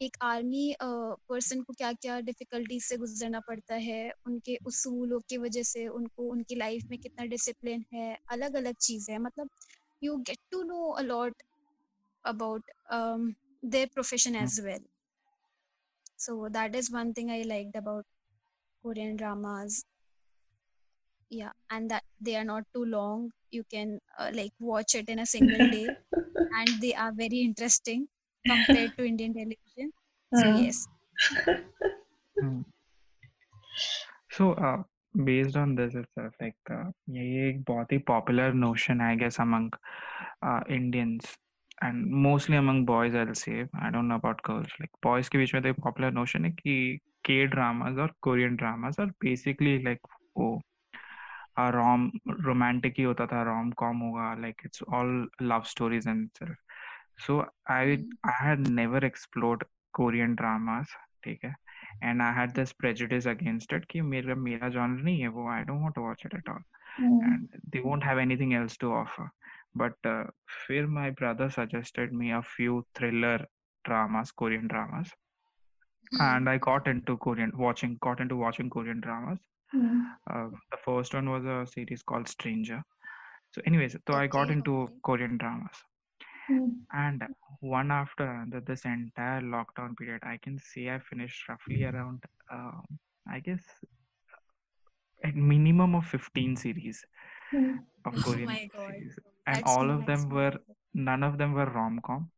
एक 0.00 0.16
आर्मी 0.22 0.74
पर्सन 0.82 1.60
को 1.62 1.72
क्या 1.72 1.92
क्या 1.92 2.18
डिफिकल्टीज 2.20 2.82
से 2.84 2.96
गुजरना 2.96 3.40
पड़ता 3.48 3.74
है 3.86 4.12
उनके 4.26 4.56
उसूलों 4.66 5.18
की 5.28 5.36
वजह 5.38 5.62
से 5.62 5.86
उनको 5.88 6.28
उनकी 6.30 6.54
लाइफ 6.54 6.84
में 6.90 6.98
कितना 6.98 7.24
डिसिप्लिन 7.26 7.84
है 7.94 8.16
अलग 8.30 8.54
अलग 8.56 8.74
चीज़ें 8.80 9.12
हैं। 9.14 9.20
मतलब 9.20 9.50
you 10.02 10.16
get 10.28 10.38
to 10.50 10.62
know 10.62 10.88
a lot 11.02 11.42
about 12.24 12.70
their 13.74 13.90
profession 13.94 14.36
as 14.36 14.60
well 14.60 14.84
so 16.18 16.48
that 16.48 16.74
is 16.76 16.92
one 16.94 17.12
thing 17.12 17.30
I 17.30 17.42
like 17.44 17.76
about 17.76 18.04
Korean 18.84 19.16
dramas 19.16 19.84
yeah 21.30 21.52
and 21.72 21.92
they 22.22 22.34
are 22.34 22.44
not 22.44 22.66
too 22.74 22.84
long 22.84 23.30
you 23.54 23.62
can 23.70 23.98
like 24.34 24.52
watch 24.62 24.96
it 24.96 25.10
in 25.10 25.18
a 25.18 25.24
day 25.70 25.84
and 25.84 26.80
they 26.80 26.92
are 27.04 27.12
very 27.14 27.40
interesting 27.40 28.06
compare 28.44 28.88
to 28.88 29.04
Indian 29.04 29.32
television 29.32 29.69
so 30.32 30.46
हाँ. 30.46 30.58
yes 30.58 30.88
Hmm. 32.40 32.62
So, 34.30 34.52
uh, 34.52 34.82
based 35.24 35.56
on 35.56 35.74
this 35.74 35.94
itself, 35.94 36.32
like 36.40 36.70
uh, 36.70 36.90
ये 37.10 37.48
एक 37.48 37.62
बहुत 37.68 37.92
ही 37.92 37.98
popular 38.10 38.52
notion 38.54 39.00
I 39.00 39.14
guess 39.16 39.38
among 39.40 39.70
uh, 40.42 40.60
Indians 40.68 41.36
and 41.82 42.06
mostly 42.06 42.56
among 42.56 42.84
boys 42.84 43.14
I'll 43.14 43.34
say 43.34 43.66
I 43.82 43.90
don't 43.90 44.08
know 44.08 44.14
about 44.14 44.42
girls 44.42 44.68
like 44.80 44.90
boys 45.02 45.28
के 45.28 45.38
बीच 45.38 45.54
में 45.54 45.62
तो 45.62 45.68
एक 45.68 45.76
popular 45.86 46.12
notion 46.20 46.44
है 46.44 46.50
कि 46.50 46.98
K 47.28 47.46
dramas 47.54 47.98
और 47.98 48.12
Korean 48.26 48.56
dramas 48.56 48.98
are 48.98 49.10
basically 49.26 49.78
like 49.88 50.00
वो 50.36 50.60
uh, 51.58 51.70
rom 51.74 52.10
romantic 52.46 52.98
ही 52.98 53.02
होता 53.02 53.26
था 53.26 53.44
rom 53.50 53.72
com 53.82 54.00
होगा 54.02 54.30
like 54.42 54.64
it's 54.64 54.82
all 54.92 55.26
love 55.40 55.66
stories 55.66 56.06
in 56.06 56.24
itself 56.28 56.56
so 57.26 57.44
I 57.66 57.82
Hmm. 57.84 58.08
I 58.24 58.36
had 58.44 58.68
never 58.80 59.04
explored 59.12 59.64
Korean 59.98 60.36
dramas 60.42 60.94
ठीक 61.24 61.44
है 61.44 61.54
and 62.08 62.22
I 62.22 62.32
had 62.32 62.54
this 62.58 62.72
prejudice 62.82 63.26
against 63.32 63.72
it 63.78 63.86
कि 63.90 64.00
मेरा 64.02 64.34
मेरा 64.48 64.70
genre 64.76 65.04
नहीं 65.04 65.20
है 65.20 65.28
वो 65.38 65.48
I 65.52 65.64
don't 65.70 65.82
want 65.86 65.94
to 66.00 66.04
watch 66.08 66.24
it 66.28 66.34
at 66.40 66.50
all 66.54 66.62
हाँ. 66.98 67.30
and 67.30 67.58
they 67.72 67.80
won't 67.86 68.06
have 68.10 68.18
anything 68.24 68.54
else 68.60 68.76
to 68.84 68.92
offer 69.00 69.26
but 69.82 70.10
uh, 70.12 70.24
फिर 70.66 70.86
my 70.98 71.10
brother 71.22 71.50
suggested 71.58 72.12
me 72.22 72.30
a 72.38 72.42
few 72.56 72.84
thriller 73.00 73.38
dramas 73.88 74.32
Korean 74.42 74.68
dramas 74.68 75.12
Hmm. 76.12 76.20
and 76.28 76.48
I 76.50 76.58
got 76.58 76.88
into 76.88 77.16
Korean 77.18 77.52
watching 77.56 77.98
got 78.08 78.20
into 78.20 78.36
watching 78.36 78.70
Korean 78.70 79.00
dramas 79.00 79.38
हाँ. 79.74 80.16
uh, 80.30 80.48
the 80.72 80.76
first 80.86 81.14
one 81.14 81.30
was 81.30 81.44
a 81.44 81.66
series 81.74 82.02
called 82.02 82.28
Stranger 82.28 82.82
so 83.52 83.62
anyways 83.66 83.96
so 84.08 84.14
I 84.14 84.26
got 84.26 84.50
Okay, 84.50 84.52
into 84.58 84.74
okay. 84.82 84.94
Korean 85.04 85.36
dramas 85.38 85.84
mm. 86.50 86.70
and 86.92 87.22
one 87.60 87.90
after 87.90 88.24
another 88.24 88.60
this 88.66 88.84
entire 88.84 89.40
lockdown 89.40 89.96
period 89.96 90.22
i 90.22 90.36
can 90.42 90.58
say 90.58 90.90
i 90.90 90.98
finished 90.98 91.48
roughly 91.48 91.84
around 91.84 92.24
um, 92.52 92.82
i 93.28 93.38
guess 93.40 93.62
at 95.24 95.36
minimum 95.36 95.94
of 95.94 96.06
15 96.06 96.56
series 96.56 97.04
mm. 97.52 97.78
of 98.06 98.14
korean 98.24 98.70
oh 98.76 98.86
series 98.86 99.18
and 99.46 99.56
That's 99.56 99.70
all 99.70 99.90
of 99.90 100.06
them 100.06 100.28
were 100.30 100.56
none 100.94 101.22
of 101.22 101.38
them 101.38 101.52
were 101.52 101.66
rom-com 101.66 102.30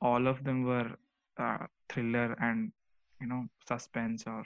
all 0.00 0.26
of 0.26 0.44
them 0.44 0.64
were 0.64 0.90
uh, 1.38 1.66
thriller 1.88 2.36
and 2.40 2.72
you 3.20 3.26
know 3.26 3.46
suspense 3.68 4.24
or 4.26 4.44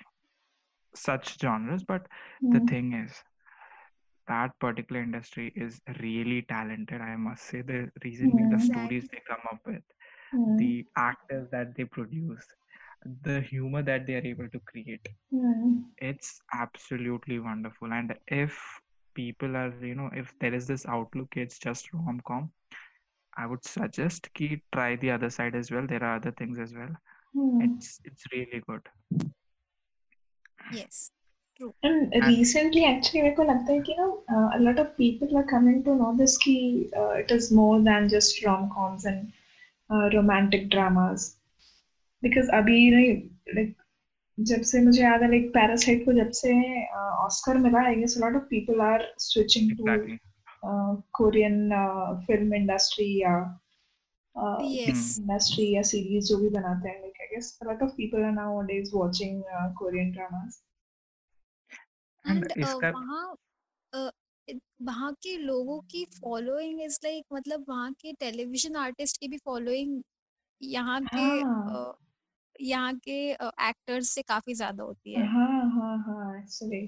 such 0.95 1.39
genres 1.41 1.83
but 1.83 2.07
mm. 2.43 2.53
the 2.53 2.61
thing 2.71 2.93
is 2.93 3.13
that 4.29 4.59
particular 4.61 5.03
industry 5.03 5.53
is 5.57 5.81
really 6.01 6.43
talented 6.43 7.01
i 7.01 7.17
must 7.17 7.45
say 7.45 7.63
the 7.63 7.91
reason 8.05 8.31
yeah, 8.39 8.49
the 8.51 8.57
hmm, 8.57 8.71
stories 8.73 9.09
they 9.13 9.23
come 9.29 9.45
up 9.53 9.61
with 9.67 9.83
yeah. 10.33 10.57
the 10.57 10.87
actors 10.97 11.49
that 11.51 11.75
they 11.77 11.85
produce 11.85 12.47
the 13.23 13.41
humor 13.41 13.83
that 13.83 14.07
they 14.07 14.15
are 14.15 14.27
able 14.27 14.49
to 14.49 14.61
create. 14.61 15.09
Yeah. 15.31 15.73
it's 15.99 16.41
absolutely 16.53 17.39
wonderful. 17.39 17.93
And 17.93 18.15
if 18.27 18.61
people 19.15 19.57
are 19.57 19.73
you 19.81 19.95
know 19.95 20.11
if 20.13 20.33
there 20.41 20.55
is 20.55 20.67
this 20.67 20.87
outlook 20.87 21.37
it's 21.37 21.59
just 21.59 21.93
rom-com 21.93 22.53
i 23.37 23.45
would 23.45 23.65
suggest 23.65 24.29
keep 24.33 24.63
try 24.73 24.95
the 24.95 25.11
other 25.11 25.31
side 25.31 25.57
as 25.57 25.71
well. 25.71 25.87
There 25.87 26.03
are 26.05 26.17
other 26.17 26.33
things 26.33 26.59
as 26.59 26.73
well. 26.73 26.95
It's 27.61 28.01
it's 28.05 28.25
really 28.33 28.63
good. 28.69 28.83
Yes. 30.73 31.11
And 31.83 32.13
recently, 32.27 32.85
actually, 32.85 33.23
मेरे 33.23 33.35
को 33.35 33.43
लगता 33.43 33.73
है 33.73 33.81
कि 33.83 33.95
ना 33.99 34.05
uh, 34.35 34.51
a 34.57 34.61
lot 34.63 34.79
of 34.79 34.97
people 34.97 35.37
are 35.37 35.47
coming 35.53 35.83
to 35.85 35.95
know 36.01 36.17
this 36.17 36.37
कि 36.45 36.91
uh, 36.97 37.13
it 37.23 37.31
is 37.37 37.51
more 37.53 37.81
than 37.89 38.09
just 38.09 38.45
rom-coms 38.45 39.05
and 39.05 39.33
uh, 39.91 40.09
romantic 40.15 40.69
dramas. 40.71 41.37
Because 42.23 42.49
अभी 42.55 42.91
नहीं 42.91 43.57
like 43.57 43.75
जब 44.39 44.63
से 44.71 44.81
मुझे 44.85 45.03
याद 45.03 45.23
है 45.23 45.29
like 45.31 45.53
Parasite 45.57 46.05
को 46.05 46.13
जब 46.13 46.31
से 46.41 46.55
ऑस्कर 47.27 47.59
मिला 47.67 47.85
I 47.91 47.95
guess 47.95 48.17
a 48.17 48.21
lot 48.21 48.37
of 48.37 48.49
people 48.49 48.81
are 48.81 49.03
switching 49.19 49.75
to 49.77 49.91
Exactly. 49.91 50.21
uh, 50.63 50.97
Korean 51.21 51.73
uh, 51.73 52.21
film 52.27 52.53
industry 52.53 53.11
या 53.23 53.35
uh, 54.37 54.63
Yes. 54.77 55.21
industry 55.21 55.75
या 55.75 55.83
series 55.93 56.29
जो 56.29 56.39
भी 56.39 56.49
बनाते 56.59 56.89
हैं 56.89 57.03
like 57.03 57.21
I 57.27 57.35
guess 57.35 57.57
a 57.63 57.69
lot 57.73 57.83
of 57.83 57.97
people 57.97 58.25
are 58.31 58.33
nowadays 58.33 58.93
watching 58.95 59.43
uh, 59.59 59.73
Korean 59.83 60.13
dramas. 60.13 60.61
And 60.61 60.68
and 62.31 62.53
इसका 62.59 62.91
वहाँ 62.93 63.37
वहाँ 64.83 65.13
के 65.23 65.37
लोगों 65.39 65.81
की 65.91 66.05
फॉलोइंग 66.15 66.81
इज़ 66.83 66.99
लाइक 67.05 67.25
मतलब 67.33 67.65
वहाँ 67.69 67.93
के 67.93 68.13
टेलीविज़न 68.21 68.77
आर्टिस्ट 68.77 69.21
की 69.21 69.29
भी 69.29 69.39
फॉलोइंग 69.45 70.03
यहाँ 70.61 71.01
के 71.15 71.29
हाँ 71.31 71.85
यहाँ 72.61 72.95
के 72.99 73.19
एक्टर्स 73.33 74.11
से 74.11 74.23
काफ़ी 74.23 74.55
ज़्यादा 74.55 74.85
होती 74.85 75.15
है 75.15 75.27
हाँ 75.27 75.61
हाँ 75.73 75.97
हाँ 75.99 76.25
actually 76.43 76.83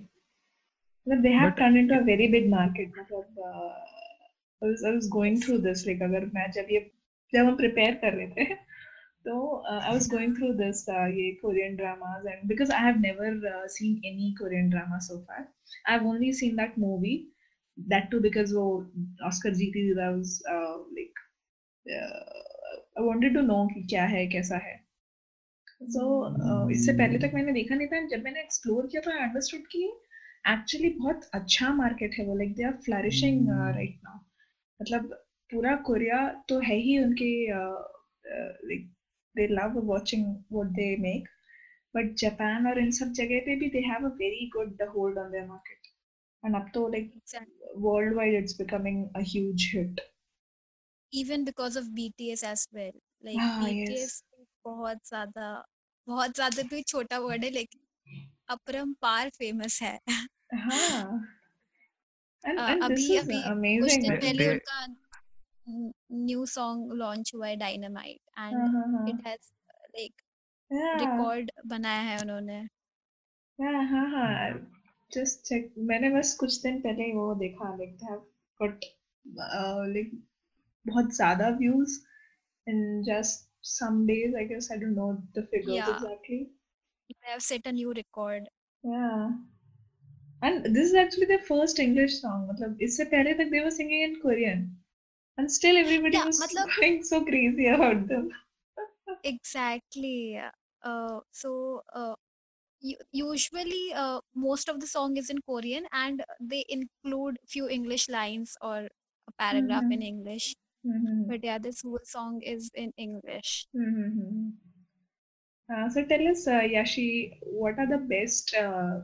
मतलब 1.07 1.27
have 1.35 1.43
but 1.45 1.57
turned 1.57 1.79
into 1.79 1.99
a 1.99 2.05
very 2.05 2.27
big 2.29 2.51
market 2.51 2.99
मतलब 2.99 3.35
was 4.63 5.09
going 5.09 5.37
Yes. 5.37 5.45
through 5.45 5.59
this 5.59 5.87
like 5.87 6.03
अगर 6.03 6.27
मैं 6.35 6.51
जब 6.53 6.67
ये 6.71 6.81
जब 7.33 7.47
हम 7.47 7.57
prepare 7.57 7.95
कर 8.01 8.15
रहे 8.15 8.29
थे 8.37 8.55
तो 9.25 9.33
I 9.71 9.93
was 9.93 10.09
going 10.11 10.35
through 10.37 10.53
this 10.61 10.79
ये 10.89 11.31
Korean 11.41 11.75
dramas 11.77 12.27
and 12.27 12.47
because 12.49 12.73
I 12.73 12.85
have 12.85 12.99
never 13.01 13.67
seen 13.71 13.97
any 14.11 14.33
Korean 14.39 14.71
drama 14.71 14.99
so 15.07 15.19
far 15.29 15.41
I 15.41 15.97
have 15.97 16.07
only 16.09 16.33
seen 16.39 16.57
that 16.57 16.79
movie 16.79 17.17
that 17.79 18.11
too 18.11 18.21
because 18.21 18.55
वो 18.57 18.67
ऑस्कर 19.27 19.55
जीती 19.55 19.83
थी 19.89 19.95
that 19.95 20.15
was 20.17 20.39
like 20.99 21.19
I 22.99 23.07
wanted 23.07 23.35
to 23.35 23.41
know 23.47 23.67
कि 23.75 23.83
क्या 23.91 24.05
है 24.15 24.27
कैसा 24.29 24.57
है। 24.69 24.79
सो 25.83 26.07
uh, 26.29 26.71
इससे 26.73 26.93
पहले 26.93 27.19
तक 27.19 27.35
मैंने 27.35 27.53
देखा 27.53 27.75
नहीं 27.75 27.87
था। 27.89 28.01
जब 28.09 28.23
मैंने 28.25 28.41
एक्सप्लोर 28.41 28.87
किया 28.87 29.03
तो 29.03 29.11
आई 29.11 29.19
अंडरस्टूड 29.27 29.67
कि 29.73 29.85
एक्चुअली 30.49 30.89
बहुत 30.99 31.29
अच्छा 31.35 31.69
मार्केट 31.75 32.15
है 32.19 32.25
वो। 32.27 32.37
Like 32.39 32.55
they 32.57 32.65
are 32.65 32.73
flourishing 32.87 33.49
right 33.51 34.01
now 34.05 34.19
मतलब 34.81 35.13
पूरा 35.51 35.75
कोरिया 35.87 36.19
तो 36.49 36.59
है 36.67 36.77
ही 36.79 36.99
उनके 37.05 37.31
uh, 37.53 37.81
uh, 38.35 38.53
like 38.65 38.91
They 39.36 39.48
love 39.52 39.80
watching 39.92 40.26
what 40.52 40.72
they 40.76 40.96
make 41.02 41.28
but 41.96 42.14
Japan 42.20 42.68
और 42.68 42.80
इन 42.80 42.92
सब 43.00 43.12
जगह 43.22 43.40
पे 43.46 43.56
भी 43.60 43.70
they 43.70 43.80
have 43.88 44.10
a 44.10 44.14
very 44.24 44.50
good 44.56 44.82
hold 44.96 45.18
on 45.20 45.32
their 45.32 45.46
market 45.48 45.88
and 46.44 46.56
अब 46.56 46.70
तो 46.74 46.88
like 46.88 47.12
Exactly. 47.16 47.74
World 47.86 48.16
wide 48.18 48.36
it's 48.44 48.58
becoming 48.62 49.06
a 49.16 49.22
huge 49.34 49.70
hit 49.76 50.02
even 51.14 51.44
because 51.48 51.76
of 51.80 51.86
BTS 51.98 52.42
as 52.48 52.62
well. 52.78 52.96
Like 53.24 53.38
Ah, 53.42 53.52
BTS 53.60 54.00
yes. 54.00 54.16
बहुत 54.66 54.98
ज्यादा 55.10 55.46
बहुत 56.08 56.36
ज्यादा 56.36 56.64
भी 56.72 56.82
छोटा 56.92 57.20
वर्ड 57.20 57.44
है 57.44 57.50
लेकिन 57.50 58.26
अपरंपार 58.50 59.30
फेमस 59.38 59.82
है 59.82 59.94
हाँ 60.64 61.06
and 62.44 62.60
अ, 62.60 62.66
and 62.66 62.84
this 62.84 62.86
अभी 62.86 63.08
is 63.08 63.20
अभी 63.20 63.38
कुछ 63.38 63.52
amazing 63.52 64.02
दिन 64.02 64.12
They- 64.12 64.22
पहले 64.22 64.44
they- 64.44 64.52
उनका 64.54 64.86
न्यू 65.71 66.45
सॉन्ग 66.47 66.93
लॉन्च 67.03 67.33
हुआ 67.35 67.47
है 67.47 67.57
डायनामाइट 67.57 68.21
हाँ 68.39 68.51
एंड 68.51 68.75
हाँ 68.75 68.87
हाँ 68.93 69.09
इट 69.09 69.27
हैज़ 69.27 69.53
लाइक 69.97 70.23
रिकॉर्ड 71.01 71.51
बनाया 71.67 72.01
है 72.01 72.21
उन्होंने 72.21 72.61
हाँ 73.59 73.85
हाँ 73.89 74.09
हाँ 74.11 74.51
just 75.15 75.45
check 75.47 75.71
मैंने 75.79 76.11
बस 76.11 76.35
कुछ 76.41 76.61
दिन 76.63 76.81
पहले 76.81 77.05
ही 77.05 77.13
वो 77.13 77.35
देखा 77.35 77.77
they 77.79 77.89
have 78.09 78.23
got 78.61 78.85
uh, 79.27 79.85
like 79.95 80.13
बहुत 80.87 81.15
ज़्यादा 81.17 81.57
in 82.67 83.03
just 83.09 83.47
some 83.63 84.07
days 84.07 84.35
I 84.35 84.45
guess 84.45 84.71
I 84.71 84.77
don't 84.77 84.95
know 84.95 85.23
the 85.35 85.43
figures 85.43 85.77
Yeah. 85.77 85.95
exactly 85.95 86.51
they 87.09 87.31
have 87.33 87.43
set 87.43 87.67
a 87.67 87.73
new 87.73 87.93
record 87.93 88.49
yeah 88.85 89.31
and 90.43 90.65
this 90.65 90.91
is 90.91 90.95
actually 90.95 91.27
their 91.27 91.45
first 91.49 91.79
English 91.79 92.21
song 92.21 92.47
मतलब 92.51 92.79
इससे 92.83 93.05
पहले 93.05 93.35
तक 93.35 93.51
they 93.51 93.65
were 93.65 93.71
singing 93.71 94.05
in 94.09 94.21
Korean 94.23 94.63
and 95.41 95.51
still 95.51 95.77
everybody 95.83 96.17
yeah, 96.17 96.27
was 96.31 96.41
matlab, 96.41 96.73
going 96.81 97.03
so 97.11 97.25
crazy 97.25 97.69
about 97.75 98.07
them 98.09 98.31
exactly 99.25 100.41
uh, 100.83 101.21
so 101.33 101.83
uh, 101.95 102.15
usually 103.13 103.93
uh, 103.95 104.21
most 104.35 104.69
of 104.69 104.81
the 104.81 104.87
song 104.87 105.17
is 105.17 105.31
in 105.35 105.39
korean 105.51 105.87
and 105.93 106.25
they 106.41 106.65
include 106.79 107.39
few 107.55 107.69
english 107.69 108.09
lines 108.09 108.57
or 108.71 108.79
a 109.31 109.33
paragraph 109.39 109.83
mm-hmm. 109.85 109.99
in 109.99 110.03
english 110.03 110.55
mm-hmm. 110.87 111.23
but 111.31 111.45
yeah 111.51 111.59
this 111.69 111.83
whole 111.83 112.05
song 112.17 112.41
is 112.57 112.71
in 112.75 112.93
english 112.97 113.67
mm-hmm. 113.77 114.49
uh, 115.75 115.89
so 115.89 116.05
tell 116.13 116.27
us 116.33 116.47
uh, 116.57 116.65
yashi 116.75 117.09
what 117.63 117.79
are 117.79 117.91
the 117.95 118.03
best 118.15 118.55
uh, 118.65 119.01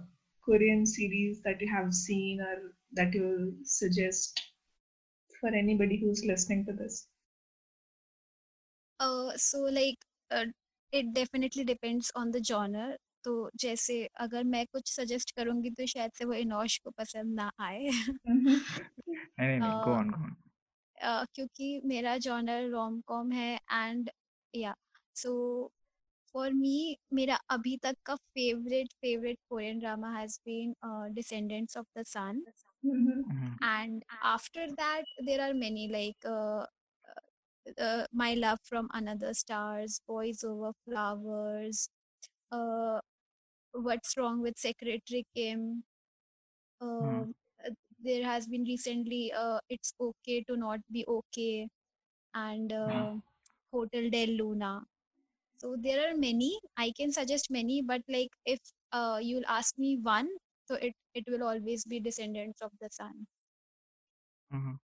korean 0.49 0.85
series 0.97 1.41
that 1.49 1.61
you 1.61 1.71
have 1.77 1.93
seen 1.93 2.41
or 2.49 2.57
that 3.01 3.13
you 3.21 3.31
suggest 3.79 4.47
for 5.41 5.49
anybody 5.55 5.97
who's 5.97 6.25
listening 6.25 6.65
to 6.67 6.73
this? 6.73 7.07
Uh, 9.01 9.33
so 9.37 9.59
like 9.61 9.99
uh, 10.31 10.47
it 10.93 11.13
definitely 11.15 11.65
depends 11.65 12.13
on 12.15 12.31
the 12.31 12.43
genre. 12.45 12.97
तो 13.25 13.51
जैसे 13.57 13.95
अगर 14.21 14.45
मैं 14.45 14.67
कुछ 14.67 14.91
suggest 14.93 15.31
करूँगी 15.37 15.71
तो 15.71 15.87
शायद 15.87 16.13
से 16.19 16.25
वो 16.25 16.33
इनोश 16.33 16.79
को 16.79 16.91
पसंद 16.91 17.35
ना 17.35 17.51
आए. 17.61 17.91
नहीं 19.41 19.59
नहीं 19.59 19.81
go 19.85 19.93
Uh, 19.93 19.99
on 19.99 20.11
go 20.11 20.23
on 20.25 20.37
क्योंकि 21.35 21.81
मेरा 21.85 22.17
जॉनर 22.19 22.69
रोम 22.71 23.01
कॉम 23.01 23.33
है 23.33 23.55
एंड 23.73 24.11
या 24.55 24.75
सो 25.17 25.33
फॉर 26.35 26.53
मी 26.53 26.97
मेरा 27.13 27.39
अभी 27.51 27.77
तक 27.77 27.97
का 28.07 28.15
favourite 28.15 28.93
favourite 28.93 29.39
Korean 29.51 29.79
drama 29.79 30.11
has 30.19 30.39
been 30.47 30.75
descendants 31.15 31.77
of 31.77 31.87
the 31.99 32.03
sun 32.07 32.45
Mhm. 32.87 33.25
and 33.63 34.05
after 34.23 34.67
that 34.77 35.05
there 35.19 35.41
are 35.41 35.55
many 35.55 35.89
like 35.89 36.17
uh, 36.25 36.67
uh, 37.11 37.83
uh, 37.83 38.07
my 38.13 38.35
love 38.35 38.59
from 38.65 38.89
another 38.93 39.35
stars 39.35 40.01
boys 40.07 40.45
over 40.45 40.73
flowers 40.85 41.89
uh, 42.53 43.01
what's 43.73 44.17
wrong 44.17 44.41
with 44.43 44.59
secretary 44.59 45.27
kim 45.35 45.85
uh, 46.81 47.25
there 48.03 48.25
has 48.25 48.47
been 48.47 48.65
recently 48.65 49.33
uh, 49.33 49.59
it's 49.69 49.95
okay 50.01 50.43
to 50.49 50.57
not 50.57 50.81
be 50.93 51.05
okay 51.09 51.69
and 52.35 52.73
uh, 52.73 53.15
hotel 53.73 54.11
del 54.11 54.31
luna. 54.41 54.83
So 55.59 55.77
there 55.81 56.01
are 56.09 56.17
many 56.17 56.59
i 56.77 56.93
can 56.99 57.13
suggest 57.13 57.51
many 57.51 57.83
but 57.83 58.03
like 58.09 58.31
if 58.47 58.61
uh, 58.93 59.19
you'll 59.23 59.49
ask 59.49 59.79
me 59.79 59.97
one 60.03 60.29
so 60.68 60.76
it 60.76 60.96
it 61.14 61.26
will 61.28 61.44
always 61.44 61.86
be 61.86 62.00
descendants 62.00 62.62
of 62.62 62.72
the 62.82 62.90
sun 62.92 63.28
Mhm. 64.52 64.80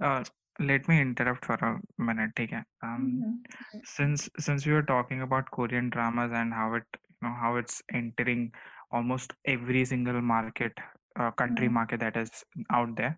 Uh, 0.00 0.24
let 0.58 0.88
me 0.88 1.00
interrupt 1.00 1.44
for 1.44 1.54
a 1.54 1.80
minute, 1.98 2.32
ठीक 2.36 2.52
है? 2.52 2.64
Um, 2.84 3.04
Mhm. 3.08 3.44
since 3.84 4.28
since 4.46 4.66
we 4.66 4.72
were 4.72 4.86
talking 4.90 5.22
about 5.26 5.50
Korean 5.56 5.90
dramas 5.90 6.32
and 6.32 6.54
how 6.54 6.74
it 6.78 6.86
you 7.10 7.28
know 7.28 7.34
how 7.42 7.56
it's 7.56 7.82
entering 8.00 8.52
almost 8.92 9.34
every 9.44 9.84
single 9.84 10.20
market, 10.30 10.72
uh, 11.16 11.30
country 11.42 11.68
Hmm. 11.68 11.74
market 11.78 12.00
that 12.00 12.16
is 12.22 12.44
out 12.70 12.94
there. 12.96 13.16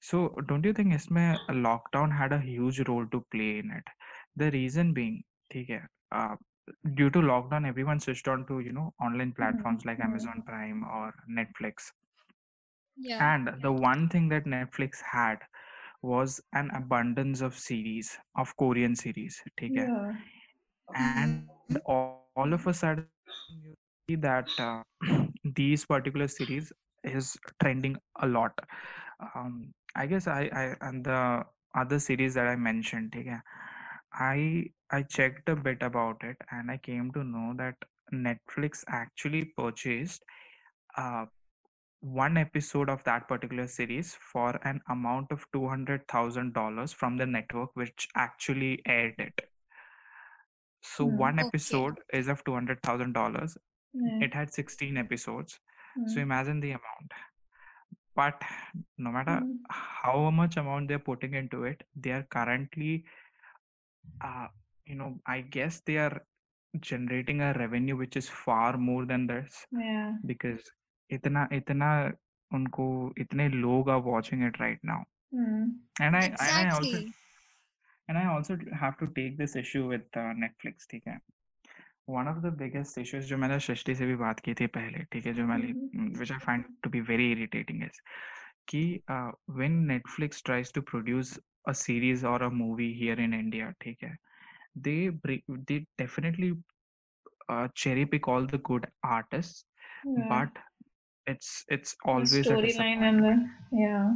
So 0.00 0.28
don't 0.50 0.64
you 0.64 0.72
think 0.72 0.94
इसमें 0.94 1.38
lockdown 1.68 2.16
had 2.20 2.32
a 2.32 2.40
huge 2.40 2.80
role 2.90 3.06
to 3.14 3.20
play 3.36 3.50
in 3.58 3.70
it? 3.80 3.84
The 4.36 4.50
reason 4.58 4.94
being, 5.00 5.18
ठीक 5.52 5.70
है? 5.70 5.86
due 6.95 7.09
to 7.09 7.19
lockdown 7.19 7.67
everyone 7.67 7.99
switched 7.99 8.27
on 8.27 8.45
to 8.47 8.59
you 8.59 8.71
know 8.71 8.93
online 9.01 9.31
mm-hmm. 9.31 9.41
platforms 9.41 9.81
mm-hmm. 9.81 9.89
like 9.89 9.99
amazon 9.99 10.43
prime 10.45 10.83
or 10.83 11.13
netflix 11.29 11.91
yeah. 12.97 13.35
and 13.35 13.51
the 13.61 13.71
one 13.71 14.07
thing 14.09 14.29
that 14.29 14.45
netflix 14.45 15.01
had 15.01 15.37
was 16.01 16.39
an 16.53 16.69
abundance 16.75 17.41
of 17.41 17.57
series 17.57 18.17
of 18.37 18.55
korean 18.57 18.95
series 18.95 19.41
take 19.57 19.71
yeah. 19.73 19.85
care 19.85 20.19
and 20.95 21.47
all, 21.85 22.29
all, 22.35 22.53
of 22.53 22.65
a 22.67 22.73
sudden 22.73 23.07
you 23.63 23.73
see 24.07 24.15
that 24.15 24.47
uh, 24.59 24.81
these 25.55 25.85
particular 25.85 26.27
series 26.27 26.71
is 27.03 27.35
trending 27.61 27.95
a 28.21 28.27
lot 28.27 28.51
um, 29.35 29.73
i 29.95 30.05
guess 30.05 30.27
i 30.27 30.49
i 30.53 30.87
and 30.87 31.03
the 31.03 31.43
other 31.75 31.99
series 31.99 32.33
that 32.33 32.47
i 32.47 32.55
mentioned 32.55 33.11
take 33.11 33.25
care 33.25 33.43
I 34.15 34.71
I 34.91 35.03
checked 35.03 35.49
a 35.49 35.55
bit 35.55 35.81
about 35.83 36.23
it 36.23 36.37
and 36.51 36.71
I 36.71 36.77
came 36.77 37.11
to 37.13 37.23
know 37.23 37.53
that 37.57 37.75
Netflix 38.13 38.83
actually 38.87 39.45
purchased 39.45 40.23
uh, 40.97 41.25
one 42.01 42.37
episode 42.37 42.89
of 42.89 43.03
that 43.05 43.27
particular 43.27 43.67
series 43.67 44.15
for 44.15 44.59
an 44.63 44.81
amount 44.89 45.31
of 45.31 45.45
$200,000 45.53 46.93
from 46.93 47.17
the 47.17 47.25
network 47.27 47.71
which 47.75 48.07
actually 48.15 48.81
aired 48.87 49.15
it. 49.19 49.41
So 50.81 51.03
Hmm. 51.03 51.05
one 51.05 51.39
Okay. 51.39 51.39
episode 51.39 51.99
is 52.13 52.27
of 52.29 52.43
$200,000. 52.45 53.57
Yeah. 53.93 54.21
It 54.21 54.33
had 54.33 54.53
16 54.53 54.97
episodes. 54.97 55.59
So 56.05 56.19
Hmm. 56.19 56.21
imagine 56.21 56.59
the 56.61 56.71
amount. 56.71 57.11
But 58.15 58.41
no 58.97 59.11
matter 59.11 59.41
Hmm. 59.41 59.65
how 59.69 60.29
much 60.31 60.57
amount 60.57 60.87
they're 60.89 60.99
putting 60.99 61.33
into 61.33 61.63
it, 61.63 61.83
they 61.95 62.11
are 62.11 62.23
currently, 62.23 63.05
uh, 64.20 64.48
you 64.86 64.94
know, 64.96 65.20
I 65.26 65.40
guess 65.42 65.80
they 65.86 65.96
are 65.98 66.24
generating 66.80 67.40
a 67.40 67.52
revenue 67.54 67.96
which 67.96 68.16
is 68.16 68.28
far 68.28 68.76
more 68.76 69.04
than 69.06 69.26
this 69.26 69.66
Yeah. 69.72 70.12
because 70.24 70.60
itna 71.12 71.48
itna 71.50 72.12
unko 72.52 73.12
itne 73.18 73.50
log 73.62 73.88
are 73.88 74.00
watching 74.00 74.42
it 74.42 74.60
right 74.60 74.78
now 74.82 75.04
Hmm. 75.32 75.64
and 76.00 76.16
i 76.16 76.22
and 76.22 76.40
i 76.40 76.68
also 76.70 76.98
exactly 76.98 77.12
and 78.08 78.18
i 78.18 78.26
also 78.26 78.56
have 78.82 78.96
to 78.98 79.08
take 79.18 79.36
this 79.38 79.56
issue 79.56 79.86
with 79.88 80.02
uh, 80.16 80.32
netflix 80.44 80.88
ठीक 80.90 81.06
है 81.08 81.18
one 82.18 82.28
of 82.28 82.40
the 82.42 82.50
biggest 82.62 82.98
issues 82.98 83.26
जो 83.26 83.36
मैंने 83.38 83.58
सृष्टि 83.66 83.94
से 83.94 84.06
भी 84.06 84.16
बात 84.22 84.40
की 84.46 84.54
थी 84.60 84.66
पहले 84.78 85.04
ठीक 85.12 85.26
है 85.26 85.32
जो 85.34 85.46
मैंने 85.46 85.74
Mhm. 85.94 86.16
which 86.20 86.32
i 86.36 86.40
find 86.46 86.64
to 86.86 86.92
be 86.96 87.00
very 87.12 87.28
irritating 87.34 87.82
is 87.88 88.00
कि 88.68 88.82
uh, 89.16 89.30
when 89.60 89.78
netflix 89.92 90.42
tries 90.50 90.72
to 90.78 90.82
produce 90.92 91.38
a 91.66 91.74
series 91.74 92.24
or 92.24 92.42
a 92.42 92.50
movie 92.50 92.92
here 93.02 93.18
in 93.26 93.34
india 93.34 93.74
ठीक 93.82 94.02
है 94.04 94.16
they 94.86 95.10
bring, 95.24 95.42
they 95.68 95.78
definitely 95.98 96.50
uh, 97.48 97.68
cherry 97.74 98.06
pick 98.06 98.28
all 98.28 98.46
the 98.46 98.58
good 98.70 98.86
artists 99.02 99.64
Yeah. 100.04 100.16
but 100.32 100.50
it's 101.26 101.64
it's 101.68 101.96
The 102.04 102.04
always 102.04 102.50
a 102.50 102.56
storyline 102.56 102.58
disappointment. 102.58 103.08
and 103.08 103.24
the 103.24 103.50
yeah. 103.72 104.14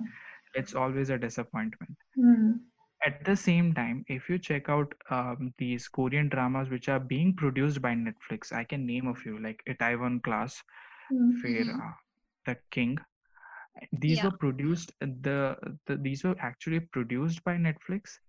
it's 0.54 0.74
always 0.74 1.10
a 1.10 1.18
disappointment 1.18 1.96
Hmm. 2.16 2.52
at 3.06 3.24
the 3.24 3.36
same 3.36 3.72
time 3.74 4.04
if 4.08 4.28
you 4.28 4.38
check 4.38 4.68
out 4.68 4.92
um, 5.10 5.52
these 5.58 5.86
korean 5.88 6.28
dramas 6.28 6.68
which 6.70 6.88
are 6.88 6.98
being 7.00 7.34
produced 7.34 7.80
by 7.82 7.92
netflix 7.94 8.52
i 8.52 8.64
can 8.64 8.86
name 8.86 9.06
a 9.08 9.14
few 9.14 9.38
like 9.40 9.62
itaewon 9.68 10.22
class 10.22 10.62
Hmm. 11.08 11.30
Fair, 11.42 11.64
Mhm. 11.64 11.80
uh, 11.84 11.92
the 12.46 12.56
king 12.70 12.98
these 13.91 14.17
Yeah. 14.17 14.23
were 14.23 14.31
produced 14.31 14.93
the, 14.99 15.55
the 15.87 15.97
these 15.97 16.23
were 16.23 16.35
actually 16.39 16.79
produced 16.79 17.43
by 17.43 17.55
netflix 17.55 18.19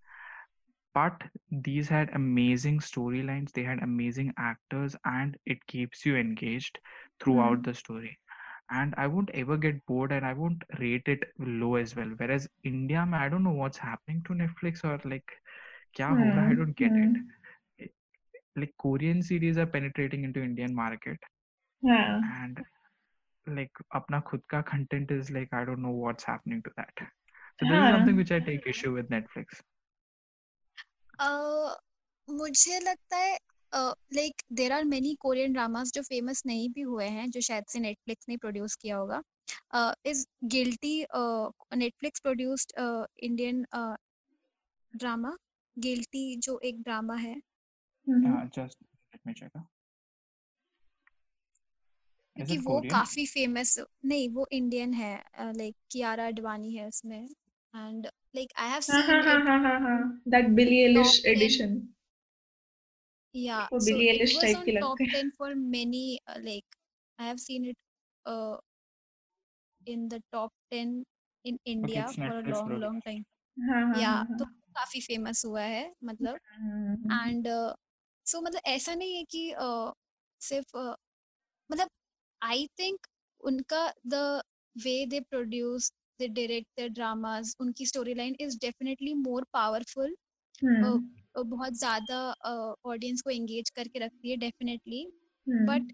but 0.95 1.23
these 1.51 1.89
had 1.89 2.11
amazing 2.15 2.79
storylines 2.81 3.53
they 3.53 3.63
had 3.63 3.83
amazing 3.83 4.33
actors 4.39 4.97
and 5.05 5.37
it 5.47 5.65
keeps 5.67 6.05
you 6.07 6.17
engaged 6.17 6.79
throughout 7.21 7.63
Hmm. 7.63 7.65
the 7.65 7.75
story 7.75 8.19
and 8.71 8.95
i 8.97 9.07
won't 9.07 9.31
ever 9.35 9.57
get 9.57 9.85
bored 9.87 10.13
and 10.13 10.25
i 10.27 10.33
won't 10.33 10.63
rate 10.79 11.07
it 11.07 11.25
low 11.39 11.75
as 11.77 11.95
well 11.97 12.13
whereas 12.19 12.49
india 12.65 13.07
i 13.13 13.29
don't 13.29 13.45
know 13.45 13.59
what's 13.63 13.79
happening 13.79 14.23
to 14.27 14.35
netflix 14.43 14.85
or 14.85 14.99
like 15.09 15.31
kya 15.97 16.11
raha, 16.21 16.45
i 16.51 16.55
Hmm. 16.55 16.55
don't 16.55 16.77
get 16.85 16.93
Hmm. 16.93 17.07
it 17.09 17.17
It- 17.79 17.95
like 18.57 18.75
korean 18.79 19.23
series 19.23 19.59
are 19.59 19.67
penetrating 19.77 20.25
into 20.25 20.43
indian 20.43 20.75
market 20.75 21.19
Yeah. 21.83 22.21
and 22.43 22.61
like 23.55 23.97
apna 23.97 24.23
khud 24.23 24.41
ka 24.51 24.63
content 24.63 25.11
is 25.11 25.31
like 25.31 25.49
i 25.53 25.65
don't 25.65 25.77
know 25.77 26.05
what's 26.05 26.25
happening 26.25 26.63
to 26.63 26.71
that 26.77 26.91
so 26.99 27.03
yeah. 27.03 27.09
this 27.61 27.71
is 27.71 27.71
हाँ. 27.71 27.93
something 27.93 28.17
which 28.17 28.33
i 28.33 28.41
take 28.41 28.67
issue 28.67 28.97
with 28.97 29.09
netflix 29.09 29.45
uh, 31.19 31.75
मुझे 32.31 32.81
लगता 32.81 33.17
है 33.17 33.39
like 34.15 34.35
there 34.53 34.73
are 34.73 34.85
many 34.85 35.15
Korean 35.15 35.53
dramas 35.53 35.93
जो 35.93 36.03
famous 36.03 36.43
नहीं 36.47 36.71
भी 36.71 36.81
हुए 36.81 37.07
हैं 37.07 37.31
जो 37.31 37.41
शायद 37.41 37.65
से 37.69 37.79
नेटफ्लिक्स 37.79 38.27
ने 38.29 38.37
प्रोड्यूस 38.37 38.77
किया 38.77 38.97
होगा 38.97 39.23
is 40.07 40.27
Guilty 40.45 41.07
Netflix 41.77 42.21
produced 42.21 42.73
Indian 43.21 43.67
drama 44.97 45.37
Guilty 45.79 46.37
जो 46.37 46.59
एक 46.59 46.83
ड्रामा 46.83 47.15
है 47.15 47.43
Mhm. 48.09 48.27
uh, 48.27 48.33
just 48.33 48.77
let 49.13 49.27
me 49.27 49.35
check 49.35 49.43
uh. 49.43 49.57
is 49.57 49.63
क्योंकि 52.47 52.59
वो 52.59 52.81
काफ़ी 52.81 53.27
फ़ेमस 53.27 53.79
नहीं 54.05 54.29
वो 54.29 54.49
इंडियन 54.53 54.95
है 54.95 55.25
लाइक 55.41 55.77
कियारा 55.91 56.27
अडवाणी 56.27 56.73
है 56.75 56.89
उसमें 56.89 57.29
and 57.77 58.07
like 58.37 58.53
I 58.59 58.69
have 58.71 58.81
seen 58.81 60.23
that 60.29 60.49
Billie 60.49 60.79
Eilish 60.79 61.25
edition 61.27 61.89
या 63.37 63.69
वो 63.73 63.79
बिली 63.79 64.07
एलिश 64.07 64.39
टाइप 64.43 64.57
की 64.65 64.73
लगती 64.73 65.05
है। 65.05 65.29
For 65.29 65.55
many 65.55 66.21
like 66.39 66.65
I 67.19 67.27
have 67.27 67.37
seen 67.37 67.65
it 67.65 67.77
in 69.89 70.09
the 70.09 70.23
top 70.33 70.53
10 70.75 71.05
in 71.45 71.59
India 71.67 72.07
for 72.07 72.31
a 72.31 72.41
long 72.41 72.73
long 72.79 73.03
time 73.05 73.25
या 74.01 74.25
तो 74.39 74.45
काफ़ी 74.45 75.01
फ़ेमस 75.01 75.45
हुआ 75.45 75.63
है 75.63 75.95
मतलब। 76.05 76.39
एंड 77.13 77.49
सो 78.27 78.39
uh, 78.39 78.45
मतलब 78.45 78.61
ऐसा 78.67 78.95
नहीं 78.95 79.17
है 79.17 79.25
कि 79.25 79.55
uh, 79.61 79.93
सिर्फ़ 80.41 80.77
uh, 80.77 80.95
मतलब 81.71 81.89
आई 82.43 82.67
थिंक 82.79 83.07
उनका 83.41 83.87
the 84.07 84.15
way 84.77 84.95
they 85.07 85.21
produce 85.21 85.93
they 86.21 86.29
direct 86.29 86.81
the 86.81 86.87
dramas 86.95 87.55
उनकी 87.61 87.87
story 87.87 88.15
line 88.15 88.37
is 88.41 88.59
definitely 88.61 89.15
more 89.15 89.45
powerful 89.53 90.17
बहुत 90.65 91.73
ज़्यादा 91.75 92.17
ऑडियंस 92.87 93.19
uh, 93.19 93.25
को 93.25 93.31
एंगेज 93.31 93.71
करके 93.71 93.99
रखती 93.99 94.31
है 94.31 94.37
definitely. 94.37 95.07
But 95.47 95.93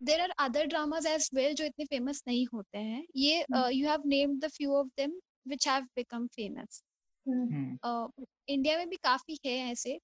there 0.00 0.20
are 0.20 0.30
other 0.38 0.66
dramas 0.66 1.06
as 1.06 1.28
well 1.34 1.54
जो 1.54 1.64
इतने 1.64 1.84
फ़ेमस 1.84 2.22
नहीं 2.28 2.46
होते 2.54 2.78
हैं. 2.78 3.04
ये 3.16 3.44
you 3.50 3.88
have 3.88 4.02
named 4.06 4.44
the 4.44 4.48
few 4.50 4.72
of 4.76 4.88
them 4.96 5.12
which 5.48 5.68
have 5.68 5.82
become 5.96 6.26
famous. 6.26 6.82
India 7.26 8.76
में 8.78 8.88
भी 8.88 8.96
काफ़ी 9.04 9.38
है 9.46 9.56
ऐसे 9.70 9.98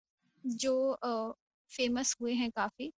जो 0.44 0.74
फ़ेमस 1.70 2.12
uh, 2.12 2.20
हुए 2.20 2.34
हैं 2.34 2.50
काफ़ी. 2.50 2.90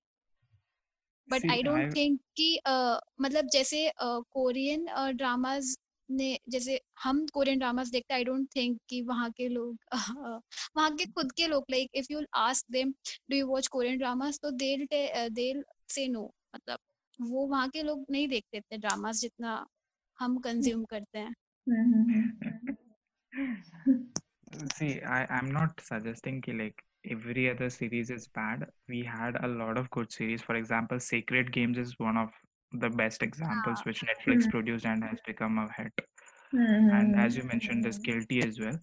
बट 1.30 1.50
आई 1.50 1.62
डोंट 1.62 1.94
थिंक 1.96 2.20
कि 2.36 2.60
uh, 2.68 2.98
मतलब 3.20 3.48
जैसे 3.52 3.92
कोरियन 4.02 4.86
ड्रामाज 5.16 5.76
ने 6.10 6.38
जैसे 6.48 6.80
हम 7.02 7.26
कोरियन 7.26 7.58
ड्रामास 7.58 7.90
देखते 7.90 8.14
आई 8.14 8.24
डोंट 8.24 8.48
थिंक 8.56 8.78
कि 8.88 9.02
वहाँ 9.02 9.30
के 9.30 9.48
लोग 9.48 9.76
वहाँ 10.76 10.90
के 10.96 11.04
खुद 11.04 11.32
के 11.32 11.46
लोग 11.46 11.64
like 11.70 11.90
if 11.94 12.06
you 12.10 12.22
ask 12.34 12.66
them 12.72 12.94
do 13.30 13.36
you 13.36 13.46
watch 13.46 13.66
Korean 13.66 13.98
dramas 13.98 14.38
तो 14.42 14.50
देल 14.50 14.86
देल 15.30 15.64
से 15.88 16.08
नो 16.08 16.30
मतलब 16.56 16.78
वो 17.20 17.46
वहाँ 17.46 17.68
के 17.68 17.82
लोग 17.82 18.04
नहीं 18.10 18.28
देखते 18.28 18.58
इतने 18.58 18.78
ड्रामास 18.78 19.20
जितना 19.20 19.66
हम 20.18 20.38
कंज्यूम 20.38 20.84
करते 20.84 21.18
हैं। 21.18 21.34
Hmm. 23.32 24.02
See, 24.74 25.00
I, 25.02 25.26
I'm 25.30 25.50
not 25.52 25.80
suggesting 25.80 26.40
ki 26.42 26.52
like 26.52 26.82
every 27.08 27.50
other 27.50 27.70
series 27.70 28.10
is 28.10 28.28
bad. 28.28 28.66
We 28.88 29.02
had 29.04 29.36
a 29.42 29.48
lot 29.48 29.78
of 29.78 29.90
good 29.90 30.12
series. 30.12 30.42
For 30.42 30.54
example, 30.56 31.00
Sacred 31.00 31.52
Games 31.52 31.78
is 31.78 31.94
one 31.98 32.16
of 32.16 32.30
the 32.72 32.90
best 32.90 33.22
examples 33.22 33.78
Ah. 33.80 33.82
which 33.84 34.02
Netflix 34.02 34.44
Hmm. 34.44 34.50
produced 34.50 34.86
and 34.86 35.02
has 35.04 35.18
become 35.26 35.58
a 35.58 35.72
hit. 35.72 35.92
Hmm. 36.50 36.90
And 36.90 37.16
as 37.20 37.36
you 37.36 37.42
mentioned, 37.44 37.84
there's 37.84 37.98
Guilty 37.98 38.42
as 38.42 38.60
well. 38.60 38.78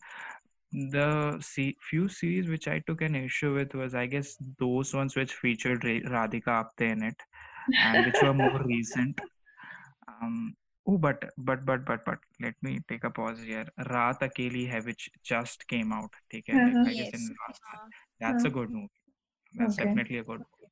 The 0.71 1.37
se- 1.41 1.77
few 1.89 2.09
series 2.09 2.49
which 2.49 2.67
I 2.67 2.79
took 2.79 3.01
an 3.01 3.15
issue 3.15 3.53
with 3.53 3.73
was, 3.73 3.95
I 3.95 4.05
guess, 4.07 4.35
those 4.59 4.93
ones 4.93 5.15
which 5.15 5.33
featured 5.33 5.83
Ra- 5.85 6.09
Radhika 6.27 6.51
Apte 6.61 6.91
in 6.91 7.03
it 7.03 7.15
and 7.85 8.05
which 8.05 8.21
were 8.21 8.33
more 8.33 8.61
recent. 8.65 9.21
Um, 10.07 10.55
Oh, 10.89 10.97
but 10.97 11.23
but 11.37 11.65
but 11.65 11.83
but 11.85 12.05
but 12.05 12.19
let 12.39 12.53
me 12.61 12.79
take 12.87 13.03
a 13.03 13.09
pause 13.09 13.39
here. 13.41 13.65
Raat 13.77 14.21
Akeli 14.21 14.69
Hai, 14.71 14.79
which 14.79 15.09
just 15.21 15.67
came 15.67 15.91
out. 15.91 16.09
Take 16.31 16.45
care. 16.45 16.55
Uh-huh. 16.55 16.79
I 16.79 16.93
last 16.93 17.31
uh-huh. 17.33 17.87
That's 18.21 18.45
uh-huh. 18.45 18.47
a 18.47 18.49
good 18.51 18.69
movie. 18.69 18.89
That's 19.55 19.77
okay. 19.77 19.85
definitely 19.85 20.19
a 20.19 20.23
good 20.23 20.39
movie. 20.39 20.71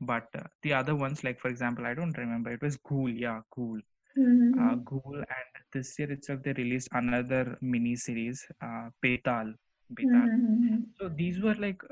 But 0.00 0.28
uh, 0.38 0.44
the 0.62 0.74
other 0.74 0.94
ones, 0.94 1.24
like 1.24 1.40
for 1.40 1.48
example, 1.48 1.84
I 1.84 1.94
don't 1.94 2.16
remember. 2.16 2.52
It 2.52 2.62
was 2.62 2.76
Ghoul. 2.76 3.10
Yeah, 3.10 3.40
Ghoul. 3.54 3.80
Mm-hmm. 4.16 4.68
Uh, 4.68 4.74
Ghoul. 4.76 5.16
And 5.16 5.64
this 5.72 5.98
year 5.98 6.12
itself, 6.12 6.42
they 6.44 6.52
released 6.52 6.88
another 6.92 7.58
mini 7.60 7.96
series, 7.96 8.46
uh, 8.62 8.90
Petal. 9.02 9.54
Mm-hmm. 9.92 10.76
So 11.00 11.08
these 11.08 11.40
were 11.40 11.56
like 11.56 11.82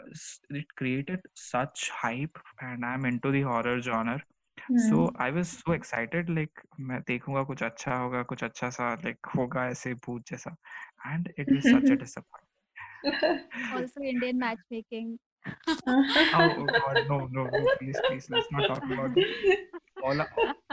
it 0.51 0.67
created 0.77 1.21
such 1.35 1.91
hype, 1.91 2.39
and 2.61 2.85
I'm 2.85 3.05
into 3.05 3.33
the 3.33 3.43
horror 3.43 3.81
genre. 3.83 4.23
So 4.77 4.97
Hmm. 4.97 5.17
I 5.17 5.31
was 5.31 5.49
so 5.49 5.73
excited, 5.73 6.29
like 6.29 6.61
मैं 6.79 7.01
देखूँगा 7.09 7.43
कुछ 7.51 7.63
अच्छा 7.63 7.97
होगा, 7.99 8.23
कुछ 8.23 8.45
अच्छा 8.45 8.69
सा 8.71 8.89
like 9.05 9.31
होगा 9.37 9.67
ऐसे 9.69 9.95
भूत 10.07 10.23
जैसा, 10.31 10.55
and 11.13 11.31
it 11.39 11.49
was 11.49 11.71
such 11.71 11.91
a 11.91 11.97
disappointment. 11.97 13.47
Also 13.75 14.03
Indian 14.03 14.39
matchmaking. 14.39 15.19
Oh, 15.89 16.51
oh 16.59 16.67
God, 16.67 16.99
no, 17.09 17.19
no, 17.33 17.45
no, 17.45 17.67
please, 17.79 18.01
please, 18.09 18.29
let's 18.31 18.53
not 18.53 18.67
talk 18.67 18.85
about 18.85 19.15
that. 19.15 19.25
All 20.05 20.19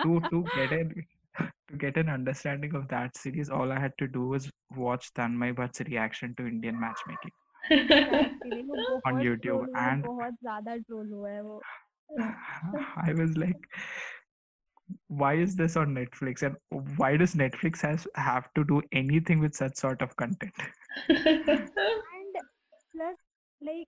to 0.03 0.19
to 0.29 0.43
get 0.55 0.71
an 0.73 0.93
to 1.39 1.77
get 1.77 1.97
an 1.97 2.09
understanding 2.09 2.75
of 2.75 2.87
that 2.89 3.15
series, 3.15 3.49
all 3.49 3.71
I 3.71 3.79
had 3.79 3.97
to 3.99 4.07
do 4.07 4.27
was 4.27 4.49
watch 4.75 5.13
Tanmay 5.13 5.53
Bhatt's 5.55 5.81
reaction 5.81 6.35
to 6.35 6.47
Indian 6.47 6.79
matchmaking 6.79 7.31
on 9.05 9.23
YouTube, 9.23 9.65
है 9.75 9.87
and 9.87 10.05
बहुत 10.05 10.33
ज़्यादा 10.33 10.75
troll 10.77 11.09
हुआ 11.11 11.29
है 11.29 11.41
वो 11.41 11.61
I 12.19 13.13
was 13.13 13.37
like, 13.37 13.67
why 15.07 15.35
is 15.35 15.55
this 15.55 15.75
on 15.75 15.95
Netflix, 15.95 16.43
and 16.43 16.55
why 16.97 17.17
does 17.17 17.35
Netflix 17.35 17.81
has 17.81 18.07
have 18.15 18.53
to 18.55 18.63
do 18.63 18.81
anything 18.91 19.39
with 19.39 19.55
such 19.55 19.75
sort 19.75 20.01
of 20.01 20.15
content? 20.15 20.53
and 21.09 22.35
plus 22.95 23.15
like 23.61 23.87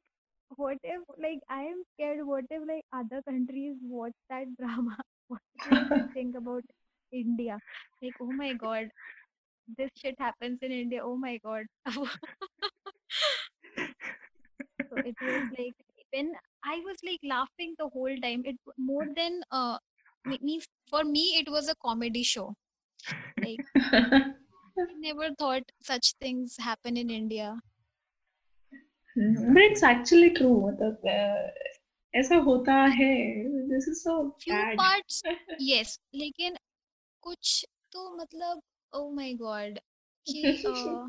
what 0.55 0.77
if 0.83 1.01
like 1.21 1.39
I 1.49 1.61
am 1.61 1.83
scared 1.93 2.25
what 2.25 2.45
if 2.49 2.67
like 2.67 2.83
other 2.93 3.21
countries 3.21 3.75
watch 3.83 4.13
that 4.29 4.45
drama? 4.57 4.97
What 5.27 5.41
do 5.69 5.77
they 5.89 6.01
think 6.13 6.37
about 6.37 6.63
India? 7.11 7.59
Like 8.01 8.13
oh 8.21 8.31
my 8.31 8.53
god 8.53 8.89
this 9.77 9.89
shit 9.95 10.15
happens 10.17 10.59
in 10.61 10.71
India. 10.71 11.01
Oh 11.03 11.15
my 11.15 11.39
god. 11.43 11.65
So 14.89 14.95
it 14.95 15.15
was 15.21 15.49
like 15.59 15.75
when 16.13 16.31
I 16.66 16.80
was 16.80 16.96
like 17.04 17.20
laughing 17.24 17.74
the 17.78 17.88
whole 17.88 18.16
time 18.22 18.42
it 18.44 18.56
more 18.78 19.06
than 19.16 19.42
uh 19.50 19.78
me- 20.24 20.40
means 20.42 20.66
for 20.88 21.04
me 21.04 21.24
it 21.40 21.50
was 21.50 21.68
a 21.68 21.74
comedy 21.84 22.22
show 22.22 22.54
like 23.40 23.60
I 24.78 24.94
never 24.98 25.30
thought 25.38 25.62
such 25.80 26.14
things 26.20 26.56
happen 26.58 26.96
in 26.96 27.10
India 27.10 27.60
Hmm. 29.14 29.52
But 29.54 29.62
it's 29.62 29.82
actually 29.82 30.30
true. 30.30 30.56
मतलब 30.66 31.02
uh, 31.04 31.50
ऐसा 32.14 32.36
होता 32.46 32.74
है. 32.98 33.14
This 33.68 33.88
is 33.92 34.02
so 34.04 34.14
few 34.44 34.54
bad. 34.54 34.78
parts 34.78 35.22
yes 35.58 35.98
लेकिन 36.14 36.56
कुछ 37.22 37.64
तो 37.92 38.10
मतलब 38.16 38.62
oh 38.92 39.10
my 39.20 39.32
god 39.42 39.78
कि 40.26 40.42
uh, 40.66 41.06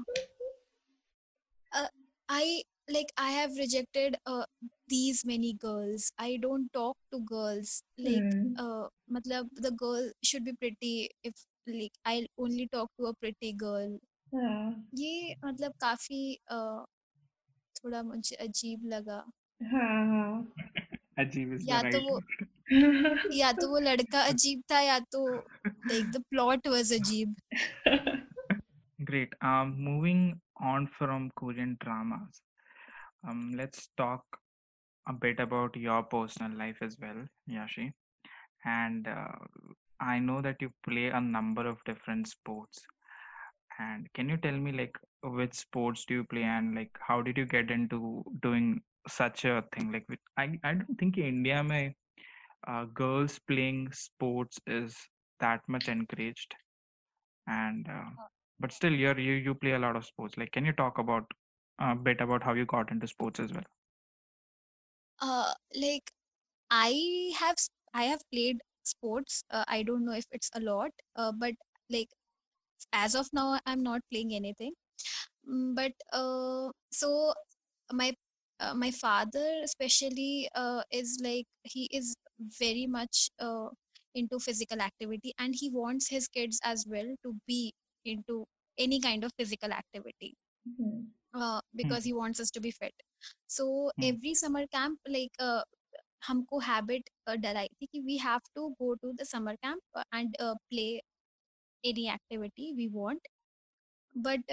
uh, 1.72 1.88
I 2.30 2.64
like 2.90 3.12
I 3.18 3.32
have 3.32 3.56
rejected 3.58 4.18
uh, 4.26 4.44
these 4.88 5.26
many 5.26 5.54
girls 5.54 6.12
I 6.18 6.38
don't 6.42 6.72
talk 6.74 6.98
to 7.14 7.20
girls 7.22 7.84
like 7.98 8.28
Hmm. 8.34 8.56
uh, 8.58 8.88
मतलब 9.12 9.50
the 9.56 9.72
girl 9.72 10.10
should 10.24 10.44
be 10.44 10.54
pretty 10.54 11.10
if 11.24 11.34
like 11.68 11.94
I'll 12.06 12.28
only 12.38 12.68
talk 12.68 12.90
to 13.00 13.06
a 13.08 13.14
pretty 13.14 13.54
girl 13.54 14.00
हाँ. 14.34 14.74
ये 14.96 15.36
मतलब 15.46 15.74
काफी 15.82 16.22
uh, 16.52 16.84
थोड़ा 17.80 18.02
मुझे 18.04 18.36
अजीब 18.48 18.86
लगा 18.94 19.24
हाँ, 19.72 20.06
हाँ. 20.08 20.46
Ajeeb 21.20 21.54
is 21.56 21.64
the 21.66 21.72
या 21.72 21.82
तो 21.84 21.98
right 21.98 22.04
वो 22.04 22.16
word. 22.16 23.32
या 23.34 23.52
तो 23.62 23.70
वो 23.70 23.80
लड़का 23.80 24.22
अजीब 24.34 24.62
था 24.72 24.80
या 24.82 25.00
तो 25.16 25.24
like 25.92 26.12
the 26.12 26.22
plot 26.34 26.68
was 26.76 26.92
अजीब 27.00 27.36
Great. 29.06 29.34
Um, 29.42 29.76
moving 29.86 30.40
on 30.62 30.88
from 30.98 31.30
Korean 31.36 31.78
dramas, 31.82 32.42
um, 33.27 33.53
let's 33.57 33.89
talk 33.97 34.25
a 35.09 35.13
bit 35.13 35.41
about 35.41 35.77
your 35.77 36.03
personal 36.03 36.57
life 36.57 36.79
as 36.83 36.97
well, 37.01 37.27
Yashi. 37.51 37.93
And 38.65 39.07
uh, 39.09 39.33
I 40.01 40.19
know 40.19 40.41
that 40.43 40.57
you 40.61 40.71
play 40.89 41.07
a 41.09 41.21
number 41.21 41.67
of 41.67 41.83
different 41.85 42.29
sports. 42.29 42.81
And 43.79 44.09
can 44.15 44.29
you 44.29 44.37
tell 44.37 44.53
me, 44.57 44.73
like, 44.73 44.99
which 45.23 45.55
sports 45.55 46.05
do 46.05 46.15
you 46.15 46.25
play, 46.25 46.43
and 46.43 46.75
like, 46.75 46.91
how 47.01 47.23
did 47.23 47.37
you 47.39 47.47
get 47.47 47.71
into 47.71 48.25
doing 48.43 48.83
such 49.09 49.45
a 49.45 49.65
thing? 49.75 49.93
Like, 49.93 50.05
with, 50.09 50.19
I 50.37 50.59
I 50.65 50.75
don't 50.75 50.97
think 50.99 51.17
in 51.19 51.25
India, 51.27 51.63
my 51.63 51.95
uh, 52.67 52.85
girls 52.87 53.39
playing 53.39 53.93
sports 53.93 54.59
is 54.67 54.97
that 55.41 55.61
much 55.69 55.89
encouraged 55.89 56.55
and 57.47 57.87
uh, 57.89 58.11
but 58.61 58.73
still 58.73 58.93
you're 58.93 59.19
you 59.19 59.33
you 59.35 59.55
play 59.55 59.73
a 59.73 59.79
lot 59.79 59.97
of 59.97 60.05
sports 60.05 60.37
like 60.37 60.53
can 60.53 60.65
you 60.65 60.73
talk 60.73 60.99
about 60.99 61.25
a 61.79 61.95
bit 61.95 62.21
about 62.21 62.43
how 62.45 62.53
you 62.55 62.65
got 62.67 62.91
into 62.93 63.07
sports 63.09 63.41
as 63.41 63.53
well 63.53 63.65
uh 65.21 65.53
like 65.75 66.11
I 66.71 67.33
have 67.39 67.57
I 67.95 68.05
have 68.05 68.21
played 68.33 68.61
sports. 68.85 69.45
Uh, 69.51 69.65
I 69.69 69.83
don't 69.83 70.05
know 70.05 70.13
if 70.15 70.25
it's 70.33 70.51
a 70.55 70.61
lot, 70.61 70.91
uh, 71.17 71.33
but 71.33 71.55
like 71.91 72.09
as 72.93 73.15
of 73.15 73.29
now, 73.33 73.61
I'm 73.67 73.83
not 73.83 74.03
playing 74.13 74.35
anything. 74.35 74.75
Mm, 75.49 75.75
But 75.77 75.93
uh, 76.13 76.71
so 76.93 77.35
my 77.93 78.15
uh, 78.61 78.75
my 78.75 78.91
father 78.93 79.61
especially 79.65 80.49
uh, 80.55 80.83
is 80.93 81.21
like 81.25 81.47
he 81.65 81.89
is 81.93 82.17
very 82.61 82.87
much 82.87 83.31
uh, 83.41 83.69
into 84.15 84.39
physical 84.41 84.81
activity, 84.81 85.35
and 85.39 85.55
he 85.57 85.71
wants 85.71 86.09
his 86.11 86.29
kids 86.29 86.61
as 86.65 86.87
well 86.89 87.15
to 87.25 87.35
be 87.47 87.73
into 88.05 88.47
any 88.79 89.01
kind 89.01 89.25
of 89.25 89.33
physical 89.39 89.73
activity 89.73 90.35
Hmm. 90.68 91.00
uh, 91.34 91.62
because 91.76 92.04
he 92.04 92.14
wants 92.14 92.40
us 92.40 92.52
to 92.52 92.62
be 92.62 92.72
fit. 92.72 92.94
So 93.48 93.66
Hmm. 93.98 94.04
every 94.10 94.34
summer 94.36 94.66
camp, 94.68 95.00
like 95.08 95.32
uh, 95.40 95.64
हमको 96.28 96.60
habit 96.66 97.10
डलाई 97.44 97.68
थी 97.82 97.86
कि 97.86 98.00
we 98.02 98.18
have 98.18 98.40
to 98.56 98.68
go 98.80 98.94
to 99.02 99.12
the 99.14 99.24
summer 99.32 99.56
camp 99.66 99.98
and 100.16 100.36
play 100.42 100.86
any 101.84 102.08
activity 102.14 102.72
we 102.74 102.88
want 102.94 103.28
but 104.16 104.52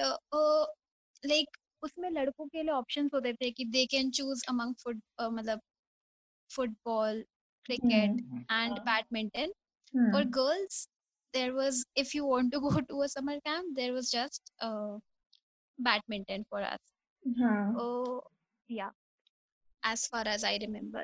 like 1.26 1.56
उसमें 1.82 2.08
लड़कों 2.10 2.46
के 2.46 2.62
लिए 2.62 2.72
options 2.74 3.10
होते 3.14 3.32
थे 3.32 3.50
कि 3.50 3.64
they 3.76 3.84
can 3.92 4.10
choose 4.18 4.42
among 4.48 4.74
foot 4.82 5.00
मतलब 5.20 5.60
football 6.50 7.22
cricket 7.66 8.10
Hmm. 8.10 8.42
And 8.52 8.78
badminton 8.90 9.52
Hmm. 9.94 10.10
for 10.14 10.24
girls 10.38 10.80
there 11.34 11.52
was 11.54 11.78
if 12.02 12.10
you 12.16 12.26
want 12.32 12.52
to 12.56 12.60
go 12.66 12.70
to 12.90 12.98
a 13.06 13.08
summer 13.14 13.38
camp 13.46 13.70
there 13.78 13.92
was 13.94 14.10
just 14.16 14.52
uh, 14.66 14.92
badminton 15.79 16.43
for 16.51 16.63
us. 16.63 16.83
Hmm. 17.25 17.75
Oh, 17.77 18.21
as 18.69 18.91
As 19.83 20.07
far 20.07 20.27
as 20.27 20.43
I 20.43 20.57
remember. 20.59 21.03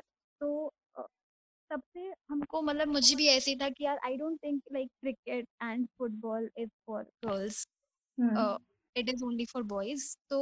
तब 1.70 1.82
से 1.92 2.12
हमको 2.30 2.60
मतलब 2.62 2.88
मुझे 2.88 3.14
भी 3.16 3.26
ऐसे 3.28 3.50
ही 3.50 3.56
था 3.56 3.68
कि 3.68 3.84
यार 3.84 3.98
I 4.04 4.16
don't 4.16 4.38
think 4.44 4.62
like 4.72 4.88
cricket 5.00 5.46
and 5.62 5.86
football 5.98 6.50
is 6.58 6.68
for 6.86 7.02
girls 7.26 7.66
it 8.96 9.08
is 9.08 9.24
only 9.24 9.44
for 9.52 9.62
boys 9.70 10.04
तो 10.30 10.40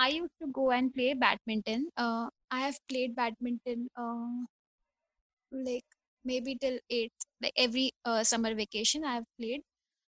I 0.00 0.16
used 0.16 0.30
to 0.40 0.46
go 0.52 0.72
and 0.72 0.92
play 0.92 1.12
badminton 1.14 1.86
I 1.98 2.62
have 2.62 2.74
played 2.88 3.14
badminton 3.16 3.86
like 5.52 5.94
maybe 6.40 6.54
till 6.64 6.80
eight 6.90 7.26
like 7.42 7.58
every 7.66 7.90
summer 8.06 8.54
vacation 8.54 9.04
I 9.04 9.14
have 9.14 9.24
played 9.36 9.62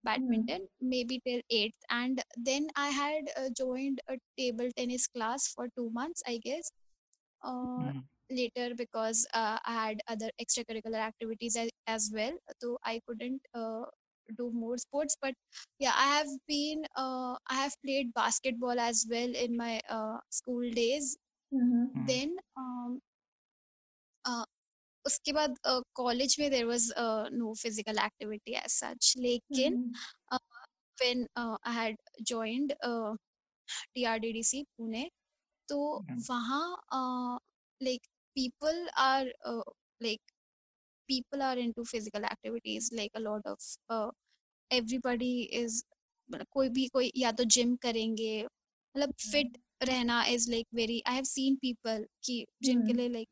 badminton 0.04 0.68
maybe 0.82 1.22
till 1.26 1.42
eighth, 1.50 1.78
and 1.90 2.22
then 2.38 2.68
I 2.76 2.90
had 2.90 3.30
uh, 3.38 3.50
joined 3.56 4.02
a 4.08 4.18
table 4.38 4.70
tennis 4.76 5.08
class 5.08 5.48
for 5.48 5.68
two 5.78 5.90
months, 5.92 6.24
I 6.28 6.38
guess. 6.44 6.72
Uh, 7.44 7.90
Mhm. 7.90 8.08
later 8.30 8.74
because 8.76 9.26
uh, 9.34 9.58
I 9.66 9.74
had 9.88 10.02
other 10.08 10.30
extracurricular 10.42 11.00
activities 11.00 11.56
as, 11.56 11.70
as 11.88 12.12
well, 12.14 12.34
so 12.62 12.78
I 12.84 13.02
couldn't 13.08 13.42
uh, 13.54 13.84
do 14.38 14.52
more 14.54 14.78
sports. 14.78 15.16
But 15.22 15.34
yeah, 15.80 15.94
I 15.96 16.18
have 16.18 16.28
been 16.48 16.84
uh, 16.96 17.36
I 17.50 17.56
have 17.56 17.76
played 17.86 18.14
basketball 18.14 18.80
as 18.80 19.06
well 19.10 19.30
in 19.34 19.56
my 19.58 19.82
uh, 19.90 20.18
school 20.30 20.70
days. 20.72 21.18
Mhm. 21.52 21.92
Mm. 21.96 22.06
Then 22.08 22.36
um, 22.58 23.02
uh, 24.26 24.46
उसके 25.08 25.34
बाद 25.34 25.58
college 25.96 26.36
में 26.40 26.50
there 26.52 26.66
was 26.66 26.92
no 27.34 27.54
physical 27.54 28.00
activity 28.06 28.54
as 28.56 28.72
such 28.72 29.14
लेकिन 29.18 29.84
T 33.94 34.04
R 34.04 34.20
D 34.20 34.32
D 34.34 34.44
C 34.44 34.64
Pune 34.78 35.10
तो 35.70 35.78
हम्म। 36.00 36.22
वहाँ 36.30 37.40
like 37.82 38.08
people 38.36 38.88
are 38.98 39.34
like 40.04 40.22
people 41.10 41.42
are 41.42 41.60
into 41.72 41.84
physical 41.84 42.24
activities 42.24 42.90
like 42.96 43.16
a 43.16 43.20
lot 43.20 43.48
of 43.48 44.12
everybody 44.72 45.42
is 45.56 45.84
कोई 46.52 46.70
भी 46.70 46.88
कोई 46.88 47.12
या 47.16 47.32
तो 47.32 47.44
जिम 47.56 47.76
करेंगे 47.76 48.44
मतलब 48.44 49.10
हम्म। 49.10 49.32
फिट 49.32 49.58
रहना 49.84 50.24
is 50.26 50.50
like 50.52 50.68
very 50.74 51.02
I 51.08 51.16
have 51.16 51.24
seen 51.24 51.56
people 51.56 52.06
कि 52.24 52.46
जिम 52.64 52.82
के 52.82 52.84
हम्म। 52.84 52.98
लिए 52.98 53.10
like 53.10 53.28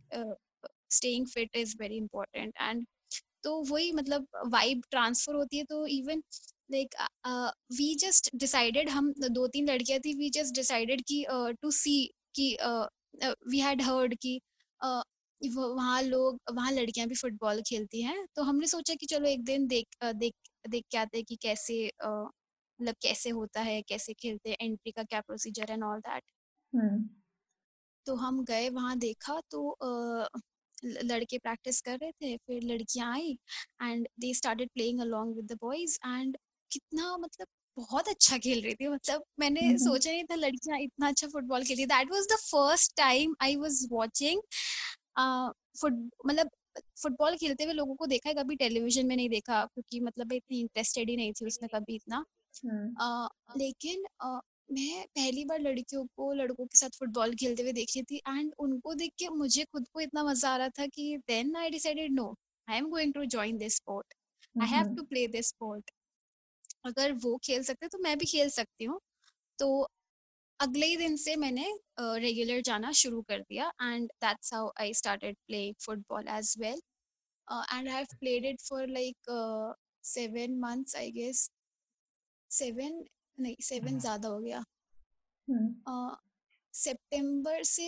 staying 0.96 1.28
fit 1.28 1.56
is 1.56 1.76
very 1.80 1.98
important 1.98 2.54
and 2.62 2.86
तो 3.44 3.56
वही 3.70 3.92
मतलब 3.92 4.28
वाइब 4.48 4.82
ट्रांसफ़र 4.92 5.36
होती 5.36 5.58
है 5.58 5.64
तो 5.64 5.86
even 5.88 6.24
like 6.72 6.96
we 7.78 7.94
just 7.96 8.30
decided 8.36 8.90
हम 8.90 9.14
दो 9.30 9.48
तीन 9.48 9.70
लड़कियाँ 9.70 10.00
थी 10.00 10.14
वी 10.18 10.30
जस्ट 10.30 10.56
डिसाइडेड 10.56 11.02
कि 11.08 11.26
टू 11.62 11.72
सी 11.72 11.98
कि 12.36 12.56
वी 13.50 13.60
हैड 13.60 13.82
हर्ड 13.82 14.16
कि 14.22 14.40
uh, 14.82 15.02
वहाँ 15.42 16.02
लोग 16.02 16.40
वहाँ 16.52 16.72
लड़कियाँ 16.72 17.08
भी 17.08 17.16
फुटबॉल 17.16 17.62
खेलती 17.62 18.02
हैं। 18.02 18.26
तो 18.36 18.44
हमने 18.44 18.68
सोचा 18.68 18.94
कि 18.96 19.06
चलो 19.06 19.28
एक 19.28 19.44
दिन 19.46 19.68
देख 19.68 19.88
देख 20.06 20.34
देख 20.70 20.84
के 20.92 20.98
आते 20.98 21.18
हैं 21.18 21.26
कि 21.30 21.36
कैसे 21.42 21.76
मतलब 22.80 22.96
कैसे 23.02 23.30
होता 23.32 23.62
है 23.62 23.82
कैसे 23.82 24.14
खेलते 24.14 24.50
हैं 24.50 24.58
एंट्री 24.62 24.92
का 24.92 25.04
क्या 25.04 25.22
प्रोसीजर 25.22 25.72
एंड 25.72 25.84
ऑल 25.84 26.00
दैट. 26.00 26.24
तो 28.06 28.16
हम 28.16 28.44
गए 28.46 28.70
वहाँ 28.70 28.98
देखा 29.00 29.40
तो 29.52 29.62
लड़के 30.84 31.38
प्रैक्टिस 31.38 31.82
कर 31.82 31.98
रहे 32.00 32.12
थे 32.14 32.36
फिर 32.38 32.64
लड़कियाँ 32.64 33.12
आई 33.14 33.38
and 33.84 34.08
they 34.20 34.34
started 34.34 34.70
playing 34.74 35.02
along 35.02 35.36
with 35.36 35.46
the 35.46 35.58
boys 35.62 35.98
and 36.08 36.38
कितना 36.72 37.16
मतलब 37.18 37.48
बहुत 37.78 38.08
अच्छा 38.10 38.38
खेल 38.38 38.62
रही 38.64 38.74
थी। 38.76 38.88
मतलब 38.88 39.24
मैंने 39.40 39.62
Mhm. 39.64 39.78
सोचा 39.80 40.12
नहीं 40.12 40.24
था 40.26 40.36
लड़कियाँ 40.36 40.80
इतना 40.82 41.08
अच्छा 41.08 41.28
फुटबॉल 41.28 41.64
खेलती 41.64 41.86
that 41.86 42.12
was 42.12 42.28
the 42.32 42.38
first 42.42 42.96
time 42.98 43.36
I 43.42 43.56
was 43.58 43.88
watching 43.92 44.42
foot 45.82 45.94
मतलब 46.28 46.50
फुटबॉल 47.02 47.36
खेलते 47.38 47.64
हुए 47.64 47.74
लोगों 47.74 47.96
को 47.96 48.06
देखा 48.06 48.30
है। 48.30 48.36
कभी 48.36 48.56
टेलीविज़न 48.56 49.06
में 49.08 49.16
नहीं 49.16 49.30
देखा 49.30 49.64
क्योंकि 49.66 50.00
मतलब 50.02 50.34
इतनी 50.34 50.60
इंटरेस्टेड 50.62 51.10
ही 51.10 51.16
नहीं 51.18 51.34
थी 51.34 51.46
उसमें 51.46 51.70
कभी 51.76 51.96
इतना। 51.96 52.24
Hmm. 52.56 52.96
अ, 53.00 53.30
लेकिन 53.58 54.06
अ, 54.22 54.40
मैं 54.70 55.06
पहली 55.16 55.44
बार 55.46 55.60
लड़कियों 55.60 56.06
को 56.18 56.32
लड़कों 56.34 56.66
के 56.66 56.78
साथ 56.78 56.98
फुटबॉल 57.00 57.34
खेलते 57.36 57.64
हुए 57.64 57.72
देख 57.74 57.92
रही 57.96 58.04
थी 58.12 58.18
एंड 58.30 58.54
उनको 58.60 58.94
देख 58.94 59.12
के 59.20 59.30
मुझे 59.30 59.64
खुद 59.66 59.88
को 59.94 60.02
इतना 60.02 60.24
मज़ा 60.24 60.50
आ 60.50 60.58
रहा 60.58 60.70
था 60.80 60.86
कि 60.88 61.18
then 61.28 61.56
I 61.56 61.70
decided 61.70 62.14
no 62.14 62.34
I 62.68 62.78
am 62.78 62.90
going 62.90 63.14
to 63.14 63.26
join 63.36 63.58
this 63.58 63.76
sport 63.76 64.14
I 64.56 64.68
have. 64.70 64.96
To 64.96 65.04
play 65.04 65.28
this 65.28 65.48
sport 65.50 65.92
अगर 66.86 67.12
वो 67.24 67.36
खेल 67.44 67.64
सकते 67.64 67.88
तो 67.88 67.98
मैं 68.00 68.18
भी 68.18 68.26
खेल 68.26 68.50
सकती 68.50 68.86
हूँ। 68.86 69.00
तो 69.60 69.88
अगले 70.60 70.86
ही 70.86 70.98
दिन 70.98 71.16
से 71.18 71.36
मैंने 71.36 71.66
रेगुलर 72.00 72.58
uh, 72.60 72.66
जाना 72.66 72.92
शुरू 72.94 73.22
कर 73.22 73.40
दिया 73.42 73.72
and 73.82 74.10
that's 74.24 74.54
how 74.54 74.72
I 74.82 74.94
started 74.94 75.38
playing 75.48 75.76
football 75.86 76.28
as 76.38 76.54
well 76.60 76.82
and 77.48 77.88
I 77.88 77.94
have 77.94 78.06
played 78.20 78.46
it 78.46 78.62
for 78.62 78.88
like 78.90 79.76
seven 80.06 80.58
months 80.60 80.96
I 80.96 81.12
guess 81.12 81.50
seven 82.52 83.04
नहीं 83.38 83.56
सेवन 83.62 83.88
हम्म। 83.88 84.00
ज़्यादा 84.00 84.30
हो 84.30 84.40
गया 84.40 84.64
Hmm. 85.48 86.16
सितंबर 86.74 87.64
से 87.64 87.88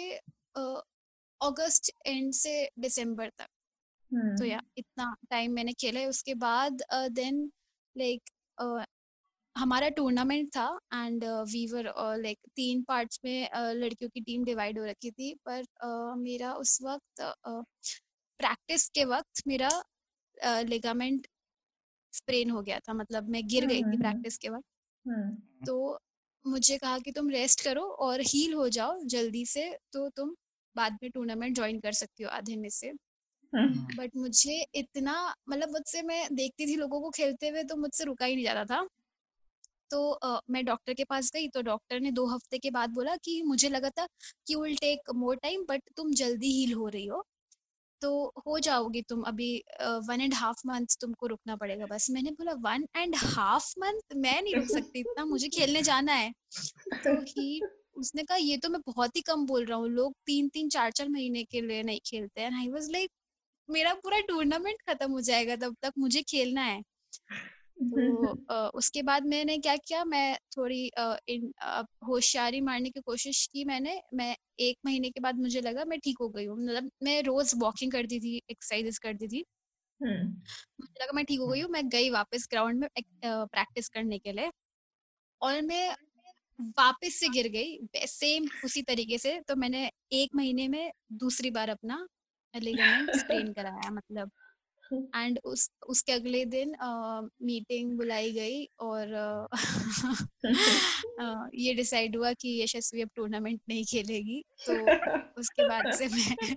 अगस्त 1.41 1.89
एंड 2.05 2.33
से 2.33 2.51
दिसंबर 2.79 3.29
तक. 3.29 3.47
तो 4.37 4.45
या 4.45 4.61
इतना 4.77 5.15
टाइम 5.29 5.51
मैंने 5.51 5.73
खेला 5.73 5.99
है 5.99 6.07
उसके 6.07 6.33
बाद 6.35 6.83
देन 7.11 7.39
लाइक 7.95 8.29
हमारा 9.55 9.89
टूर्नामेंट 9.89 10.49
था 10.49 10.67
एंड 10.93 11.23
वी 11.51 11.65
वर 11.67 11.91
लाइक 12.17 12.39
तीन 12.55 12.83
पार्ट्स 12.83 13.19
में 13.25 13.49
uh, 13.49 13.73
लड़कियों 13.73 14.09
की 14.09 14.21
टीम 14.21 14.43
डिवाइड 14.43 14.79
हो 14.79 14.85
रखी 14.85 15.11
थी 15.11 15.33
पर 15.45 15.63
uh, 15.63 16.17
मेरा 16.17 16.53
उस 16.55 16.77
वक्त 16.81 17.21
प्रैक्टिस 18.39 18.87
के 18.89 19.05
वक्त 19.05 19.43
मेरा 19.47 19.69
लिगामेंट 20.63 21.27
स्प्रेन 22.13 22.49
हो 22.49 22.61
गया 22.61 22.79
था 22.79 22.93
मतलब 22.93 23.29
मैं 23.29 23.47
गिर 23.47 23.65
गई 23.65 23.81
हम्म, 23.81 23.91
थी 23.91 23.95
हम्म, 23.95 24.01
प्रैक्टिस 24.01 24.37
के 24.37 24.49
वक्त. 24.49 24.65
तो 25.61 25.99
मुझे 26.45 26.77
कहा 26.77 26.97
कि 26.99 27.11
तुम 27.11 27.29
रेस्ट 27.29 27.63
करो 27.63 27.83
और 28.01 28.21
हील 28.27 28.53
हो 28.53 28.67
जाओ 28.69 28.99
जल्दी 29.07 29.45
से 29.45 29.69
तो 29.93 30.07
तुम 30.09 30.35
बाद 30.75 30.97
में 31.03 31.09
टूर्नामेंट 31.11 31.55
ज्वाइन 31.55 31.79
कर 31.79 31.91
सकती 31.93 32.23
हो 32.23 32.29
आधे 32.31 32.55
में 32.55 32.69
से. 32.69 32.91
बट 33.97 34.15
मुझे 34.15 34.53
इतना 34.75 35.15
मतलब 35.49 35.69
मुझसे 35.69 36.01
मैं 36.03 36.27
देखती 36.35 36.65
थी 36.67 36.75
लोगों 36.75 37.01
को 37.01 37.09
खेलते 37.11 37.49
हुए 37.49 37.63
तो 37.63 37.75
मुझसे 37.77 38.03
रुका 38.03 38.25
ही 38.25 38.35
नहीं 38.35 38.45
जाता 38.45 38.65
था। 38.65 38.87
तो 39.91 39.99
अ, 40.11 40.39
मैं 40.49 40.63
डॉक्टर 40.65 40.93
के 40.93 41.03
पास 41.03 41.31
गई 41.33 41.47
तो 41.49 41.61
डॉक्टर 41.61 41.99
ने 41.99 42.11
दो 42.11 42.25
हफ़्ते 42.27 42.57
के 42.57 42.69
बाद 42.71 42.89
बोला 42.89 43.15
कि 43.17 43.41
मुझे 43.43 43.69
लगा 43.69 43.89
था 43.89 44.07
कि 44.47 44.55
will 44.55 44.75
take 44.75 45.09
more 45.15 45.35
time 45.37 45.65
but 45.69 45.81
तुम 45.97 46.13
जल्दी 46.13 46.51
हील 46.51 46.73
हो 46.73 46.87
रही 46.87 47.05
हो। 47.05 47.23
तो 48.01 48.33
हो 48.47 48.57
जाओगी 48.59 49.01
तुम 49.01 49.21
अभी 49.23 49.51
वन 50.07 50.21
एंड 50.21 50.33
हाफ़ 50.33 50.61
मंथ 50.67 50.97
तुमको 51.01 51.27
रुकना 51.27 51.55
पड़ेगा 51.55 51.85
बस। 51.85 52.07
मैंने 52.11 52.31
बोला 52.31 52.53
वन 52.61 52.85
एंड 52.97 53.15
हाफ़ 53.17 53.73
मंथ 53.79 54.15
मैं 54.15 54.41
नहीं 54.41 54.55
रुक 54.55 54.67
सकती 54.67 54.99
इतना, 54.99 55.25
मुझे 55.25 55.47
खेलने 55.49 55.81
जाना 55.81 56.13
है। 56.13 56.31
तो 56.95 57.19
ही 57.21 57.61
उसने 57.97 58.23
कहा, 58.23 58.37
ये 58.37 58.57
तो 58.57 58.69
मैं 58.69 58.81
बहुत 58.87 59.15
ही 59.15 59.21
कम 59.21 59.45
बोल 59.45 59.65
रहा 59.65 59.77
हूँ, 59.77 59.89
लोग 59.89 60.13
तीन 60.25 60.49
तीन, 60.49 60.69
चार 60.69 60.91
चार 60.91 61.09
महीने 61.09 61.43
के 61.43 61.61
लिए 61.61 61.83
नहीं 61.83 61.99
खेलते 62.05 62.41
हैं। 62.41 62.51
आई 62.53 62.69
वाज 62.69 62.89
लाइक 62.91 63.09
मेरा 63.69 63.93
पूरा 63.95 64.19
टूर्नामेंट 64.27 64.81
खत्म 64.89 65.11
हो 65.11 65.21
जाएगा, 65.21 65.55
तब 65.57 65.75
तक 65.81 65.93
मुझे 65.99 66.21
खेलना 66.23 66.61
है। 66.63 66.81
तो 67.77 68.35
उसके 68.75 69.01
बाद 69.03 69.25
मैंने 69.25 69.57
क्या 69.57 69.75
किया 69.77 70.03
मैं 70.05 70.37
थोड़ी 70.57 70.91
इन 71.29 71.53
होशियारी 72.07 72.61
मारने 72.61 72.89
की 72.89 73.01
कोशिश 73.01 73.45
की 73.53 73.65
मैंने 73.65 74.01
मैं 74.13 74.35
एक 74.59 74.77
महीने 74.85 75.09
के 75.09 75.19
बाद 75.19 75.39
मुझे 75.39 75.61
लगा 75.61 75.85
मैं 75.85 75.99
ठीक 75.99 76.17
हो 76.21 76.29
गई 76.29 76.45
हूँ 76.45 76.57
मतलब 76.57 76.91
मैं 77.03 77.21
रोज 77.23 77.51
वॉकिंग 77.57 77.91
करती 77.91 78.19
थी 78.19 78.35
एक्सरसाइजेस 78.51 78.99
करती 78.99 79.27
थी. 79.27 79.43
मुझे 80.81 81.03
लगा 81.03 81.11
मैं 81.13 81.25
ठीक 81.25 81.39
हो 81.39 81.47
गई 81.47 81.61
हूँ 81.61 81.69
मैं 81.71 81.87
गई 81.89 82.09
वापस 82.09 82.47
ग्राउंड 82.51 82.79
में 82.79 82.89
प्रैक्टिस 83.25 83.89
करने 83.89 84.19
के 84.19 84.31
लिए 84.31 84.51
और 85.41 85.61
मैं 85.61 85.95
वापस 86.77 87.15
से 87.15 87.29
गिर 87.29 87.47
गई 87.47 87.79
सेम 88.07 88.47
उसी 88.63 88.81
तरीके 88.81 89.17
से 89.17 89.39
तो 89.47 89.55
मैंने 89.55 89.91
एक 90.13 90.35
महीने 90.35 90.67
में 90.67 90.91
दूसरी 91.13 91.51
बार 91.51 91.69
अपना 91.69 92.07
लिगामेंट 92.63 93.15
स्प्रेन 93.15 93.53
कराया 93.53 93.91
मतलब 93.91 94.31
एंड 94.93 95.39
उस 95.43 95.71
उसके 95.87 96.11
अगले 96.11 96.45
दिन 96.45 96.75
मीटिंग 97.41 97.97
बुलाई 97.97 98.31
गई 98.31 98.69
और 98.79 99.13
अ, 99.13 99.47
अ, 101.19 101.49
ये 101.55 101.73
डिसाइड 101.73 102.15
हुआ 102.15 102.33
कि 102.33 102.63
यशस्वी 102.63 103.01
अब 103.01 103.09
टूर्नामेंट 103.15 103.61
नहीं 103.69 103.85
खेलेगी। 103.85 104.43
तो 104.67 104.87
उसके 105.37 105.67
बाद 105.67 105.93
से 105.93 106.07
मैं 106.37 106.47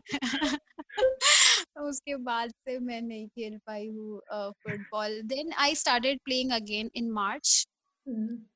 उसके 1.83 2.16
बाद 2.16 2.51
से 2.51 2.78
मैं 2.78 3.03
नहीं 3.03 3.28
खेल 3.28 3.59
पाई 3.66 3.89
हूँ 3.89 4.20
football 4.33 5.22
then 5.22 5.53
I 5.53 5.74
started 5.74 6.20
playing 6.24 6.53
again 6.53 6.91
in 6.95 7.11
March. 7.11 7.68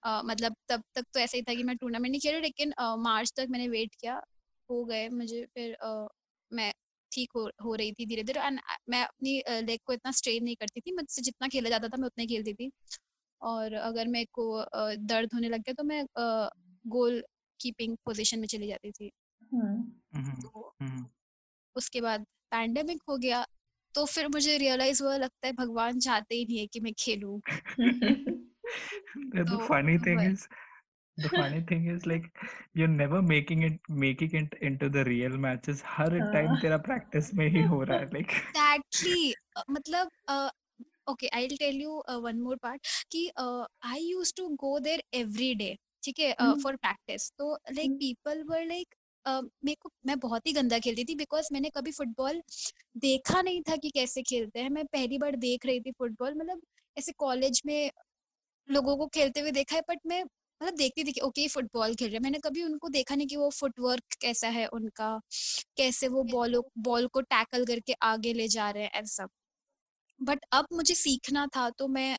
मतलब 0.06 0.56
तब 0.68 0.82
तक 0.94 1.04
तो 1.14 1.20
ऐसा 1.20 1.36
ही 1.36 1.42
था 1.42 1.54
कि 1.54 1.62
मैं 1.62 1.76
टूर्नामेंट 1.76 2.10
नहीं 2.10 2.20
खेल 2.20 2.32
रही 2.32 2.40
लेकिन 2.40 2.74
मार्च 2.80 3.32
तक 3.36 3.46
मैंने 3.50 3.68
वेट 3.68 3.94
किया। 3.94 4.22
हो 4.70 4.84
गए 4.84 5.08
मुझे 5.08 5.46
फिर 5.54 5.76
मैं 6.52 6.72
ठीक 7.14 7.30
हो 7.36 7.50
हो 7.64 7.74
रही 7.74 7.92
थी 7.92 8.06
धीरे 8.06 8.22
धीरे 8.22 8.40
एंड 8.40 8.60
मैं 8.88 9.02
अपनी 9.04 9.42
लेग 9.48 9.80
को 9.84 9.92
इतना 9.92 10.12
स्ट्रेन 10.12 10.44
नहीं 10.44 10.56
करती 10.56 10.80
थी 10.80 10.92
मुझसे 10.92 11.22
जितना 11.22 11.48
खेला 11.48 11.70
जाता 11.70 11.88
था 11.88 11.96
मैं 11.96 12.06
उतना 12.06 12.22
ही 12.22 12.28
खेलती 12.28 12.54
थी। 12.54 12.70
और 13.42 13.72
अगर 13.72 14.08
मेरे 14.08 14.26
को 14.32 14.64
दर्द 14.96 15.30
होने 15.34 15.48
लग 15.48 15.60
गया 15.60 15.74
तो 15.74 15.84
मैं 15.84 16.04
गोल 16.86 17.24
कीपिंग 17.60 17.96
पोजीशन 17.96 18.38
में 18.38 18.46
चली 18.46 18.66
जाती 18.66 18.90
थी। 18.90 19.10
हम्म। 19.52 19.92
हम्म, 20.14 20.42
तो 20.42 20.74
हम्म। 20.82 21.06
उसके 21.76 22.00
बाद 22.00 22.24
पैंडेमिक 22.50 23.02
हो 23.08 23.16
गया 23.16 23.46
तो 23.94 24.04
फिर 24.04 24.28
मुझे 24.28 24.56
रियलाइज़ 24.58 25.02
हुआ 25.02 25.16
लगता 25.16 25.46
है 25.46 25.52
भगवान 25.52 25.98
चाहते 25.98 26.34
ही 26.34 26.44
नहीं 26.44 26.58
है 26.58 26.66
कि 26.66 26.80
मैं 26.80 26.92
खेलूं। 26.98 27.40
The 29.34 29.44
तो 29.44 29.66
funny 29.66 29.98
thing 29.98 30.20
is 30.20 30.48
the 31.18 31.28
funny 31.28 31.60
thing 31.62 31.86
is 31.86 32.06
like 32.06 32.24
you're 32.74 32.88
never 32.88 33.22
making 33.22 33.62
it 33.62 33.78
making 33.88 34.34
it 34.34 34.54
into 34.60 34.88
the 34.88 35.04
real 35.04 35.36
matches 35.38 35.82
हर 35.86 36.18
टाइम 36.32 36.48
हाँ। 36.48 36.60
तेरा 36.60 36.76
प्रैक्टिस 36.80 37.32
में 37.34 37.46
ही 37.48 37.62
हो 37.64 37.82
रहा 37.82 37.98
है 37.98 38.10
like 38.10 38.32
एग्जैक्टली 38.32 39.34
मतलब 39.70 40.10
okay 41.08 41.28
I 41.28 41.46
will 41.46 41.56
tell 41.56 41.80
you 41.80 42.02
one 42.20 42.40
more 42.40 42.56
part 42.62 42.86
कि 43.12 43.30
I 43.38 44.02
used 44.02 44.32
to 44.36 44.48
go 44.60 44.78
there 44.80 45.02
every 45.14 45.54
day 45.54 45.76
ठीक 46.04 46.18
है 46.20 46.34
हम्म। 46.40 46.60
फॉर 46.62 46.76
प्रैक्टिस 46.76 47.30
तो 47.38 47.52
लाइक 47.54 47.86
हम्म। 47.86 47.98
पीपल 47.98 48.42
वर 48.48 48.64
लाइक 48.66 48.94
मेरे 49.26 49.74
को 49.80 49.90
मैं 50.06 50.18
बहुत 50.18 50.46
ही 50.46 50.52
गंदा 50.52 50.78
खेलती 50.78 51.04
थी 51.04 51.14
बिकॉज़ 51.14 51.48
मैंने 51.52 51.70
कभी 51.70 51.92
फुटबॉल 51.92 52.42
देखा 53.02 53.42
नहीं 53.42 53.62
था 53.68 53.76
कि 53.76 53.90
कैसे 53.90 54.22
खेलते 54.22 54.60
हैं 54.60 54.70
मैं 54.70 54.84
पहली 54.86 55.18
बार 55.18 55.36
देख 55.44 55.66
रही 55.66 55.80
थी 55.80 55.92
फुटबॉल 55.92 56.34
मतलब 56.34 56.60
ऐसे 56.96 57.12
कॉलेज 57.18 57.62
में 57.66 57.90
लोगों 58.68 58.96
को 58.96 59.06
खेलते 59.14 59.40
हुए 59.40 59.50
देखा 59.52 59.76
है 59.76 59.82
बट 59.88 59.98
मैं 60.06 60.24
मतलब 60.60 60.76
देखती 60.76 61.04
थी 61.04 61.12
कि 61.12 61.20
ओके 61.22 61.46
फुटबॉल 61.48 61.94
खेल 61.94 62.08
रहे 62.08 62.16
हैं। 62.16 62.22
मैंने 62.22 62.38
कभी 62.40 62.62
उनको 62.64 62.88
देखा 62.90 63.14
नहीं 63.14 63.26
कि 63.26 63.36
वो 63.36 63.48
फुटवर्क 63.52 64.14
कैसा 64.20 64.48
है 64.50 64.66
उनका 64.70 65.18
कैसे 65.76 66.08
वो 66.08 66.22
बॉल 66.26 66.60
बॉल 66.80 67.06
को 67.10 67.20
टैकल 67.22 67.64
करके 67.66 67.92
आगे 68.04 68.32
ले 68.34 68.48
जा 68.50 68.70
रहे 68.70 68.82
हैं 68.84 68.90
ऐसा। 68.96 69.26
बट 70.20 70.44
अब 70.52 70.66
मुझे 70.72 70.94
सीखना 70.96 71.46
था 71.48 71.68
तो 71.72 71.88
मैं 71.90 72.16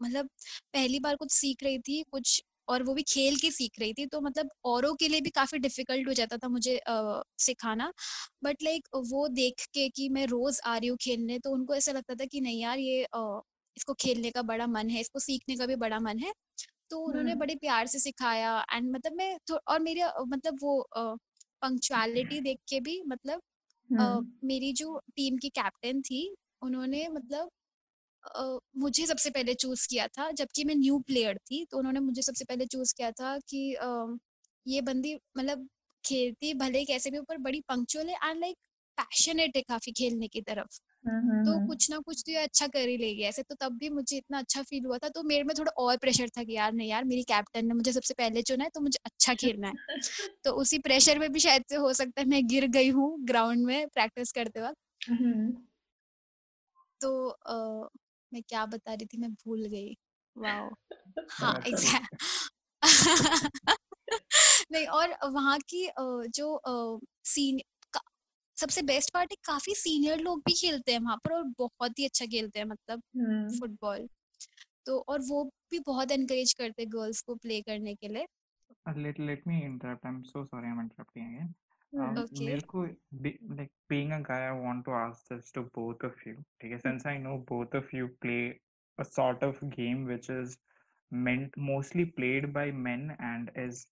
मतलब 0.00 0.28
पहली 0.74 1.00
बार 1.00 1.16
कुछ 1.16 1.32
सीख 1.32 1.62
रही 1.62 1.78
थी 1.80 2.02
कुछ 2.10 2.42
और 2.68 2.82
वो 2.82 2.94
भी 2.94 3.02
खेल 3.04 3.36
के 3.36 3.50
सीख 3.52 3.78
रही 3.80 3.92
थी 3.94 4.06
तो 4.06 4.20
मतलब 4.20 4.50
औरों 4.66 4.94
के 4.96 5.08
लिए 5.08 5.20
भी 5.20 5.30
काफ़ी 5.32 5.58
डिफ़िकल्ट 5.60 6.08
हो 6.08 6.12
जाता 6.14 6.36
था 6.38 6.48
मुझे 6.48 6.76
अ, 6.78 7.22
सिखाना। 7.40 7.92
बट 8.44 8.62
लाइक 8.62 8.88
वो 9.06 9.26
देख 9.30 9.66
के 9.74 9.88
कि 9.90 10.08
मैं 10.10 10.26
रोज 10.28 10.60
आ 10.66 10.76
रही 10.78 10.88
हूँ 10.88 10.96
खेलने 11.02 11.38
तो 11.40 11.50
उनको 11.52 11.74
ऐसा 11.74 11.92
लगता 11.92 12.14
था 12.16 12.24
कि 12.26 12.40
नहीं 12.42 12.60
यार 12.62 12.78
ये 12.80 13.02
अ, 13.06 13.40
इसको 13.76 13.94
खेलने 13.96 14.30
का 14.32 14.42
बड़ा 14.44 14.66
मन 14.68 14.90
है 14.90 15.00
इसको 15.00 15.18
सीखने 15.20 15.56
का 15.56 15.66
भी 15.66 15.76
बड़ा 15.78 16.00
मन 16.00 16.18
है। 16.20 16.32
तो 16.90 16.98
उन्होंने 17.00 17.30
हम्म। 17.30 17.40
बड़े 17.40 17.54
प्यार 17.54 17.86
से 17.86 17.98
सिखाया 17.98 18.64
एंड 18.72 18.90
मतलब 18.92 19.12
मैं 19.12 19.36
और 19.68 19.80
मेरे 19.80 20.04
मतलब 20.26 20.58
वो 20.62 20.82
पंक्चुअलिटी 21.62 22.40
देख 22.40 22.58
के 22.68 22.80
भी 22.80 23.00
मतलब 23.06 23.42
हम्म। 23.90 24.46
मेरी 24.46 24.72
जो 24.72 24.98
टीम 25.16 25.36
की 25.36 25.48
कैप्टन 25.50 26.00
थी 26.02 26.20
उन्होंने 26.62 27.08
मतलब 27.08 27.50
अ, 28.24 28.58
मुझे 28.76 29.06
सबसे 29.06 29.30
पहले 29.30 29.54
चूज़ 29.54 29.86
किया 29.88 30.06
था 30.08 30.30
जबकि 30.32 30.64
मैं 30.64 30.74
न्यू 30.74 30.98
प्लेयर 31.00 31.38
थी 31.40 31.64
तो 31.70 31.78
उन्होंने 31.78 32.00
मुझे 32.00 32.22
सबसे 32.22 32.44
पहले 32.44 32.66
चूज़ 32.66 32.94
किया 32.96 33.10
था 33.12 33.38
कि 33.48 33.72
अ, 33.74 34.16
ये 34.66 34.80
बंदी 34.82 35.14
मतलब 35.38 35.68
खेलती 36.04 36.52
भले 36.54 36.84
कैसे 36.84 37.10
भी 37.10 37.18
ऊपर 37.18 37.38
बड़ी 37.38 37.60
पंक्चुअल 37.68 38.08
है 38.08 38.16
एंड 38.30 38.40
लाइक 38.40 38.56
पैशनेट 38.98 39.56
है 39.56 39.62
काफ़ी 39.62 39.92
खेलने 39.92 40.28
की 40.28 40.40
तरफ़ 40.42 40.78
तो। 41.06 41.66
कुछ 41.66 41.90
ना 41.90 41.98
कुछ 41.98 42.22
तो 42.26 42.32
ये 42.32 42.38
अच्छा 42.38 42.66
कर 42.66 42.88
ही 42.88 42.96
लेगी 42.96 43.22
ऐसे 43.22 43.42
तो 43.42 43.54
तब 43.54 43.76
भी 43.78 43.88
मुझे 43.88 44.16
इतना 44.16 44.38
अच्छा 44.38 44.62
फील 44.62 44.84
हुआ 44.86 44.98
था 44.98 45.08
तो 45.08 45.22
मेरे 45.22 45.44
में 45.44 45.54
थोड़ा 45.58 45.72
और 45.78 45.96
प्रेशर 45.96 46.28
था 46.28 46.42
कि 46.44 46.52
यार 46.52 46.72
नहीं 46.72 46.88
यार 46.88 47.04
मेरी 47.04 47.22
कैप्टन 47.22 47.66
ने 47.66 47.74
मुझे 47.74 47.92
सबसे 47.92 48.14
पहले 48.14 48.42
चुना 48.42 48.64
है 48.64 48.70
तो 48.70 48.80
मुझे 48.80 48.98
अच्छा 49.04 49.34
खेलना 49.34 49.68
है। 49.68 49.98
तो 50.44 50.52
उसी 50.52 50.78
प्रेशर 50.78 51.18
में 51.18 51.32
भी 51.32 51.40
शायद 51.40 51.64
से 51.68 51.76
हो 51.76 51.92
सकता 51.92 52.20
है 52.20 52.26
मैं 52.28 52.46
गिर 52.46 52.66
गई 52.66 52.88
हूँ 52.90 53.16
ग्राउंड 53.24 53.66
में 53.66 53.86
प्रैक्टिस 53.88 54.32
करते 54.32 54.60
वक्त। 54.60 55.10
हम्म। 55.10 55.50
तो 57.00 57.28
अ, 57.28 57.88
मैं 58.32 58.42
क्या 58.42 58.66
बता 58.66 58.94
रही 58.94 59.06
थी 59.06 59.18
मैं 59.18 59.30
भूल 59.34 59.64
गई। 59.66 59.96
वाओ 60.36 60.70
हाँ 61.30 61.60
एग्जैक्ट 61.66 62.22
नहीं 64.72 64.86
और 64.86 65.16
वहाँ 65.30 65.58
की 65.68 65.88
जो 66.30 66.60
सीन 67.24 67.60
सबसे 68.56 68.82
बेस्ट 68.82 69.12
पार्ट 69.14 69.32
है 69.32 69.36
काफ़ी 69.46 69.74
सीनियर 69.74 70.20
लोग 70.20 70.40
भी 70.46 70.52
खेलते 70.60 70.92
हैं 70.92 71.00
वहाँ 71.00 71.16
पर 71.24 71.32
और 71.34 71.42
बहुत 71.58 71.98
ही 71.98 72.04
अच्छा 72.04 72.26
खेलते 72.26 72.58
हैं 72.58 72.66
मतलब 72.66 73.02
हम्म। 73.16 73.58
फुटबॉल 73.58 74.08
तो 74.86 74.98
और 75.08 75.20
वो 75.28 75.42
भी 75.70 75.78
बहुत 75.86 76.10
एनकरेज 76.12 76.52
करते 76.58 76.82
हैं 76.82 76.90
गर्ल्स 76.92 77.20
को 77.28 77.34
प्ले 77.46 77.60
करने 77.70 77.94
के 77.94 78.08
लिए 78.08 78.26
Uh, 78.88 78.92
let 79.04 79.16
let 79.28 79.40
me 79.50 79.56
interrupt. 79.66 80.04
I'm 80.08 80.18
so 80.26 80.40
sorry. 80.50 80.68
I'm 80.72 80.80
interrupting 80.80 81.24
again. 81.28 81.48
Um, 81.92 82.02
hmm. 82.02 82.22
Okay. 82.22 82.44
मेरे 82.46 82.60
को 82.72 82.82
like 83.58 83.70
being 83.92 84.12
a 84.16 84.18
guy, 84.28 84.36
I 84.48 84.52
want 84.58 84.84
to 84.88 84.92
ask 84.98 85.32
this 85.32 85.50
to 85.56 85.62
both 85.78 86.04
of 86.08 86.20
you. 86.26 86.34
ठीक 86.60 86.72
है, 86.72 86.78
since 86.84 87.06
I 87.12 87.14
know 87.24 87.34
both 87.48 87.74
of 87.80 87.90
you 87.96 88.08
play 88.24 88.42
a 88.98 89.06
sort 89.08 89.42
of 89.48 89.58
game 89.72 90.04
which 90.10 90.28
is 90.34 90.54
meant 91.12 91.58
mostly 91.70 92.06
played 92.20 92.46
by 92.58 92.66
men 92.84 93.04
and 93.30 93.50
is 93.64 93.82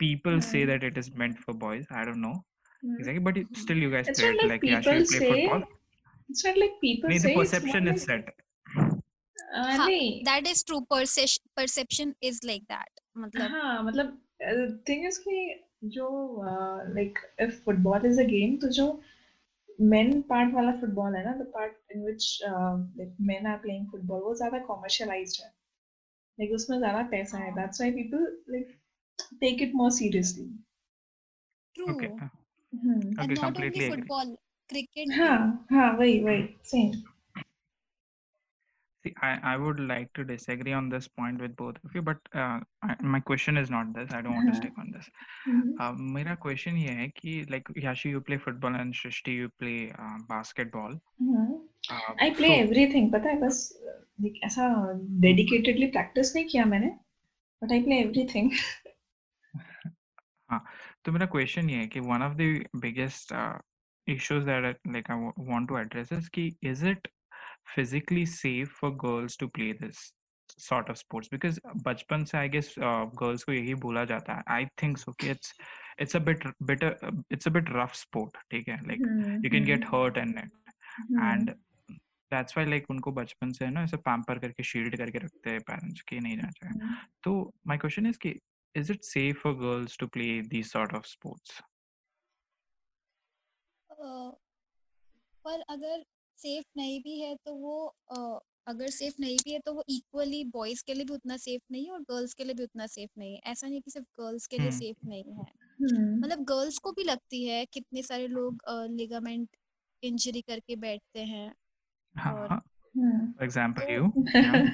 people 0.00 0.40
say 0.42 0.62
Hmm. 0.62 0.70
that 0.72 0.88
it 0.90 1.02
is 1.04 1.12
meant 1.22 1.44
for 1.44 1.56
boys. 1.66 1.92
I 2.00 2.04
don't 2.04 2.24
know 2.26 2.34
Hmm. 2.34 2.44
Exactly, 2.94 3.22
but 3.28 3.36
it- 3.42 3.56
still 3.64 3.82
you 3.84 3.90
guys 3.90 4.08
It's 4.12 4.20
play 4.20 4.32
not 4.32 4.44
it. 4.44 4.50
like 4.52 4.64
Like 4.64 4.86
Yashi, 4.86 4.94
you 4.94 5.04
people 5.04 5.18
play 5.18 5.30
say. 5.30 5.42
football. 5.42 5.64
It's 6.30 6.44
not 6.44 6.58
like 6.62 6.76
people 6.80 7.10
Nee, 7.10 7.18
say. 7.18 7.22
the 7.22 7.28
it's 7.28 7.36
more 7.36 7.44
perception 7.44 7.88
is 7.94 8.08
like- 8.08 8.26
set. 8.26 8.34
Uh, 9.58 9.64
हाँ 9.78 9.86
नहीं 9.88 10.08
that 10.24 10.46
is 10.46 10.64
true 10.66 10.78
perception 10.92 12.14
is 12.30 12.40
like 12.46 12.62
that 12.72 13.00
मतलब 13.18 13.50
हाँ 13.50 13.82
मतलब 13.84 14.16
thing 14.88 15.06
is 15.06 15.18
कि 15.26 15.36
जो 15.96 16.08
like 16.94 17.18
if 17.42 17.60
football 17.64 18.06
is 18.06 18.20
a 18.20 18.24
game 18.32 18.56
तो 18.64 18.68
जो 18.78 18.86
main 19.92 20.20
part 20.30 20.54
वाला 20.54 20.72
फुटबॉल 20.80 21.16
है 21.16 21.24
ना 21.24 21.32
the 21.42 21.46
part 21.54 21.92
in 21.94 22.04
which 22.06 22.38
like 22.44 23.16
men 23.30 23.46
are 23.46 23.56
playing 23.62 23.86
football 23.90 24.20
वो 24.22 24.34
ज़्यादा 24.42 24.58
कॉमर्शियलाइज्ड 24.66 25.42
है 25.44 25.48
लाइक 26.38 26.52
उसमें 26.54 26.78
ज़्यादा 26.78 27.02
पैसा 27.10 27.38
है 27.44 27.52
that's 27.56 27.80
why 27.80 27.92
people 28.00 28.26
like 28.54 28.76
take 29.40 29.62
it 29.62 29.74
more 29.82 29.90
seriously 30.00 30.48
true 31.76 31.86
Okay. 32.72 32.78
uh, 32.78 32.92
hmm 32.92 33.20
and 33.20 33.30
Okay, 33.30 33.42
not 33.42 33.56
only 33.56 33.68
agree. 33.68 33.90
Football 33.90 34.36
cricket 34.68 35.12
हाँ 35.18 35.66
हाँ 35.70 35.92
वही 35.98 36.24
वही 36.24 36.48
same 36.64 36.92
See, 39.04 39.14
I, 39.22 39.28
I 39.44 39.56
would 39.56 39.78
like 39.88 40.08
to 40.14 40.24
disagree 40.24 40.72
on 40.72 40.88
this 40.88 41.06
point 41.06 41.40
with 41.40 41.52
both 41.58 41.76
of 41.84 41.94
you, 41.94 42.02
but 42.02 42.16
uh, 42.34 42.60
I, 42.82 42.96
my 43.00 43.20
question 43.20 43.56
is 43.56 43.68
not 43.70 43.92
this. 43.94 44.10
I 44.10 44.20
don't 44.20 44.34
want 44.34 44.48
to 44.48 44.52
हाँ 44.52 44.60
stick 44.60 44.78
on 44.78 44.90
this. 44.94 45.10
हम्म 45.46 45.76
Uh, 45.80 45.92
मेरा 46.16 46.36
question 46.46 46.76
ये 46.76 46.94
है 47.00 47.08
कि 47.18 47.34
like 47.50 47.68
Yashi, 47.84 48.10
you 48.10 48.20
play 48.20 48.38
football 48.46 48.74
and 48.74 48.94
Shrishti, 48.94 49.34
you 49.34 49.48
play 49.62 49.92
uh, 50.06 50.18
basketball. 50.32 50.96
हम्म 51.22 51.54
Uh, 51.90 52.22
I 52.22 52.30
play 52.30 52.48
so 52.48 52.54
everything 52.54 53.12
पता 53.12 53.28
है 53.28 53.40
बस 53.40 53.82
like, 54.22 54.36
ऐसा 54.44 54.68
डेडिकेटेडली 55.20 55.86
प्रैक्टिस 55.86 56.34
नहीं 56.36 56.44
किया 56.48 56.64
मैंने 56.64 56.86
बट 57.62 57.72
आई 57.72 57.82
प्ले 57.82 57.98
एवरीथिंग 58.00 58.50
हाँ 60.50 60.64
तो 61.06 61.12
मेरा 61.12 61.28
question 61.30 61.70
ये 61.70 61.76
है 61.76 61.86
कि 61.86 62.00
one 62.00 62.22
of 62.22 62.36
the 62.36 62.66
biggest 62.84 63.32
uh, 63.32 63.58
issues 64.06 64.44
that 64.44 64.64
I, 64.64 64.74
like 64.94 65.10
I 65.10 65.16
w- 65.18 65.50
want 65.50 65.68
to 65.68 65.76
address 65.76 66.12
is 66.12 66.28
कि 66.28 66.56
is 66.62 66.82
it 66.82 67.08
physically 67.74 68.26
safe 68.26 68.70
for 68.80 68.90
girls 68.90 69.36
to 69.36 69.48
play 69.48 69.72
this 69.72 70.12
sort 70.58 70.88
of 70.88 70.98
sports 70.98 71.28
because 71.28 71.58
बचपन 71.86 72.24
से 72.24 72.38
I 72.38 72.48
guess 72.48 72.70
uh, 72.78 73.06
girls 73.22 73.44
को 73.44 73.52
यही 73.52 73.74
बोला 73.74 74.04
जाता 74.04 74.34
है 74.34 74.42
I 74.48 74.68
think 74.80 74.98
so 74.98 75.14
कि 75.20 75.34
it's 75.34 75.52
it's 75.98 76.14
a 76.14 76.20
bit 76.20 76.46
bit 76.70 76.82
uh, 76.82 77.10
it's 77.30 77.46
a 77.46 77.50
bit 77.50 77.72
rough 77.76 77.94
sport 77.94 78.30
ठीक 78.50 78.68
है 78.68 78.80
like 78.80 79.06
you 79.44 79.50
can 79.50 79.70
get 79.72 79.88
hurt 79.92 80.16
in 80.24 80.36
it 80.38 80.50
and 81.20 81.54
that's 82.34 82.56
why 82.56 82.64
like 82.72 82.90
उनको 82.90 83.12
बचपन 83.12 83.52
से 83.52 83.64
है 83.64 83.70
ना 83.70 83.82
ऐसे 83.82 83.96
पैम्पर 83.96 84.38
करके 84.38 84.62
शील्ड 84.62 84.96
करके 84.96 85.18
रखते 85.18 85.50
हैं 85.50 85.60
पेरेंट्स 85.60 86.00
कि 86.00 86.20
नहीं 86.20 86.36
जाना 86.36 86.50
चाहिए 86.50 86.78
तो 87.24 87.54
my 87.68 87.78
question 87.84 88.10
is 88.12 88.16
कि 88.16 88.40
is 88.76 88.90
it 88.90 89.04
safe 89.04 89.38
for 89.38 89.52
girls 89.54 89.96
to 89.96 90.08
play 90.08 90.42
these 90.42 90.70
sort 90.70 90.94
of 90.94 91.06
sports? 91.06 91.60
अ, 93.90 94.30
पर 95.44 95.60
अगर 95.70 96.04
सेफ़ 96.38 96.64
नहीं 96.76 97.00
भी 97.00 97.18
है 97.20 97.34
तो 97.44 97.54
वो 97.54 97.76
अ, 98.10 98.38
अगर 98.66 98.90
सेफ़ 98.90 99.14
नहीं 99.20 99.36
भी 99.44 99.52
है 99.52 99.58
तो 99.66 99.72
वो 99.74 99.82
इक्वली 99.88 100.42
बॉयज़ 100.54 100.82
के 100.86 100.94
लिए 100.94 101.04
भी 101.04 101.14
उतना 101.14 101.36
सेफ़ 101.36 101.62
नहीं 101.70 101.84
है 101.86 101.92
और 101.92 102.00
गर्ल्स 102.00 102.34
के 102.34 102.44
लिए 102.44 102.54
भी 102.54 102.62
उतना 102.62 102.86
सेफ़ 102.86 103.10
नहीं 103.18 103.34
है। 103.34 103.40
ऐसा 103.52 103.66
नहीं 103.66 103.80
कि 103.80 103.90
सिर्फ़ 103.90 104.06
गर्ल्स 104.20 104.46
के 104.46 104.58
लिए 104.58 104.68
हम्म। 104.68 104.78
सेफ़ 104.78 105.08
नहीं 105.08 105.32
है। 105.34 105.46
मतलब 106.20 106.42
गर्ल्स 106.44 106.78
को 106.78 106.92
भी 106.92 107.04
लगती 107.04 107.44
है 107.44 107.64
कितने 107.72 108.02
सारे 108.02 108.26
लोग 108.28 108.62
लिगामेंट 108.90 109.56
इंजरी 110.02 110.40
करके 110.42 110.76
बैठते 110.76 111.24
हैं 111.24 111.52
हाँ 112.16 112.32
और 112.34 112.48
हाँ 112.48 112.62
for 113.38 113.44
example 113.44 113.88
you 113.90 114.04
yeah 114.36 114.66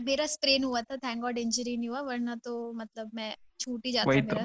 मेरा 0.00 0.26
स्प्रेन 0.26 0.64
हुआ 0.64 0.82
था 0.82 0.96
थैंक 0.96 1.20
गॉड 1.22 1.38
इंजरी 1.38 1.76
नहीं 1.76 1.88
हुआ 1.88 2.00
वरना 2.00 2.36
तो 2.36 2.72
मतलब 2.72 3.10
मैं 3.14 3.34
छूट 3.60 3.86
ही 3.86 3.92
जाता 3.92 4.10
वही 4.10 4.20
तो 4.22 4.26
मेरा 4.26 4.44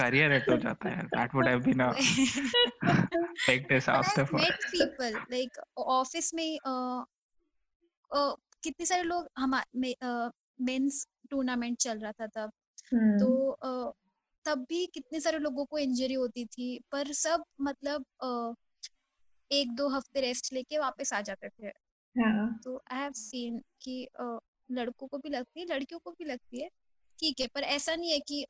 career 0.00 0.30
it 0.38 0.50
हो 0.50 0.56
जाता 0.58 0.88
है 0.88 1.02
have 1.46 1.64
been 1.64 1.80
a 1.80 1.92
like 3.48 3.68
this 3.68 3.86
But 3.86 3.96
after 3.96 4.20
I've 4.20 4.28
for 4.28 4.38
met 4.38 4.54
people 4.72 5.16
office 5.78 6.34
में 6.34 6.58
अ, 6.58 7.04
अ, 8.10 8.34
कितने 8.62 8.86
सारे 8.86 9.02
लोग 9.02 9.28
हमारे 9.38 9.94
मेंस 10.60 11.06
टूर्नामेंट 11.30 11.78
चल 11.78 11.98
रहा 11.98 12.12
था 12.12 12.26
तब। 12.26 12.52
तो 13.20 13.50
अ, 13.50 13.92
तब 14.44 14.64
भी 14.68 14.86
कितने 14.86 15.20
सारे 15.20 15.38
लोगों 15.38 15.64
को 15.64 15.78
इंजरी 15.78 16.14
होती 16.14 16.44
थी 16.46 16.78
पर 16.92 17.12
सब 17.14 17.44
मतलब 17.60 18.04
अ, 18.22 18.54
एक 19.50 19.74
दो 19.76 19.88
हफ़्ते 19.88 20.20
रेस्ट 20.20 20.52
लेके 20.52 20.78
वापस 20.78 21.12
आ 21.12 21.20
जाते 21.20 21.48
थे। 21.48 21.70
तो 22.64 22.82
आई 22.92 22.98
हैव 23.00 23.12
सीन 23.12 23.58
कि 23.82 24.04
अ, 24.04 24.38
लड़कों 24.70 25.06
को 25.06 25.18
भी 25.18 25.28
लगती 25.28 25.60
है 25.60 25.66
लड़कियों 25.66 26.00
को 26.00 26.10
भी 26.10 26.24
लगती 26.24 26.62
है। 26.62 26.68
ठीक 27.18 27.40
है 27.40 27.46
पर 27.46 27.62
ऐसा 27.62 27.94
नहीं 27.96 28.10
है 28.10 28.20
कि 28.20 28.46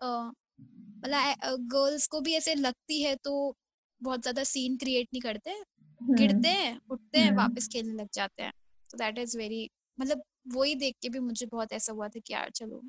मतलब 1.04 1.58
गर्ल्स 1.72 2.06
को 2.06 2.20
भी 2.20 2.34
ऐसे 2.34 2.54
लगती 2.54 3.02
है 3.02 3.14
तो 3.16 3.56
बहुत 4.00 4.22
ज़्यादा 4.22 4.44
सीन 4.44 4.76
क्रिएट 4.76 5.08
नहीं 5.14 5.22
करते। 5.22 5.50
हम्म, 5.50 6.14
गिरते 6.14 6.48
हैं 6.48 6.78
उठते 6.90 7.18
हैं 7.18 7.28
हम्म। 7.28 7.38
वापस 7.38 7.68
खेलने 7.68 7.94
लग 7.94 8.08
जाते 8.14 8.42
हैं। 8.42 8.52
तो 8.90 8.98
दैट 8.98 9.18
इज़ 9.18 9.38
वेरी 9.38 9.68
मतलब 9.98 10.22
वही 10.54 10.74
देख 10.74 10.96
के 11.02 11.08
भी 11.08 11.18
मुझे 11.18 11.46
बहुत 11.46 11.72
ऐसा 11.72 11.92
हुआ 11.92 12.08
था 12.08 12.20
कि 12.20 12.32
यार 12.34 12.50
चलो 12.50 12.82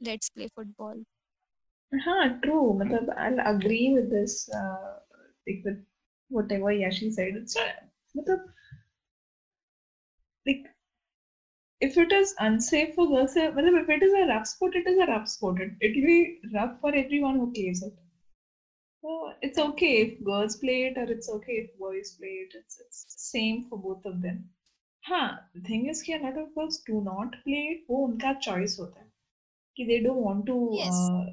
लेट्स 0.00 0.28
प्ले 0.28 0.46
फुटबॉल 0.46 1.04
हाँ 1.92 2.28
ट्रू 2.40 2.72
मतलब 2.78 3.10
with 3.94 4.10
this 4.10 4.48
uh, 4.50 4.98
like 5.46 5.62
with 5.64 5.84
whatever 6.30 6.72
Yashi 6.72 7.10
said. 7.12 7.36
It's 7.36 7.56
not, 7.56 7.74
मतलब 8.14 8.52
like 10.46 10.64
if 11.80 11.96
it 11.98 12.12
is 12.12 12.34
unsafe 12.40 12.94
for 12.94 13.06
girls 13.08 13.36
uh, 13.36 13.50
मतलब 13.56 13.78
if 13.82 13.88
it 13.96 14.02
is 14.02 14.12
a 14.22 14.26
rough 14.32 14.46
sport 14.50 14.76
it 14.80 14.86
is 14.92 14.98
a 15.04 15.06
rough 15.12 15.28
sport 15.28 15.60
it 15.64 15.72
it 15.88 15.96
will 15.96 16.06
be 16.10 16.52
rough 16.54 16.74
for 16.80 16.92
everyone 17.02 17.38
who 17.40 17.46
plays 17.52 17.82
it 17.88 17.94
so 19.04 19.16
it's 19.42 19.58
okay 19.64 19.90
if 20.04 20.14
girls 20.28 20.56
play 20.62 20.76
it 20.90 20.96
or 21.02 21.06
it's 21.14 21.28
okay 21.36 21.56
if 21.64 21.78
boys 21.82 22.12
play 22.20 22.34
it 22.44 22.54
it's 22.60 22.80
it's 22.84 23.02
same 23.24 23.64
for 23.68 23.78
both 23.88 24.04
of 24.12 24.20
them 24.26 24.38
हाँ 25.04 25.26
the 25.54 25.60
thing 25.68 25.82
is 25.90 26.02
कि 26.06 26.14
a 26.14 26.22
lot 26.22 26.38
of 26.44 26.54
girls 26.54 26.78
do 26.86 27.00
not 27.08 27.36
play 27.44 27.64
it 27.74 27.82
वो 27.90 27.98
उनका 28.06 28.32
choice 28.46 28.78
होता 28.80 29.00
है 29.00 29.06
कि 29.76 29.86
they 29.90 29.98
don't 30.06 30.24
want 30.28 30.46
to 30.46 30.56
Yes. 30.78 30.96
uh, 31.00 31.26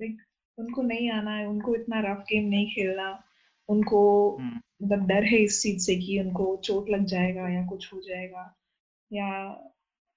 like 0.00 0.20
उनको 0.58 0.82
नहीं 0.82 1.10
आना 1.10 1.30
है 1.36 1.46
उनको 1.46 1.74
इतना 1.74 2.00
रफ 2.00 2.24
गेम 2.28 2.44
नहीं 2.50 2.66
खेलना 2.74 3.08
उनको 3.68 4.02
हम्म, 4.40 4.60
मतलब 4.82 5.06
डर 5.08 5.24
है 5.32 5.38
इस 5.44 5.60
चीज़ 5.62 5.84
से 5.86 5.96
कि 6.04 6.18
उनको 6.20 6.44
चोट 6.64 6.88
लग 6.90 7.04
जाएगा 7.14 7.48
या 7.54 7.64
कुछ 7.66 7.92
हो 7.92 8.00
जाएगा 8.06 8.44
या 9.10 9.26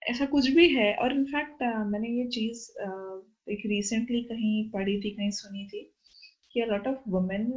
ऐसा 0.01 0.25
कुछ 0.25 0.49
भी 0.49 0.67
है। 0.69 0.93
और 0.95 1.13
इनफैक्ट 1.13 1.63
मैंने 1.63 2.09
ये 2.09 2.25
चीज़ 2.27 2.69
एक 3.51 3.61
रिसेंटली 3.65 4.21
कहीं 4.23 4.69
पढ़ी 4.69 5.01
थी 5.01 5.09
कहीं 5.11 5.29
सुनी 5.31 5.67
थी 5.67 5.91
कि 6.53 6.65
लॉट 6.65 6.87
ऑफ़ 6.87 6.97
वुमेन 7.09 7.53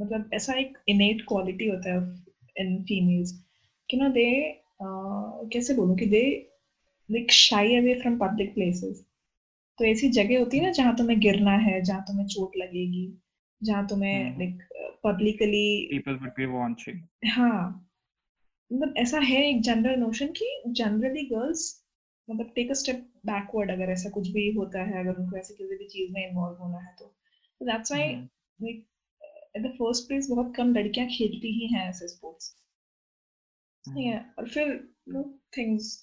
मतलब 0.00 0.30
ऐसा 0.34 0.54
एक 0.54 0.78
इनेट 0.88 1.22
क्वालिटी 1.28 1.68
होता 1.68 1.94
है 1.94 2.00
इन 2.56 2.82
फीमेल्स 2.82 3.32
कि 3.90 3.96
ना 3.96 4.08
दे 4.08 4.24
कैसे 4.82 5.74
बोलूँ 5.74 5.96
कि 5.96 6.06
they 6.06 6.50
like 7.10 7.32
shy 7.32 7.76
away 7.76 7.94
from 7.94 8.18
public 8.18 8.54
places 8.54 9.04
तो 9.78 9.84
ऐसी 9.84 10.08
जगह 10.08 10.38
होती 10.38 10.58
है 10.58 10.64
ना 10.64 10.70
जहाँ 10.70 10.96
तुम्हें 10.96 11.20
गिरना 11.20 11.50
है 11.50 11.82
जहाँ 11.82 12.00
तुम्हें 12.08 12.26
चोट 12.26 12.56
लगेगी 12.56 13.18
जहाँ 13.62 13.86
तुम्हें। 13.86 14.38
Like 14.38 14.62
publicly 15.04 15.88
people 15.92 16.18
would 16.20 16.34
be 16.34 16.46
watching 16.46 16.98
हाँ। 17.30 17.89
मतलब 18.70 18.94
ऐसा 18.98 19.18
है 19.20 19.42
एक 19.44 19.60
जनरल 19.62 19.98
नोशन 20.00 20.32
कि 20.32 20.46
जनरली 20.72 21.22
गर्ल्स 21.26 21.62
मतलब 22.28 22.52
टेक 22.54 22.70
अ 22.70 22.74
स्टेप 22.74 23.04
बैकवर्ड 23.26 23.70
अगर 23.70 23.90
ऐसा 23.92 24.10
कुछ 24.10 24.28
भी 24.30 24.50
होता 24.52 24.82
है 24.82 25.00
अगर 25.00 25.20
उनको 25.20 25.36
ऐसे 25.36 25.54
किसी 25.54 25.76
भी 25.76 25.86
चीज़ 25.88 26.12
में 26.12 26.26
इन्वॉल्व 26.28 26.56
होना 26.56 26.78
है 26.80 26.94
तो। 26.98 27.12
That's 27.60 27.92
why 27.92 28.12
hmm, 28.12 28.28
like 28.60 28.86
at 29.56 29.62
the 29.62 29.74
first 29.78 30.08
place 30.08 30.28
बहुत 30.30 30.54
कम 30.56 30.74
लड़कियाँ 30.74 31.08
खेलती 31.08 31.52
ही 31.60 31.74
हैं 31.74 31.88
ऐसे 31.88 32.08
स्पोर्ट्स 32.08 32.54
ठीक 33.84 34.04
है 34.04 34.18
और 34.38 34.48
फिर 34.48 34.68
नो 35.08 35.22
थिंग्स 35.56 35.94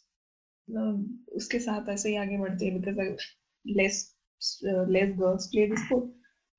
उसके 1.38 1.60
साथ 1.60 1.90
ऐसे 1.90 2.10
ही 2.10 2.16
आगे 2.16 2.38
बढ़ते 2.38 2.66
हैं 2.66 2.82
because 2.82 3.26
less 3.66 4.00
less 4.90 5.10
girls 5.20 5.48
play 5.48 5.68
the 5.68 5.78
sport 5.78 6.12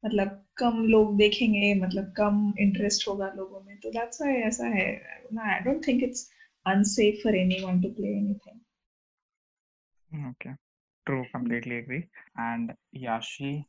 मतलब 0.02 0.44
कम 0.57 0.83
लोग 0.89 1.15
देखेंगे 1.17 1.73
मतलब 1.81 2.13
कम 2.17 2.53
इंटरेस्ट 2.59 3.07
होगा 3.07 3.31
लोगों 3.35 3.61
में 3.67 3.77
तो 3.83 3.91
दैट्स 3.91 4.21
व्हाई 4.21 4.35
ऐसा 4.49 4.67
है 4.75 4.85
I 5.47 5.59
don't 5.65 5.87
think 5.87 6.03
it's 6.03 6.29
unsafe 6.73 7.23
for 7.23 7.35
anyone 7.35 7.81
to 7.81 7.89
play 7.99 8.17
anything 8.17 8.59
Okay, 10.15 10.51
true, 11.07 11.25
completely 11.31 11.77
agree. 11.77 12.07
And 12.37 12.73
Yashi, 13.03 13.65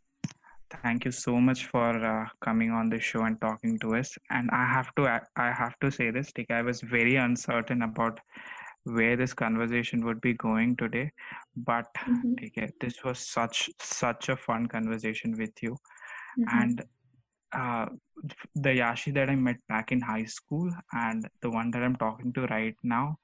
thank 0.83 1.07
you 1.07 1.11
so 1.11 1.41
much 1.41 1.65
for 1.67 1.87
uh, 2.09 2.27
coming 2.47 2.71
on 2.71 2.91
the 2.91 2.99
show 3.01 3.23
and 3.23 3.41
talking 3.41 3.79
to 3.79 3.95
us. 4.01 4.13
And 4.31 4.51
I 4.51 4.67
have 4.73 4.91
to, 4.97 5.07
I 5.07 5.21
I 5.37 5.47
have 5.53 5.79
to 5.85 5.91
say 5.91 6.11
this, 6.11 6.35
like 6.41 6.51
I 6.51 6.61
was 6.61 6.83
very 6.83 7.17
uncertain 7.17 7.87
about 7.89 8.21
where 8.85 9.17
this 9.17 9.33
conversation 9.33 10.05
would 10.05 10.21
be 10.21 10.35
going 10.35 10.77
today, 10.77 11.11
but 11.57 11.87
okay, 12.45 12.69
this 12.81 13.03
was 13.03 13.19
such 13.19 13.71
such 13.81 14.29
a 14.29 14.37
fun 14.37 14.67
conversation 14.67 15.37
with 15.39 15.63
you. 15.63 15.77
And 16.48 16.84
uh, 17.54 17.88
the 18.56 18.70
Yashi 18.70 19.14
that 19.14 19.30
I 19.30 19.36
met 19.36 19.58
back 19.68 19.92
in 19.92 20.02
high 20.02 20.26
school 20.26 20.72
and 20.94 21.28
the 21.42 21.50
one 21.50 21.72
that 21.72 21.84
I'm 21.84 21.96
talking 21.96 22.34
to 22.34 22.46
right 22.48 22.76
now, 22.84 23.18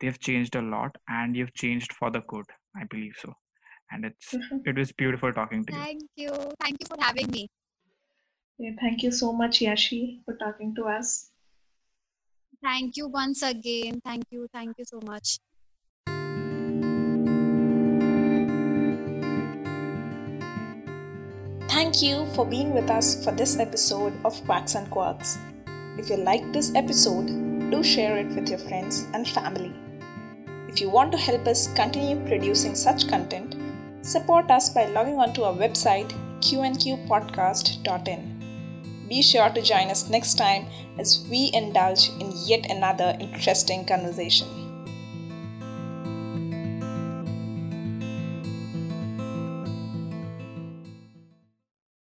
they've 0.00 0.18
changed 0.18 0.56
a 0.56 0.62
lot 0.62 0.96
and 1.08 1.36
you've 1.36 1.54
changed 1.54 1.92
for 1.92 2.10
the 2.10 2.20
good. 2.26 2.46
I 2.76 2.84
believe 2.84 3.14
so. 3.18 3.34
And 3.92 4.04
it's 4.04 4.34
it 4.64 4.76
was 4.76 4.92
beautiful 4.92 5.32
talking 5.32 5.64
to 5.66 5.72
you. 5.72 5.80
Thank 5.80 6.02
you. 6.16 6.30
Thank 6.60 6.76
you 6.80 6.86
for 6.86 6.96
having 7.00 7.30
me. 7.30 7.48
Yeah, 8.58 8.72
thank 8.80 9.02
you 9.02 9.10
so 9.10 9.32
much, 9.32 9.60
Yashi, 9.60 10.24
for 10.24 10.36
talking 10.36 10.74
to 10.76 10.84
us. 10.84 11.30
Thank 12.62 12.96
you 12.96 13.08
once 13.08 13.42
again. 13.42 14.00
Thank 14.04 14.24
you. 14.30 14.46
Thank 14.52 14.76
you 14.78 14.84
so 14.84 15.00
much. 15.00 15.38
Thank 21.80 22.02
you 22.02 22.26
for 22.34 22.44
being 22.44 22.74
with 22.74 22.90
us 22.90 23.24
for 23.24 23.32
this 23.32 23.58
episode 23.58 24.12
of 24.26 24.44
Quacks 24.44 24.74
and 24.74 24.86
Quarks. 24.90 25.38
If 25.98 26.10
you 26.10 26.18
liked 26.18 26.52
this 26.52 26.74
episode, 26.74 27.28
do 27.70 27.82
share 27.82 28.18
it 28.18 28.26
with 28.34 28.50
your 28.50 28.58
friends 28.58 29.06
and 29.14 29.26
family. 29.26 29.72
If 30.68 30.82
you 30.82 30.90
want 30.90 31.10
to 31.12 31.18
help 31.18 31.46
us 31.46 31.72
continue 31.72 32.22
producing 32.26 32.74
such 32.74 33.08
content, 33.08 33.56
support 34.02 34.50
us 34.50 34.68
by 34.68 34.88
logging 34.88 35.16
onto 35.16 35.42
our 35.42 35.54
website 35.54 36.12
qnqpodcast.in. 36.40 39.06
Be 39.08 39.22
sure 39.22 39.48
to 39.48 39.62
join 39.62 39.88
us 39.88 40.10
next 40.10 40.34
time 40.34 40.66
as 40.98 41.24
we 41.30 41.50
indulge 41.54 42.10
in 42.20 42.30
yet 42.44 42.70
another 42.70 43.16
interesting 43.18 43.86
conversation. 43.86 44.69